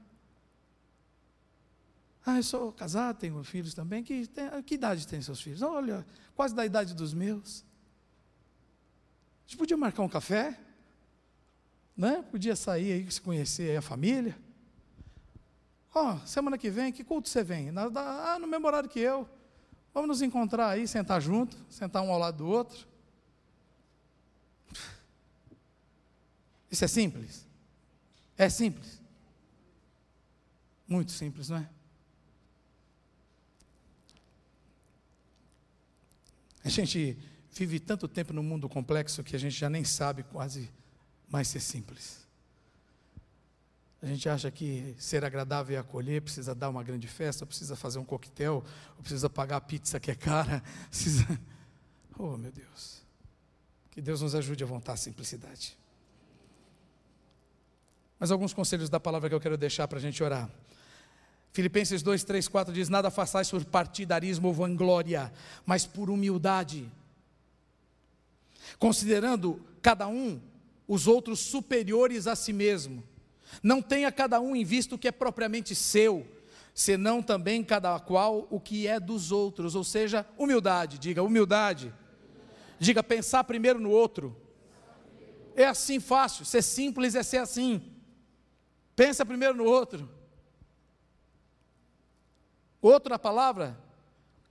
Ah, 2.26 2.38
eu 2.38 2.44
sou 2.44 2.72
casado, 2.72 3.18
tenho 3.18 3.44
filhos 3.44 3.74
também. 3.74 4.06
Que, 4.06 4.26
que 4.66 4.76
idade 4.76 5.06
tem 5.06 5.22
seus 5.22 5.42
filhos? 5.42 5.62
Olha, 5.62 6.08
quase 6.34 6.56
da 6.56 6.66
idade 6.66 6.94
dos 6.94 7.14
meus. 7.14 7.66
A 9.46 9.50
gente 9.50 9.58
podia 9.58 9.76
marcar 9.76 10.02
um 10.02 10.08
café? 10.08 10.65
Né? 11.96 12.24
Podia 12.30 12.56
sair 12.56 12.92
aí, 12.92 13.12
se 13.12 13.22
conhecer 13.22 13.72
aí 13.72 13.78
a 13.78 13.82
família. 13.82 14.38
Ó, 15.94 16.14
oh, 16.14 16.28
semana 16.28 16.58
que 16.58 16.70
vem, 16.70 16.92
que 16.92 17.04
culto 17.04 17.30
você 17.30 17.44
vem? 17.44 17.72
Na, 17.72 17.84
ah, 17.86 18.38
no 18.38 18.48
mesmo 18.48 18.68
horário 18.68 18.90
que 18.90 19.00
eu. 19.00 19.28
Vamos 19.94 20.10
nos 20.10 20.22
encontrar 20.22 20.70
aí, 20.70 20.86
sentar 20.88 21.22
junto, 21.22 21.56
sentar 21.70 22.04
um 22.04 22.12
ao 22.12 22.20
lado 22.20 22.40
do 22.40 22.48
outro. 22.48 22.86
Isso 26.70 26.84
é 26.84 26.88
simples? 26.88 27.48
É 28.38 28.50
simples. 28.50 29.02
Muito 30.86 31.14
simples, 31.14 31.48
não 31.48 31.58
é? 31.58 31.70
A 36.62 36.70
gente 36.70 37.18
vive 37.52 37.80
tanto 37.80 38.08
tempo 38.08 38.34
no 38.34 38.44
mundo 38.44 38.68
complexo 38.68 39.24
que 39.24 39.36
a 39.36 39.40
gente 39.40 39.56
já 39.56 39.70
nem 39.70 39.86
sabe 39.86 40.24
quase 40.24 40.70
mais 41.36 41.50
ser 41.50 41.60
simples. 41.60 42.26
A 44.02 44.06
gente 44.06 44.30
acha 44.30 44.50
que 44.50 44.96
ser 44.98 45.26
agradável 45.26 45.76
e 45.76 45.78
acolher 45.78 46.22
precisa 46.22 46.56
dar 46.56 46.70
uma 46.70 46.82
grande 46.82 47.10
festa, 47.10 47.46
precisa 47.46 47.76
fazer 47.76 48.00
um 48.00 48.06
coquetel, 48.06 48.64
precisa 49.02 49.30
pagar 49.30 49.58
a 49.58 49.62
pizza 49.62 50.00
que 50.00 50.10
é 50.10 50.16
cara, 50.16 50.64
precisa. 50.88 51.28
Oh, 52.18 52.38
meu 52.38 52.54
Deus. 52.54 53.02
Que 53.92 54.00
Deus 54.02 54.22
nos 54.22 54.34
ajude 54.34 54.64
a 54.64 54.66
voltar 54.66 54.94
à 54.94 54.96
simplicidade. 54.96 55.78
Mas 58.18 58.32
alguns 58.32 58.54
conselhos 58.54 58.90
da 58.90 58.98
palavra 58.98 59.28
que 59.28 59.36
eu 59.36 59.42
quero 59.42 59.58
deixar 59.58 59.90
para 59.90 59.98
a 59.98 60.02
gente 60.02 60.24
orar. 60.24 60.50
Filipenses 61.52 62.02
2, 62.02 62.24
3, 62.24 62.48
4 62.48 62.74
diz: 62.74 62.88
Nada 62.88 63.12
façais 63.12 63.52
por 63.52 63.66
partidarismo 63.66 64.48
ou 64.48 64.54
vanglória, 64.54 65.34
mas 65.66 65.86
por 65.86 66.10
humildade, 66.10 66.90
considerando 68.80 69.62
cada 69.82 70.08
um 70.08 70.40
os 70.88 71.08
outros 71.08 71.40
superiores 71.40 72.28
a 72.28 72.36
si 72.36 72.54
mesmo. 72.54 73.04
Não 73.62 73.82
tenha 73.82 74.12
cada 74.12 74.40
um 74.40 74.56
em 74.56 74.64
vista 74.64 74.96
o 74.96 74.98
que 74.98 75.08
é 75.08 75.12
propriamente 75.12 75.74
seu, 75.76 76.26
senão 76.74 77.22
também 77.22 77.64
cada 77.64 77.98
qual 78.00 78.48
o 78.50 78.60
que 78.60 78.88
é 78.88 79.00
dos 79.00 79.32
outros, 79.32 79.76
ou 79.76 79.84
seja, 79.84 80.26
humildade, 80.38 80.98
diga 80.98 81.24
humildade. 81.24 81.94
Diga 82.80 83.02
pensar 83.02 83.44
primeiro 83.46 83.80
no 83.80 83.90
outro. 83.90 84.36
É 85.56 85.66
assim 85.66 86.00
fácil, 86.00 86.44
ser 86.44 86.62
simples 86.62 87.16
é 87.16 87.24
ser 87.24 87.38
assim. 87.38 87.82
Pensa 88.96 89.26
primeiro 89.26 89.56
no 89.56 89.64
outro. 89.64 90.10
Outra 92.82 93.18
palavra, 93.18 93.78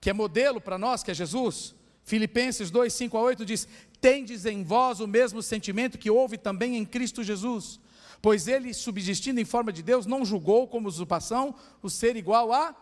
que 0.01 0.11
é 0.11 0.13
modelo 0.13 0.61
para 0.61 0.79
nós, 0.79 1.03
que 1.03 1.11
é 1.11 1.15
Jesus, 1.15 1.75
Filipenses 2.03 2.71
2, 2.71 2.93
5 2.93 3.17
a 3.17 3.21
8 3.21 3.45
diz: 3.45 3.69
tendes 4.05 4.45
em 4.45 4.63
vós 4.63 5.01
o 5.01 5.07
mesmo 5.07 5.43
sentimento 5.43 5.97
que 5.97 6.11
houve 6.11 6.37
também 6.37 6.77
em 6.77 6.85
Cristo 6.85 7.25
Jesus. 7.25 7.81
Pois 8.21 8.47
ele, 8.47 8.75
subsistindo 8.75 9.41
em 9.41 9.47
forma 9.47 9.73
de 9.73 9.83
Deus, 9.83 10.05
não 10.05 10.27
julgou 10.27 10.69
como 10.69 10.89
usurpação 10.89 11.55
o 11.81 11.89
ser 11.89 12.15
igual 12.15 12.53
a 12.53 12.77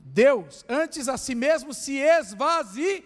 Deus, 0.00 0.64
antes 0.68 1.06
a 1.06 1.16
si 1.16 1.32
mesmo 1.32 1.72
se 1.72 1.98
esvaziou, 1.98 3.04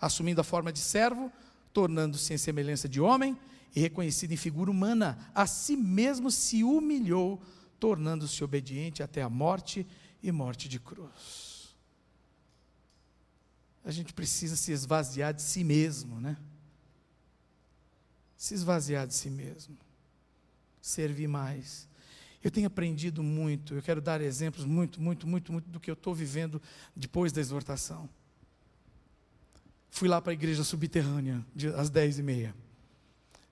assumindo 0.00 0.40
a 0.40 0.44
forma 0.44 0.72
de 0.72 0.78
servo, 0.78 1.32
tornando-se 1.72 2.32
em 2.32 2.38
semelhança 2.38 2.88
de 2.88 3.00
homem 3.00 3.36
e 3.74 3.80
reconhecido 3.80 4.30
em 4.34 4.36
figura 4.36 4.70
humana, 4.70 5.18
a 5.34 5.48
si 5.48 5.76
mesmo 5.76 6.30
se 6.30 6.62
humilhou, 6.62 7.42
tornando-se 7.80 8.44
obediente 8.44 9.02
até 9.02 9.20
a 9.20 9.28
morte 9.28 9.84
e 10.22 10.30
morte 10.30 10.68
de 10.68 10.78
cruz 10.78 11.45
a 13.86 13.92
gente 13.92 14.12
precisa 14.12 14.56
se 14.56 14.72
esvaziar 14.72 15.32
de 15.32 15.40
si 15.40 15.62
mesmo, 15.62 16.20
né? 16.20 16.36
Se 18.36 18.52
esvaziar 18.52 19.06
de 19.06 19.14
si 19.14 19.30
mesmo. 19.30 19.78
Servir 20.82 21.28
mais. 21.28 21.88
Eu 22.42 22.50
tenho 22.50 22.66
aprendido 22.66 23.22
muito, 23.22 23.74
eu 23.74 23.82
quero 23.82 24.00
dar 24.00 24.20
exemplos 24.20 24.64
muito, 24.64 25.00
muito, 25.00 25.24
muito, 25.24 25.52
muito 25.52 25.70
do 25.70 25.78
que 25.78 25.88
eu 25.88 25.94
estou 25.94 26.12
vivendo 26.12 26.60
depois 26.96 27.30
da 27.30 27.40
exortação. 27.40 28.08
Fui 29.88 30.08
lá 30.08 30.20
para 30.20 30.32
a 30.32 30.34
igreja 30.34 30.64
subterrânea, 30.64 31.46
às 31.76 31.88
dez 31.88 32.18
e 32.18 32.24
meia. 32.24 32.54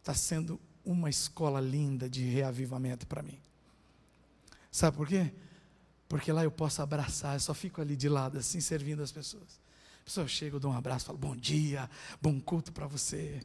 Está 0.01 0.15
sendo 0.15 0.61
uma 0.85 1.09
escola 1.09 1.61
linda 1.61 2.11
de 2.11 2.25
reavivamento 2.25 3.07
para 3.07 3.23
mim. 3.23 3.39
Sabe 4.69 4.97
por 4.97 5.07
quê? 5.07 5.33
Porque 6.09 6.33
lá 6.33 6.43
eu 6.43 6.51
posso 6.51 6.83
abraçar, 6.83 7.37
eu 7.37 7.41
só 7.41 7.55
fico 7.55 7.81
ali 7.81 7.97
de 7.97 8.09
lado, 8.09 8.37
assim, 8.37 8.61
servindo 8.61 9.01
as 9.01 9.13
pessoas. 9.13 9.64
A 10.05 10.07
pessoa 10.07 10.29
chega, 10.29 10.57
eu 10.57 10.61
dou 10.61 10.71
um 10.71 10.77
abraço, 10.77 11.07
falo, 11.07 11.17
bom 11.17 11.35
dia, 11.35 11.89
bom 12.21 12.39
culto 12.39 12.71
para 12.71 12.87
você. 12.87 13.41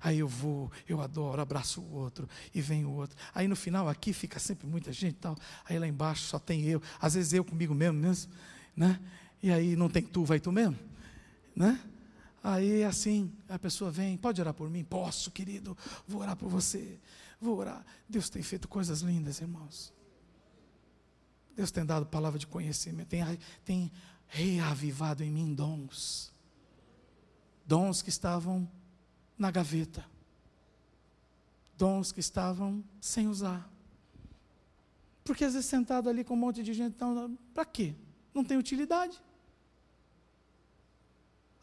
Aí 0.00 0.20
eu 0.20 0.26
vou, 0.26 0.72
eu 0.88 1.02
adoro, 1.02 1.38
abraço 1.38 1.82
o 1.82 1.94
outro, 1.96 2.26
e 2.54 2.62
vem 2.62 2.86
o 2.86 2.90
outro. 2.92 3.14
Aí 3.34 3.46
no 3.46 3.54
final 3.54 3.90
aqui 3.90 4.14
fica 4.14 4.38
sempre 4.38 4.66
muita 4.66 4.90
gente 4.90 5.16
tal. 5.16 5.36
Aí 5.66 5.78
lá 5.78 5.86
embaixo 5.86 6.22
só 6.24 6.38
tem 6.38 6.64
eu. 6.64 6.80
Às 6.98 7.12
vezes 7.12 7.34
eu 7.34 7.44
comigo 7.44 7.74
mesmo, 7.74 7.98
mesmo, 8.00 8.32
né? 8.74 8.98
E 9.42 9.52
aí 9.52 9.76
não 9.76 9.90
tem 9.90 10.02
tu, 10.02 10.24
vai 10.24 10.40
tu 10.40 10.50
mesmo, 10.50 10.78
né? 11.54 11.78
Aí 12.42 12.82
assim, 12.84 13.30
a 13.46 13.58
pessoa 13.58 13.90
vem, 13.90 14.16
pode 14.16 14.40
orar 14.40 14.54
por 14.54 14.70
mim? 14.70 14.84
Posso, 14.84 15.30
querido, 15.30 15.76
vou 16.06 16.22
orar 16.22 16.36
por 16.36 16.48
você. 16.48 16.98
Vou 17.38 17.58
orar. 17.58 17.84
Deus 18.08 18.30
tem 18.30 18.42
feito 18.42 18.66
coisas 18.66 19.02
lindas, 19.02 19.42
irmãos. 19.42 19.92
Deus 21.54 21.70
tem 21.70 21.84
dado 21.84 22.06
palavra 22.06 22.38
de 22.38 22.46
conhecimento, 22.46 23.08
tem, 23.08 23.22
tem 23.62 23.92
reavivado 24.28 25.24
em 25.24 25.30
mim 25.30 25.54
dons. 25.54 26.32
Dons 27.66 28.02
que 28.02 28.08
estavam 28.08 28.70
na 29.36 29.50
gaveta. 29.50 30.04
Dons 31.76 32.12
que 32.12 32.20
estavam 32.20 32.84
sem 33.00 33.28
usar. 33.28 33.68
Porque 35.24 35.44
às 35.44 35.54
vezes 35.54 35.68
sentado 35.68 36.08
ali 36.08 36.24
com 36.24 36.34
um 36.34 36.38
monte 36.38 36.62
de 36.62 36.72
gente, 36.72 36.94
então, 36.94 37.38
para 37.52 37.64
quê? 37.64 37.94
Não 38.32 38.44
tem 38.44 38.56
utilidade. 38.56 39.20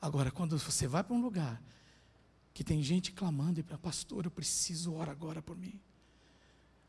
Agora, 0.02 0.30
quando 0.30 0.58
você 0.58 0.88
vai 0.88 1.04
para 1.04 1.16
um 1.16 1.22
lugar 1.22 1.62
que 2.54 2.64
tem 2.64 2.82
gente 2.84 3.12
clamando 3.12 3.60
e 3.60 3.64
para 3.64 3.78
pastor, 3.78 4.26
eu 4.26 4.32
preciso 4.32 4.94
orar 4.94 5.10
agora 5.10 5.42
por 5.42 5.58
mim. 5.58 5.80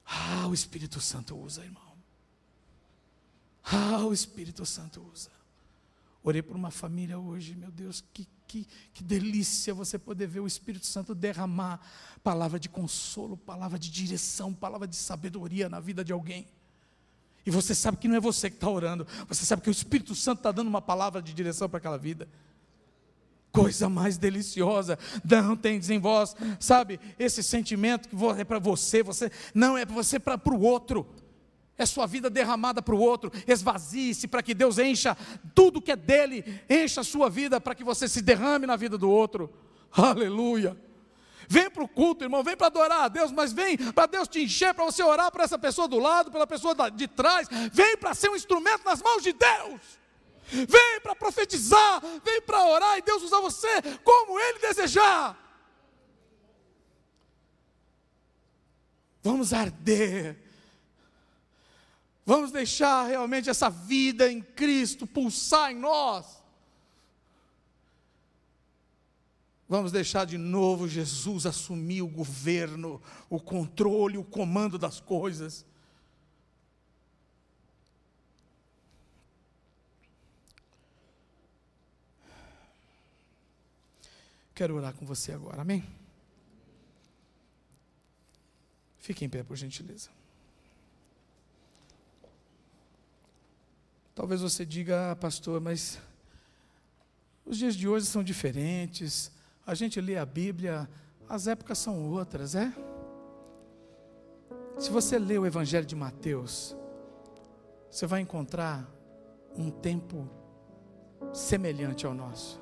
Ah, 0.05 0.47
o 0.47 0.55
Espírito 0.55 1.01
Santo 1.01 1.37
usa, 1.37 1.64
irmão. 1.64 1.97
Ah, 3.64 4.05
o 4.05 4.12
Espírito 4.12 4.64
Santo 4.64 5.03
usa. 5.12 5.36
Orei 6.27 6.43
por 6.43 6.57
uma 6.57 6.72
família 6.72 7.16
hoje, 7.16 7.55
meu 7.55 7.70
Deus, 7.70 8.03
que, 8.12 8.27
que, 8.49 8.66
que 8.93 9.05
delícia 9.05 9.72
você 9.72 9.97
poder 9.97 10.27
ver 10.27 10.41
o 10.41 10.47
Espírito 10.49 10.85
Santo 10.85 11.14
derramar 11.14 11.81
palavra 12.20 12.59
de 12.59 12.68
consolo, 12.68 13.37
palavra 13.37 13.79
de 13.79 13.89
direção, 13.89 14.53
palavra 14.53 14.89
de 14.89 14.97
sabedoria 14.97 15.68
na 15.68 15.79
vida 15.79 16.05
de 16.05 16.12
alguém. 16.12 16.49
E 17.47 17.51
você 17.53 17.77
sabe 17.77 17.99
que 17.99 18.09
não 18.09 18.16
é 18.16 18.20
você 18.20 18.51
que 18.51 18.57
está 18.57 18.68
orando, 18.68 19.07
você 19.29 19.47
sabe 19.47 19.62
que 19.62 19.68
o 19.68 19.70
Espírito 19.70 20.16
Santo 20.16 20.39
está 20.39 20.51
dando 20.51 20.66
uma 20.66 20.83
palavra 20.83 21.22
de 21.22 21.33
direção 21.33 21.68
para 21.68 21.79
aquela 21.79 21.97
vida. 21.97 22.29
Coisa 23.53 23.89
mais 23.89 24.18
deliciosa, 24.18 24.99
não 25.24 25.57
tem 25.57 25.79
em 25.79 26.01
vós, 26.01 26.35
sabe, 26.59 26.99
esse 27.20 27.41
sentimento 27.41 28.09
que 28.09 28.16
é 28.41 28.43
para 28.43 28.59
você, 28.59 29.01
você 29.01 29.31
não 29.55 29.79
é 29.79 29.87
para 29.87 29.95
você, 29.95 30.18
para 30.18 30.41
o 30.53 30.61
outro 30.61 31.07
é 31.79 31.85
sua 31.85 32.07
vida 32.07 32.31
derramada 32.31 32.81
para 32.81 32.95
o 32.95 32.99
outro, 32.99 33.31
esvazie-se 33.47 34.27
para 34.27 34.43
que 34.43 34.55
Deus 34.55 34.79
encha 34.79 35.16
tudo 35.55 35.83
que 35.83 35.93
é 35.93 35.97
dele, 35.97 36.62
encha 36.68 37.03
a 37.03 37.05
sua 37.05 37.29
vida 37.29 37.61
para 37.61 37.74
que 37.74 37.85
você 37.85 38.09
se 38.09 38.22
derrame 38.22 38.66
na 38.66 38.77
vida 38.77 38.97
do 38.97 39.11
outro. 39.11 39.53
Aleluia. 39.93 40.77
Vem 41.49 41.70
para 41.70 41.85
o 41.85 41.89
culto, 41.89 42.24
irmão, 42.24 42.43
vem 42.43 42.57
para 42.57 42.66
adorar 42.66 43.05
a 43.05 43.09
Deus, 43.09 43.31
mas 43.31 43.53
vem 43.53 43.77
para 43.77 44.07
Deus 44.07 44.27
te 44.27 44.43
encher, 44.43 44.74
para 44.74 44.85
você 44.85 45.03
orar 45.03 45.31
para 45.31 45.45
essa 45.45 45.59
pessoa 45.59 45.87
do 45.87 45.99
lado, 45.99 46.31
pela 46.31 46.47
pessoa 46.47 46.74
de 46.91 47.07
trás. 47.07 47.49
Vem 47.72 47.97
para 47.97 48.14
ser 48.14 48.31
um 48.31 48.37
instrumento 48.37 48.85
nas 48.85 49.01
mãos 49.01 49.22
de 49.22 49.33
Deus. 49.33 49.81
Vem 50.49 51.01
para 51.03 51.14
profetizar, 51.14 52.01
vem 52.24 52.41
para 52.43 52.64
orar 52.66 52.99
e 52.99 53.03
Deus 53.03 53.22
usar 53.22 53.41
você 53.41 53.68
como 54.03 54.39
Ele 54.41 54.59
desejar. 54.61 55.37
Vamos 59.22 59.53
arder 59.53 60.45
Vamos 62.27 62.51
deixar 62.51 63.07
realmente 63.07 63.49
essa 63.49 63.70
vida 63.70 64.29
em 64.31 64.43
Cristo 64.43 65.07
pulsar 65.07 65.70
em 65.70 65.77
nós. 65.77 66.43
Vamos 69.68 69.93
deixar 69.93 70.24
de 70.27 70.37
novo 70.37 70.89
Jesus 70.89 71.47
assumir 71.47 72.03
o 72.03 72.09
governo, 72.09 73.01
o 73.31 73.41
controle, 73.41 74.18
o 74.18 74.24
comando 74.24 74.77
das 74.77 74.99
coisas. 74.99 75.64
Quero 84.53 84.74
orar 84.74 84.95
com 84.95 85.07
você 85.07 85.31
agora, 85.33 85.62
amém? 85.62 85.85
Fique 88.99 89.24
em 89.24 89.29
pé, 89.29 89.45
por 89.45 89.57
gentileza. 89.57 90.11
Talvez 94.16 94.40
você 94.40 94.64
diga, 94.64 95.10
ah, 95.10 95.14
pastor, 95.14 95.60
mas 95.60 95.98
os 97.44 97.58
dias 97.58 97.76
de 97.76 97.86
hoje 97.86 98.06
são 98.06 98.24
diferentes, 98.24 99.30
a 99.66 99.74
gente 99.74 100.00
lê 100.00 100.16
a 100.16 100.24
Bíblia, 100.24 100.88
as 101.28 101.46
épocas 101.46 101.76
são 101.76 102.10
outras, 102.10 102.54
é? 102.54 102.72
Se 104.78 104.88
você 104.88 105.18
lê 105.18 105.36
o 105.36 105.44
Evangelho 105.44 105.84
de 105.84 105.94
Mateus, 105.94 106.74
você 107.90 108.06
vai 108.06 108.22
encontrar 108.22 108.90
um 109.54 109.70
tempo 109.70 110.26
semelhante 111.34 112.06
ao 112.06 112.14
nosso. 112.14 112.58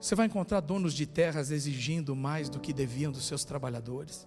Você 0.00 0.16
vai 0.16 0.26
encontrar 0.26 0.58
donos 0.58 0.92
de 0.92 1.06
terras 1.06 1.52
exigindo 1.52 2.16
mais 2.16 2.48
do 2.48 2.58
que 2.58 2.72
deviam 2.72 3.12
dos 3.12 3.24
seus 3.24 3.44
trabalhadores, 3.44 4.26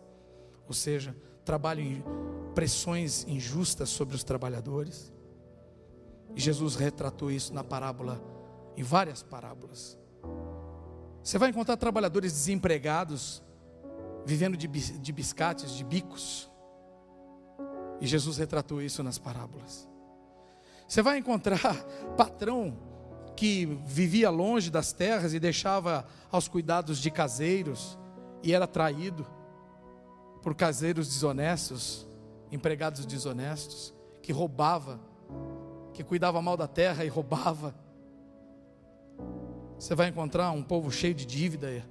ou 0.65 0.73
seja, 0.73 1.13
trabalho 1.49 2.03
pressões 2.53 3.25
injustas 3.27 3.89
sobre 3.89 4.15
os 4.15 4.23
trabalhadores. 4.23 5.11
E 6.35 6.39
Jesus 6.39 6.75
retratou 6.75 7.31
isso 7.31 7.51
na 7.55 7.63
parábola, 7.63 8.21
em 8.77 8.83
várias 8.83 9.23
parábolas. 9.23 9.97
Você 11.23 11.39
vai 11.39 11.49
encontrar 11.49 11.75
trabalhadores 11.75 12.33
desempregados, 12.33 13.41
vivendo 14.27 14.55
de, 14.55 14.67
de 14.67 15.11
biscates, 15.11 15.71
de 15.71 15.83
bicos. 15.83 16.51
E 17.99 18.05
Jesus 18.05 18.37
retratou 18.37 18.79
isso 18.79 19.01
nas 19.01 19.17
parábolas. 19.17 19.89
Você 20.87 21.01
vai 21.01 21.17
encontrar 21.17 21.83
patrão 22.15 22.77
que 23.35 23.65
vivia 23.87 24.29
longe 24.29 24.69
das 24.69 24.93
terras 24.93 25.33
e 25.33 25.39
deixava 25.39 26.05
aos 26.31 26.47
cuidados 26.47 26.99
de 26.99 27.09
caseiros 27.09 27.97
e 28.43 28.53
era 28.53 28.67
traído 28.67 29.25
por 30.41 30.55
caseiros 30.55 31.07
desonestos 31.07 32.09
empregados 32.51 33.05
desonestos, 33.05 33.93
que 34.21 34.31
roubava, 34.31 34.99
que 35.93 36.03
cuidava 36.03 36.41
mal 36.41 36.57
da 36.57 36.67
terra 36.67 37.05
e 37.05 37.07
roubava. 37.07 37.75
Você 39.77 39.95
vai 39.95 40.09
encontrar 40.09 40.51
um 40.51 40.63
povo 40.63 40.91
cheio 40.91 41.13
de 41.13 41.25
dívida 41.25 41.83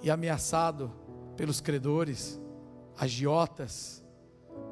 e 0.00 0.10
ameaçado 0.10 0.92
pelos 1.36 1.60
credores, 1.60 2.40
agiotas, 2.96 4.04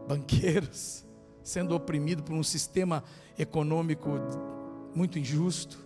banqueiros, 0.08 1.04
sendo 1.42 1.74
oprimido 1.74 2.22
por 2.22 2.34
um 2.34 2.42
sistema 2.42 3.04
econômico 3.38 4.10
muito 4.94 5.18
injusto. 5.18 5.85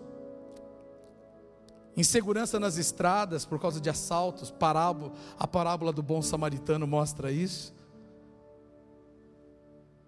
Insegurança 1.96 2.58
nas 2.60 2.76
estradas 2.76 3.44
por 3.44 3.60
causa 3.60 3.80
de 3.80 3.90
assaltos, 3.90 4.50
parábola, 4.50 5.12
a 5.38 5.46
parábola 5.46 5.92
do 5.92 6.02
bom 6.02 6.22
samaritano 6.22 6.86
mostra 6.86 7.30
isso. 7.32 7.74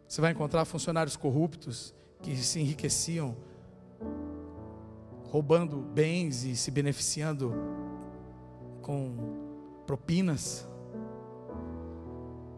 Você 0.07 0.20
vai 0.20 0.33
encontrar 0.33 0.64
funcionários 0.64 1.16
corruptos 1.16 1.95
que 2.20 2.37
se 2.37 2.61
enriqueciam 2.61 3.37
roubando 5.33 5.78
bens 5.78 6.45
e 6.45 6.55
se 6.55 6.70
beneficiando 6.70 7.55
com 8.83 9.16
propinas. 9.87 10.68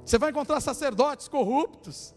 Você 0.04 0.18
vai 0.18 0.30
encontrar 0.30 0.60
sacerdotes 0.60 1.28
corruptos 1.28 2.12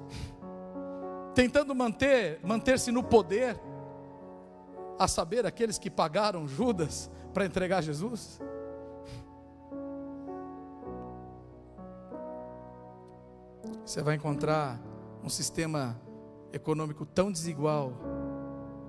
tentando 1.34 1.74
manter 1.74 2.38
manter-se 2.42 2.92
no 2.92 3.02
poder, 3.02 3.58
a 5.00 5.08
saber 5.08 5.46
aqueles 5.46 5.78
que 5.78 5.88
pagaram 5.88 6.46
Judas 6.46 7.10
para 7.32 7.46
entregar 7.46 7.80
Jesus. 7.80 8.38
você 13.90 14.02
vai 14.02 14.14
encontrar 14.14 14.80
um 15.24 15.28
sistema 15.28 16.00
econômico 16.52 17.04
tão 17.04 17.32
desigual 17.32 17.92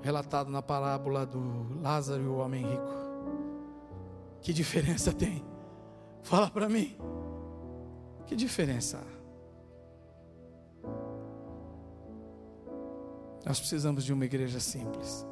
relatado 0.04 0.52
na 0.52 0.62
parábola 0.62 1.26
do 1.26 1.82
Lázaro 1.82 2.22
e 2.22 2.28
o 2.28 2.36
homem 2.36 2.64
rico. 2.64 2.94
Que 4.42 4.54
diferença 4.54 5.12
tem? 5.12 5.44
Fala 6.22 6.52
para 6.52 6.70
mim. 6.70 6.96
Que 8.28 8.36
diferença 8.36 9.00
há? 9.00 9.22
Nós 13.44 13.60
precisamos 13.60 14.04
de 14.04 14.14
uma 14.14 14.26
igreja 14.26 14.60
simples. 14.60 15.26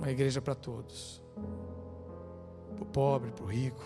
Uma 0.00 0.10
igreja 0.10 0.40
para 0.40 0.54
todos. 0.54 1.22
Para 2.74 2.82
o 2.82 2.86
pobre, 2.86 3.30
para 3.32 3.44
o 3.44 3.46
rico. 3.46 3.84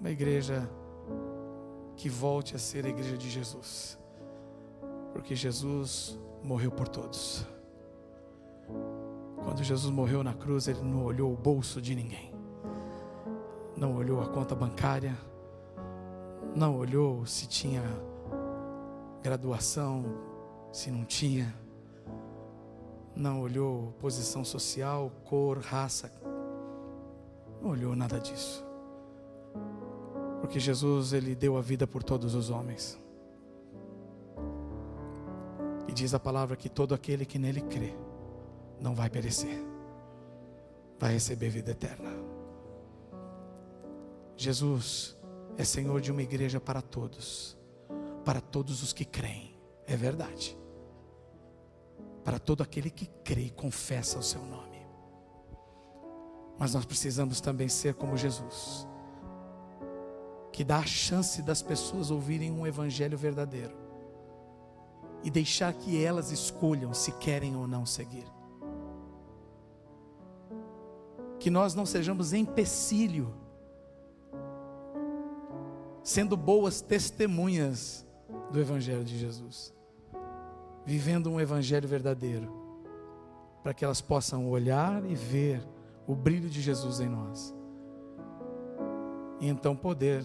Uma 0.00 0.08
igreja 0.08 0.70
que 1.96 2.08
volte 2.08 2.54
a 2.54 2.58
ser 2.58 2.86
a 2.86 2.88
igreja 2.88 3.18
de 3.18 3.28
Jesus, 3.28 3.98
porque 5.12 5.34
Jesus 5.34 6.18
morreu 6.42 6.70
por 6.70 6.86
todos. 6.86 7.44
Quando 9.42 9.64
Jesus 9.64 9.92
morreu 9.92 10.22
na 10.22 10.32
cruz, 10.32 10.68
ele 10.68 10.80
não 10.80 11.04
olhou 11.04 11.32
o 11.32 11.36
bolso 11.36 11.82
de 11.82 11.94
ninguém, 11.94 12.32
não 13.76 13.96
olhou 13.96 14.22
a 14.22 14.28
conta 14.28 14.54
bancária, 14.54 15.16
não 16.54 16.76
olhou 16.76 17.26
se 17.26 17.48
tinha 17.48 17.82
graduação, 19.22 20.04
se 20.72 20.90
não 20.90 21.04
tinha, 21.04 21.52
não 23.14 23.40
olhou 23.40 23.92
posição 24.00 24.44
social, 24.44 25.10
cor, 25.24 25.58
raça, 25.58 26.12
não 27.60 27.70
olhou 27.70 27.94
nada 27.94 28.18
disso. 28.18 28.64
Porque 30.40 30.58
Jesus 30.58 31.12
ele 31.12 31.34
deu 31.34 31.56
a 31.56 31.60
vida 31.60 31.86
por 31.86 32.02
todos 32.02 32.34
os 32.34 32.50
homens. 32.50 32.98
E 35.86 35.92
diz 35.92 36.14
a 36.14 36.18
palavra 36.18 36.56
que 36.56 36.68
todo 36.68 36.94
aquele 36.94 37.24
que 37.24 37.38
nele 37.38 37.60
crê 37.60 37.94
não 38.80 38.94
vai 38.94 39.08
perecer, 39.08 39.62
vai 40.98 41.12
receber 41.12 41.48
vida 41.48 41.70
eterna. 41.70 42.10
Jesus 44.36 45.16
é 45.56 45.64
Senhor 45.64 46.00
de 46.00 46.10
uma 46.10 46.22
igreja 46.22 46.58
para 46.58 46.82
todos, 46.82 47.56
para 48.24 48.40
todos 48.40 48.82
os 48.82 48.92
que 48.92 49.04
creem, 49.04 49.56
é 49.86 49.96
verdade. 49.96 50.58
Para 52.24 52.38
todo 52.38 52.62
aquele 52.62 52.90
que 52.90 53.06
crê 53.24 53.42
e 53.42 53.50
confessa 53.50 54.18
o 54.18 54.22
seu 54.22 54.42
nome. 54.42 54.86
Mas 56.58 56.74
nós 56.74 56.84
precisamos 56.84 57.40
também 57.40 57.68
ser 57.68 57.94
como 57.94 58.16
Jesus, 58.16 58.86
que 60.52 60.62
dá 60.62 60.78
a 60.78 60.86
chance 60.86 61.42
das 61.42 61.62
pessoas 61.62 62.10
ouvirem 62.10 62.50
um 62.52 62.66
evangelho 62.66 63.18
verdadeiro 63.18 63.82
e 65.24 65.30
deixar 65.30 65.72
que 65.72 66.02
elas 66.02 66.30
escolham 66.30 66.92
se 66.92 67.12
querem 67.12 67.56
ou 67.56 67.66
não 67.66 67.86
seguir. 67.86 68.26
Que 71.38 71.50
nós 71.50 71.74
não 71.74 71.86
sejamos 71.86 72.32
empecilho, 72.32 73.34
sendo 76.02 76.36
boas 76.36 76.80
testemunhas 76.80 78.06
do 78.50 78.60
Evangelho 78.60 79.04
de 79.04 79.18
Jesus, 79.18 79.72
vivendo 80.84 81.30
um 81.30 81.40
Evangelho 81.40 81.88
verdadeiro, 81.88 82.50
para 83.62 83.72
que 83.72 83.84
elas 83.84 84.00
possam 84.00 84.48
olhar 84.48 85.04
e 85.04 85.14
ver 85.14 85.62
o 86.06 86.14
brilho 86.14 86.48
de 86.50 86.60
Jesus 86.60 87.00
em 87.00 87.08
nós. 87.08 87.54
E 89.40 89.48
então 89.48 89.76
poder 89.76 90.24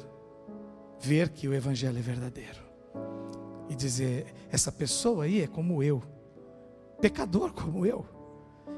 ver 1.00 1.30
que 1.30 1.48
o 1.48 1.54
Evangelho 1.54 1.98
é 1.98 2.02
verdadeiro. 2.02 2.60
E 3.70 3.76
dizer: 3.76 4.34
essa 4.52 4.72
pessoa 4.72 5.26
aí 5.26 5.42
é 5.42 5.48
como 5.48 5.84
eu, 5.84 6.02
pecador 7.00 7.52
como 7.54 7.86
eu. 7.86 8.06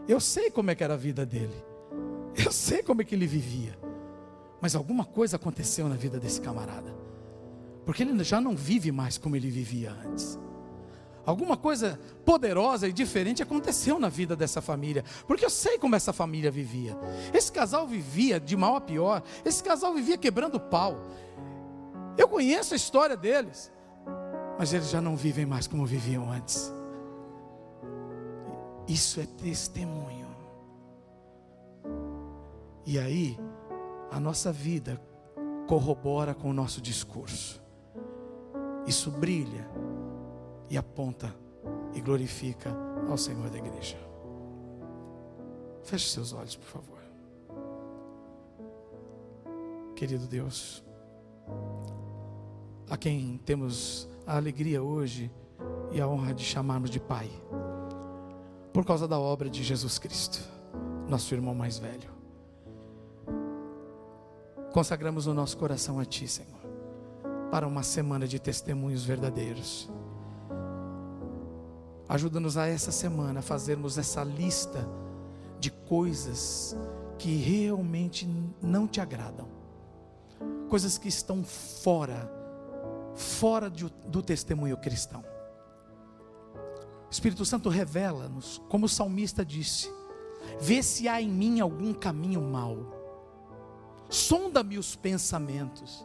Eu 0.08 0.20
sei 0.20 0.50
como 0.50 0.72
é 0.72 0.76
que 0.76 0.84
era 0.84 0.96
a 0.96 0.98
vida 0.98 1.26
dele, 1.26 1.64
eu 2.36 2.52
sei 2.52 2.82
como 2.82 3.02
é 3.02 3.06
que 3.06 3.14
ele 3.14 3.28
vivia. 3.28 3.78
Mas 4.62 4.76
alguma 4.76 5.06
coisa 5.06 5.38
aconteceu 5.38 5.88
na 5.88 5.96
vida 5.96 6.20
desse 6.20 6.42
camarada, 6.42 6.94
porque 7.86 8.04
ele 8.04 8.24
já 8.24 8.42
não 8.42 8.56
vive 8.56 8.92
mais 8.92 9.18
como 9.18 9.36
ele 9.36 9.50
vivia 9.50 9.92
antes. 9.92 10.38
Alguma 11.26 11.57
coisa 11.57 11.99
poderosa 12.26 12.88
e 12.88 12.93
diferente 12.93 13.43
aconteceu 13.43 13.99
na 13.99 14.09
vida 14.09 14.36
dessa 14.36 14.61
família, 14.61 15.03
porque 15.28 15.45
eu 15.45 15.49
sei 15.49 15.78
como 15.78 15.95
essa 15.95 16.13
família 16.13 16.49
vivia. 16.49 16.97
Esse 17.34 17.51
casal 17.51 17.88
vivia 17.88 18.39
de 18.39 18.55
mal 18.55 18.76
a 18.76 18.82
pior, 18.82 19.22
esse 19.45 19.63
casal 19.63 19.93
vivia 19.93 20.17
quebrando 20.17 20.59
pau. 20.59 20.97
Eu 22.17 22.28
conheço 22.28 22.74
a 22.74 22.78
história 22.78 23.15
deles, 23.15 23.72
mas 24.57 24.74
eles 24.74 24.89
já 24.89 24.99
não 24.99 25.15
vivem 25.15 25.45
mais 25.45 25.67
como 25.67 25.86
viviam 25.86 26.32
antes. 26.32 26.74
Isso 28.88 29.20
é 29.22 29.26
testemunho. 29.26 30.28
E 32.86 32.97
aí, 32.97 33.38
a 34.09 34.20
nossa 34.20 34.51
vida 34.51 34.99
corrobora 35.67 36.34
com 36.34 36.49
o 36.49 36.53
nosso 36.53 36.82
discurso. 36.82 37.61
Isso 38.88 39.11
brilha 39.11 39.70
e 40.70 40.78
aponta 40.78 41.34
e 41.93 42.01
glorifica 42.01 42.76
ao 43.09 43.17
Senhor 43.17 43.49
da 43.49 43.57
igreja. 43.57 43.97
Feche 45.84 46.09
seus 46.09 46.34
olhos, 46.34 46.55
por 46.55 46.67
favor. 46.67 46.99
Querido 49.95 50.28
Deus, 50.28 50.84
a 52.89 52.95
quem 52.95 53.38
temos 53.43 54.07
a 54.26 54.38
alegria 54.38 54.82
hoje 54.82 55.32
e 55.91 55.99
a 55.99 56.07
honra 56.07 56.34
de 56.34 56.43
chamarmos 56.43 56.89
de 56.89 56.99
Pai, 56.99 57.30
por 58.72 58.86
causa 58.86 59.07
da 59.07 59.20
obra 59.20 59.49
de 59.49 59.63
Jesus 59.63 59.97
Cristo, 59.97 60.39
nosso 61.07 61.34
irmão 61.34 61.55
mais 61.55 61.80
velho. 61.80 62.09
Consagramos 64.72 65.26
o 65.26 65.34
nosso 65.34 65.57
coração 65.57 65.99
a 65.99 66.05
Ti, 66.05 66.28
Senhor, 66.28 66.59
para 67.49 67.67
uma 67.67 67.82
semana 67.82 68.28
de 68.28 68.39
testemunhos 68.39 69.03
verdadeiros 69.03 69.89
Ajuda-nos 72.10 72.57
a 72.57 72.66
essa 72.66 72.91
semana 72.91 73.39
a 73.39 73.43
fazermos 73.43 73.99
essa 73.99 74.24
lista 74.24 74.89
de 75.60 75.70
coisas 75.70 76.76
que 77.20 77.36
realmente 77.36 78.28
não 78.60 78.88
te 78.88 78.99
agradam, 78.99 79.47
coisas 80.68 80.97
que 80.97 81.07
estão 81.07 81.43
fora, 81.43 82.28
fora 83.14 83.70
de, 83.70 83.86
do 84.07 84.24
testemunho 84.24 84.76
cristão. 84.76 85.24
O 87.07 87.12
Espírito 87.12 87.45
Santo 87.45 87.70
revela-nos, 87.70 88.60
como 88.70 88.88
o 88.88 88.89
salmista 88.89 89.45
disse: 89.45 89.88
vê 90.60 90.82
se 90.82 91.07
há 91.07 91.22
em 91.22 91.30
mim 91.30 91.60
algum 91.60 91.93
caminho 91.93 92.41
mau, 92.41 92.91
sonda-me 94.10 94.80
os 94.80 94.95
pensamentos, 94.95 96.03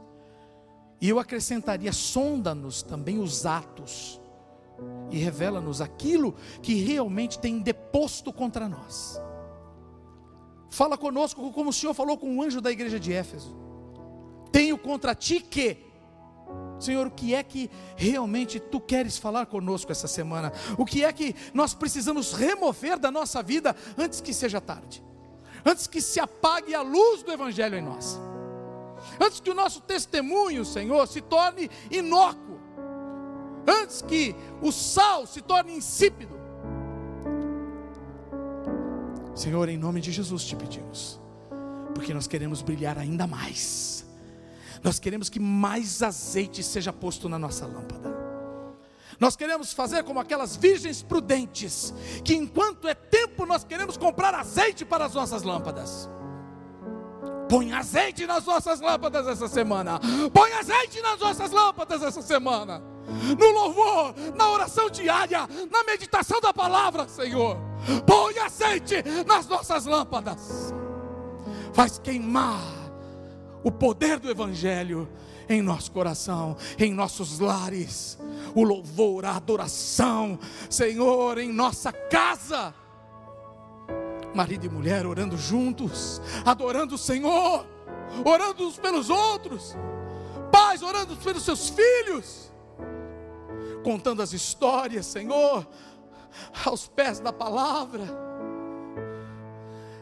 e 1.00 1.09
eu 1.09 1.18
acrescentaria: 1.18 1.94
sonda-nos 1.94 2.82
também 2.82 3.18
os 3.18 3.46
atos 3.46 4.20
e 5.11 5.18
revela-nos 5.18 5.81
aquilo 5.81 6.35
que 6.62 6.75
realmente 6.75 7.39
tem 7.39 7.61
deposto 7.61 8.33
contra 8.33 8.68
nós. 8.68 9.20
Fala 10.68 10.99
conosco 10.99 11.53
como 11.53 11.70
o 11.70 11.72
Senhor 11.72 11.95
falou 11.95 12.18
com 12.18 12.37
o 12.37 12.43
anjo 12.43 12.61
da 12.61 12.70
igreja 12.70 12.99
de 12.99 13.12
Éfeso. 13.12 13.57
Tenho 14.51 14.77
contra 14.77 15.14
ti 15.14 15.41
que, 15.41 15.79
Senhor, 16.81 17.07
o 17.07 17.11
que 17.11 17.35
é 17.35 17.43
que 17.43 17.70
realmente 17.97 18.59
tu 18.59 18.81
queres 18.81 19.16
falar 19.16 19.47
conosco 19.47 19.93
essa 19.93 20.09
semana? 20.09 20.53
O 20.77 20.85
que 20.85 21.05
é 21.05 21.12
que 21.12 21.35
nós 21.53 21.75
precisamos 21.75 22.33
remover 22.33 22.99
da 22.99 23.11
nossa 23.11 23.43
vida 23.43 23.77
antes 23.97 24.20
que 24.20 24.35
seja 24.35 24.61
tarde? 24.61 25.03
Antes 25.64 25.87
que 25.87 26.01
se 26.01 26.20
apague 26.20 26.75
a 26.75 26.83
luz 26.83 27.22
do 27.22 27.33
Evangelho 27.33 27.77
em 27.77 27.83
nós? 27.83 28.20
Antes 29.20 29.41
que 29.41 29.51
o 29.51 29.55
nosso 29.55 29.81
testemunho, 29.81 30.64
Senhor, 30.64 31.07
se 31.07 31.20
torne 31.20 31.70
inócuo? 31.91 32.53
Antes 33.66 34.02
que 34.02 34.34
o 34.60 34.70
sal 34.72 35.26
se 35.26 35.40
torne 35.40 35.74
insípido. 35.74 36.34
Senhor, 39.34 39.68
em 39.68 39.76
nome 39.76 40.00
de 40.00 40.12
Jesus 40.12 40.44
te 40.44 40.54
pedimos, 40.54 41.20
porque 41.94 42.14
nós 42.14 42.26
queremos 42.26 42.62
brilhar 42.62 42.96
ainda 42.98 43.26
mais, 43.26 44.06
nós 44.82 44.98
queremos 44.98 45.28
que 45.28 45.40
mais 45.40 46.02
azeite 46.02 46.62
seja 46.62 46.92
posto 46.92 47.28
na 47.28 47.38
nossa 47.38 47.66
lâmpada. 47.66 48.14
Nós 49.18 49.36
queremos 49.36 49.72
fazer 49.72 50.02
como 50.02 50.20
aquelas 50.20 50.56
virgens 50.56 51.02
prudentes, 51.02 51.94
que 52.24 52.34
enquanto 52.34 52.88
é 52.88 52.94
tempo 52.94 53.46
nós 53.46 53.64
queremos 53.64 53.96
comprar 53.96 54.34
azeite 54.34 54.84
para 54.84 55.04
as 55.04 55.14
nossas 55.14 55.42
lâmpadas. 55.42 56.08
Põe 57.48 57.72
azeite 57.72 58.26
nas 58.26 58.44
nossas 58.44 58.80
lâmpadas 58.80 59.26
essa 59.28 59.46
semana. 59.46 60.00
Põe 60.32 60.52
azeite 60.54 61.00
nas 61.00 61.20
nossas 61.20 61.50
lâmpadas 61.52 62.02
essa 62.02 62.22
semana 62.22 62.93
no 63.38 63.50
louvor, 63.50 64.14
na 64.34 64.50
oração 64.50 64.88
diária, 64.88 65.48
na 65.70 65.84
meditação 65.84 66.40
da 66.40 66.52
palavra, 66.52 67.09
Senhor. 67.09 67.57
Põe 68.07 68.38
azeite 68.38 68.96
nas 69.26 69.46
nossas 69.46 69.84
lâmpadas, 69.84 70.72
faz 71.72 71.98
queimar 71.98 72.62
o 73.62 73.70
poder 73.70 74.18
do 74.18 74.30
Evangelho 74.30 75.09
em 75.48 75.61
nosso 75.61 75.92
coração, 75.92 76.57
em 76.78 76.94
nossos 76.94 77.38
lares, 77.38 78.18
o 78.55 78.62
louvor, 78.62 79.24
a 79.26 79.36
adoração, 79.36 80.38
Senhor, 80.70 81.38
em 81.38 81.52
nossa 81.52 81.92
casa. 81.92 82.74
Marido 84.34 84.66
e 84.66 84.68
mulher 84.68 85.07
orando 85.07 85.36
juntos, 85.36 86.20
adorando 86.44 86.94
o 86.94 86.98
Senhor, 86.98 87.66
orando 88.24 88.66
uns 88.66 88.78
pelos 88.78 89.11
outros, 89.11 89.76
pais 90.50 90.82
orando 90.82 91.14
pelos 91.16 91.44
seus 91.44 91.68
filhos 91.68 92.53
contando 93.85 94.22
as 94.22 94.32
histórias, 94.32 95.07
Senhor, 95.07 95.68
aos 96.64 96.89
pés 96.89 97.20
da 97.20 97.32
palavra, 97.32 98.05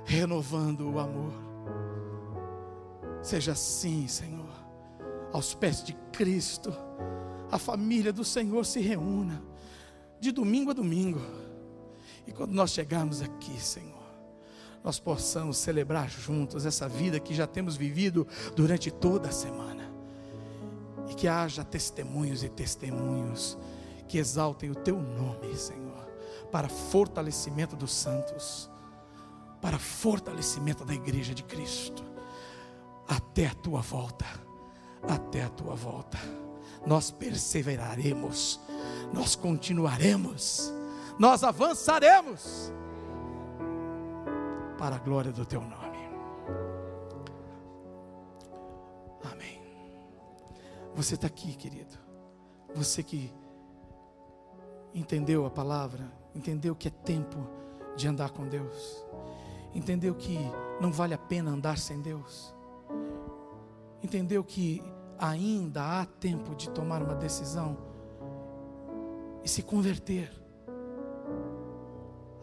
renovando 0.05 0.89
o 0.89 0.99
amor. 0.99 1.33
Seja 3.23 3.53
assim, 3.53 4.09
Senhor, 4.09 4.49
aos 5.33 5.55
pés 5.55 5.83
de 5.83 5.93
Cristo, 6.13 6.73
a 7.51 7.59
família 7.59 8.13
do 8.13 8.25
Senhor 8.25 8.65
se 8.65 8.81
reúna, 8.81 9.43
de 10.19 10.31
domingo 10.31 10.71
a 10.71 10.75
domingo, 10.75 11.21
e 12.27 12.33
quando 12.33 12.53
nós 12.53 12.71
chegarmos 12.71 13.21
aqui, 13.21 13.61
Senhor, 13.61 14.01
nós 14.83 14.99
possamos 14.99 15.59
celebrar 15.59 16.09
juntos 16.09 16.67
essa 16.67 16.89
vida 16.89 17.21
que 17.21 17.35
já 17.35 17.47
temos 17.47 17.77
vivido 17.77 18.27
durante 18.55 18.91
toda 18.91 19.29
a 19.29 19.33
semana. 19.33 19.82
E 21.13 21.15
que 21.15 21.29
haja 21.29 21.63
testemunhos 21.63 22.43
e 22.43 22.49
testemunhos 22.49 23.59
que 24.09 24.17
exaltem 24.17 24.71
o 24.71 24.75
teu 24.75 24.99
nome, 24.99 25.55
Senhor, 25.55 26.11
para 26.51 26.71
fortalecimento 26.71 27.77
dos 27.77 27.93
santos, 27.93 28.71
para 29.61 29.79
fortalecimento 29.79 30.87
da 30.87 30.95
igreja 30.95 31.35
de 31.35 31.43
Cristo, 31.43 32.03
até 33.07 33.47
a 33.47 33.55
tua 33.55 33.83
volta, 33.83 34.25
até 35.07 35.45
a 35.45 35.51
tua 35.51 35.75
volta. 35.75 36.17
Nós 36.87 37.11
perseveraremos, 37.11 38.59
nós 39.13 39.37
continuaremos, 39.37 40.73
nós 41.19 41.45
avançaremos 41.45 42.73
para 44.79 44.97
a 44.97 44.99
glória 44.99 45.31
do 45.31 45.45
teu 45.45 45.61
nome. 45.61 45.82
Você 50.95 51.15
está 51.15 51.27
aqui, 51.27 51.55
querido. 51.55 51.99
Você 52.75 53.03
que 53.03 53.33
entendeu 54.95 55.47
a 55.47 55.51
palavra, 55.51 56.11
entendeu 56.35 56.75
que 56.75 56.89
é 56.89 56.91
tempo 56.91 57.39
de 57.97 58.09
andar 58.09 58.31
com 58.31 58.49
Deus, 58.49 59.05
entendeu 59.75 60.15
que 60.15 60.39
não 60.81 60.91
vale 60.91 61.15
a 61.15 61.19
pena 61.19 61.51
andar 61.51 61.79
sem 61.79 62.01
Deus, 62.01 62.55
entendeu 64.03 64.43
que 64.43 64.83
ainda 65.19 66.01
há 66.01 66.07
tempo 66.07 66.55
de 66.55 66.71
tomar 66.71 67.03
uma 67.03 67.15
decisão 67.15 67.77
e 69.45 69.49
se 69.49 69.63
converter 69.63 70.43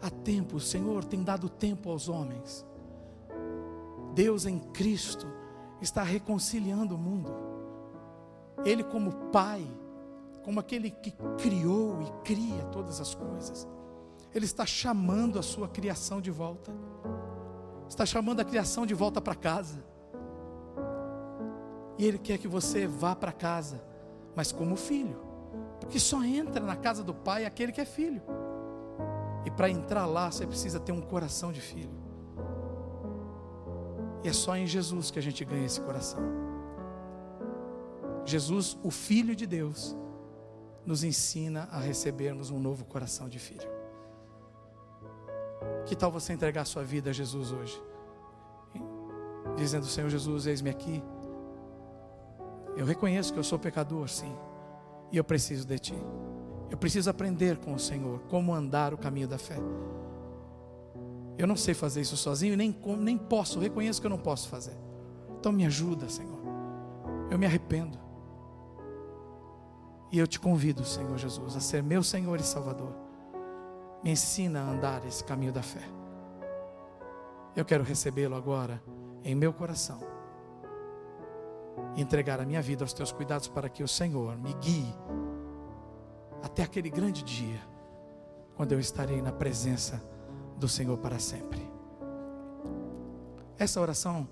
Há 0.02 0.08
tempo, 0.08 0.56
o 0.56 0.60
Senhor 0.60 1.04
tem 1.04 1.22
dado 1.22 1.48
tempo 1.48 1.90
aos 1.90 2.08
homens. 2.08 2.66
Deus 4.14 4.46
em 4.46 4.58
Cristo 4.58 5.26
está 5.80 6.02
reconciliando 6.02 6.94
o 6.94 6.98
mundo. 6.98 7.30
Ele, 8.64 8.82
como 8.84 9.12
Pai, 9.30 9.66
como 10.42 10.60
aquele 10.60 10.90
que 10.90 11.12
criou 11.38 12.00
e 12.02 12.24
cria 12.24 12.64
todas 12.64 13.00
as 13.00 13.14
coisas, 13.14 13.66
Ele 14.34 14.44
está 14.44 14.66
chamando 14.66 15.38
a 15.38 15.42
sua 15.42 15.68
criação 15.68 16.20
de 16.20 16.30
volta, 16.30 16.72
está 17.88 18.04
chamando 18.04 18.40
a 18.40 18.44
criação 18.44 18.84
de 18.84 18.94
volta 18.94 19.20
para 19.20 19.34
casa. 19.34 19.82
E 21.98 22.04
Ele 22.04 22.18
quer 22.18 22.38
que 22.38 22.48
você 22.48 22.86
vá 22.86 23.14
para 23.14 23.32
casa, 23.32 23.82
mas 24.34 24.52
como 24.52 24.76
filho, 24.76 25.18
porque 25.80 25.98
só 25.98 26.22
entra 26.22 26.64
na 26.64 26.76
casa 26.76 27.02
do 27.02 27.14
Pai 27.14 27.44
aquele 27.44 27.72
que 27.72 27.80
é 27.80 27.84
filho. 27.84 28.22
E 29.44 29.50
para 29.50 29.70
entrar 29.70 30.06
lá, 30.06 30.30
você 30.30 30.46
precisa 30.46 30.78
ter 30.78 30.92
um 30.92 31.00
coração 31.00 31.50
de 31.50 31.60
filho. 31.60 31.98
E 34.22 34.28
é 34.28 34.32
só 34.32 34.54
em 34.56 34.66
Jesus 34.66 35.10
que 35.10 35.18
a 35.18 35.22
gente 35.22 35.44
ganha 35.44 35.64
esse 35.64 35.80
coração. 35.80 36.49
Jesus, 38.24 38.78
o 38.82 38.90
Filho 38.90 39.34
de 39.34 39.46
Deus, 39.46 39.96
nos 40.84 41.04
ensina 41.04 41.68
a 41.70 41.78
recebermos 41.78 42.50
um 42.50 42.58
novo 42.58 42.84
coração 42.84 43.28
de 43.28 43.38
filho. 43.38 43.68
Que 45.86 45.94
tal 45.94 46.10
você 46.10 46.32
entregar 46.32 46.64
sua 46.64 46.82
vida 46.82 47.10
a 47.10 47.12
Jesus 47.12 47.52
hoje? 47.52 47.80
Dizendo: 49.56 49.86
Senhor 49.86 50.08
Jesus, 50.08 50.46
eis-me 50.46 50.70
aqui. 50.70 51.02
Eu 52.76 52.86
reconheço 52.86 53.32
que 53.32 53.38
eu 53.38 53.44
sou 53.44 53.58
pecador, 53.58 54.08
sim, 54.08 54.34
e 55.10 55.16
eu 55.16 55.24
preciso 55.24 55.66
de 55.66 55.78
Ti. 55.78 55.94
Eu 56.70 56.78
preciso 56.78 57.10
aprender 57.10 57.58
com 57.58 57.74
o 57.74 57.78
Senhor 57.78 58.20
como 58.28 58.54
andar 58.54 58.94
o 58.94 58.98
caminho 58.98 59.26
da 59.26 59.38
fé. 59.38 59.56
Eu 61.36 61.46
não 61.46 61.56
sei 61.56 61.74
fazer 61.74 62.00
isso 62.00 62.16
sozinho, 62.16 62.56
nem, 62.56 62.76
nem 62.98 63.18
posso, 63.18 63.58
reconheço 63.58 64.00
que 64.00 64.06
eu 64.06 64.10
não 64.10 64.18
posso 64.18 64.48
fazer. 64.48 64.76
Então 65.38 65.50
me 65.50 65.66
ajuda, 65.66 66.08
Senhor. 66.08 66.38
Eu 67.30 67.38
me 67.38 67.46
arrependo. 67.46 67.98
E 70.12 70.18
eu 70.18 70.26
te 70.26 70.40
convido, 70.40 70.84
Senhor 70.84 71.16
Jesus, 71.16 71.56
a 71.56 71.60
ser 71.60 71.82
meu 71.82 72.02
Senhor 72.02 72.38
e 72.40 72.42
Salvador. 72.42 72.92
Me 74.02 74.10
ensina 74.10 74.60
a 74.60 74.70
andar 74.70 75.04
esse 75.06 75.22
caminho 75.22 75.52
da 75.52 75.62
fé. 75.62 75.82
Eu 77.54 77.64
quero 77.64 77.84
recebê-lo 77.84 78.34
agora 78.34 78.82
em 79.22 79.34
meu 79.34 79.52
coração. 79.52 80.00
Entregar 81.96 82.40
a 82.40 82.44
minha 82.44 82.62
vida 82.62 82.84
aos 82.84 82.92
teus 82.92 83.12
cuidados 83.12 83.48
para 83.48 83.68
que 83.68 83.82
o 83.82 83.88
Senhor 83.88 84.36
me 84.36 84.52
guie 84.54 84.94
até 86.42 86.62
aquele 86.62 86.88
grande 86.88 87.22
dia, 87.22 87.60
quando 88.56 88.72
eu 88.72 88.80
estarei 88.80 89.20
na 89.20 89.30
presença 89.30 90.02
do 90.56 90.68
Senhor 90.68 90.96
para 90.98 91.18
sempre. 91.18 91.60
Essa 93.58 93.80
oração 93.80 94.26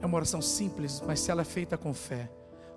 é 0.00 0.06
uma 0.06 0.16
oração 0.16 0.40
simples, 0.40 1.02
mas 1.04 1.20
se 1.20 1.30
ela 1.30 1.42
é 1.42 1.44
feita 1.44 1.76
com 1.76 1.92
fé, 1.92 2.30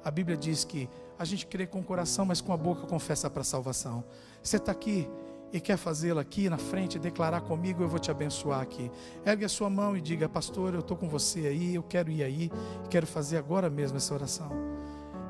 a 0.03 0.11
Bíblia 0.11 0.37
diz 0.37 0.63
que 0.63 0.89
a 1.17 1.25
gente 1.25 1.45
crê 1.45 1.67
com 1.67 1.79
o 1.79 1.83
coração, 1.83 2.25
mas 2.25 2.41
com 2.41 2.53
a 2.53 2.57
boca 2.57 2.87
confessa 2.87 3.29
para 3.29 3.41
a 3.41 3.45
salvação. 3.45 4.03
Você 4.41 4.57
está 4.57 4.71
aqui 4.71 5.09
e 5.51 5.59
quer 5.59 5.77
fazê-la 5.77 6.21
aqui 6.21 6.49
na 6.49 6.57
frente, 6.57 6.99
declarar 6.99 7.41
comigo, 7.41 7.83
eu 7.83 7.87
vou 7.87 7.99
te 7.99 8.11
abençoar 8.11 8.61
aqui. 8.61 8.91
Ergue 9.25 9.45
a 9.45 9.49
sua 9.49 9.69
mão 9.69 9.97
e 9.97 10.01
diga, 10.01 10.29
pastor, 10.29 10.73
eu 10.73 10.79
estou 10.79 10.95
com 10.95 11.09
você 11.09 11.47
aí, 11.47 11.75
eu 11.75 11.83
quero 11.83 12.09
ir 12.11 12.23
aí, 12.23 12.51
quero 12.89 13.07
fazer 13.07 13.37
agora 13.37 13.69
mesmo 13.69 13.97
essa 13.97 14.13
oração. 14.13 14.51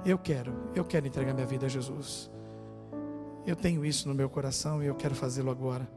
Eu 0.06 0.18
quero, 0.18 0.54
eu 0.76 0.86
quero 0.86 1.08
entregar 1.08 1.34
minha 1.34 1.48
vida 1.48 1.66
a 1.66 1.70
Jesus. 1.70 2.30
Eu 3.46 3.56
tenho 3.56 3.86
isso 3.86 4.08
no 4.08 4.14
meu 4.14 4.30
coração 4.30 4.84
e 4.84 4.88
eu 4.88 4.96
quero 4.96 5.16
fazê-lo 5.16 5.50
agora. 5.50 5.90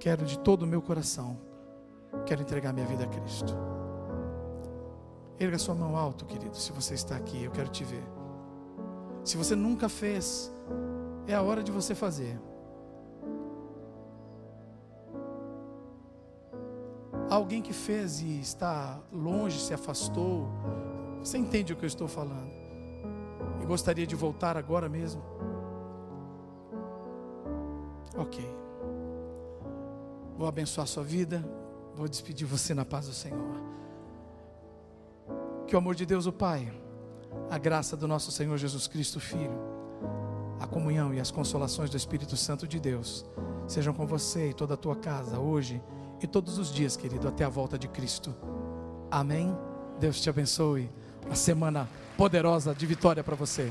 Quero 0.00 0.24
de 0.24 0.38
todo 0.38 0.62
o 0.62 0.66
meu 0.66 0.82
coração. 0.82 1.38
Quero 2.26 2.42
entregar 2.42 2.72
minha 2.72 2.86
vida 2.86 3.04
a 3.04 3.06
Cristo. 3.06 3.73
Erga 5.38 5.58
sua 5.58 5.74
mão 5.74 5.96
alto, 5.96 6.24
querido, 6.24 6.56
se 6.56 6.70
você 6.72 6.94
está 6.94 7.16
aqui, 7.16 7.44
eu 7.44 7.50
quero 7.50 7.68
te 7.68 7.82
ver. 7.84 8.04
Se 9.24 9.36
você 9.36 9.56
nunca 9.56 9.88
fez, 9.88 10.52
é 11.26 11.34
a 11.34 11.42
hora 11.42 11.62
de 11.62 11.72
você 11.72 11.94
fazer. 11.94 12.38
Alguém 17.28 17.62
que 17.62 17.72
fez 17.72 18.20
e 18.20 18.38
está 18.40 19.00
longe, 19.12 19.58
se 19.58 19.74
afastou, 19.74 20.48
você 21.18 21.38
entende 21.38 21.72
o 21.72 21.76
que 21.76 21.84
eu 21.84 21.88
estou 21.88 22.06
falando? 22.06 22.52
E 23.60 23.66
gostaria 23.66 24.06
de 24.06 24.14
voltar 24.14 24.56
agora 24.56 24.88
mesmo? 24.88 25.22
Ok. 28.16 28.44
Vou 30.36 30.46
abençoar 30.46 30.86
sua 30.86 31.02
vida. 31.02 31.44
Vou 31.94 32.08
despedir 32.08 32.46
você 32.46 32.74
na 32.74 32.84
paz 32.84 33.06
do 33.06 33.12
Senhor. 33.12 33.56
Que 35.74 35.76
o 35.76 35.80
amor 35.80 35.96
de 35.96 36.06
Deus, 36.06 36.24
o 36.24 36.32
Pai, 36.32 36.72
a 37.50 37.58
graça 37.58 37.96
do 37.96 38.06
nosso 38.06 38.30
Senhor 38.30 38.56
Jesus 38.56 38.86
Cristo, 38.86 39.18
Filho, 39.18 39.58
a 40.60 40.68
comunhão 40.68 41.12
e 41.12 41.18
as 41.18 41.32
consolações 41.32 41.90
do 41.90 41.96
Espírito 41.96 42.36
Santo 42.36 42.64
de 42.64 42.78
Deus 42.78 43.24
sejam 43.66 43.92
com 43.92 44.06
você 44.06 44.50
e 44.50 44.54
toda 44.54 44.74
a 44.74 44.76
tua 44.76 44.94
casa 44.94 45.40
hoje 45.40 45.82
e 46.22 46.28
todos 46.28 46.58
os 46.58 46.72
dias, 46.72 46.96
querido, 46.96 47.26
até 47.26 47.42
a 47.42 47.48
volta 47.48 47.76
de 47.76 47.88
Cristo. 47.88 48.32
Amém. 49.10 49.52
Deus 49.98 50.20
te 50.20 50.30
abençoe. 50.30 50.88
Uma 51.26 51.34
semana 51.34 51.88
poderosa 52.16 52.72
de 52.72 52.86
vitória 52.86 53.24
para 53.24 53.34
você. 53.34 53.68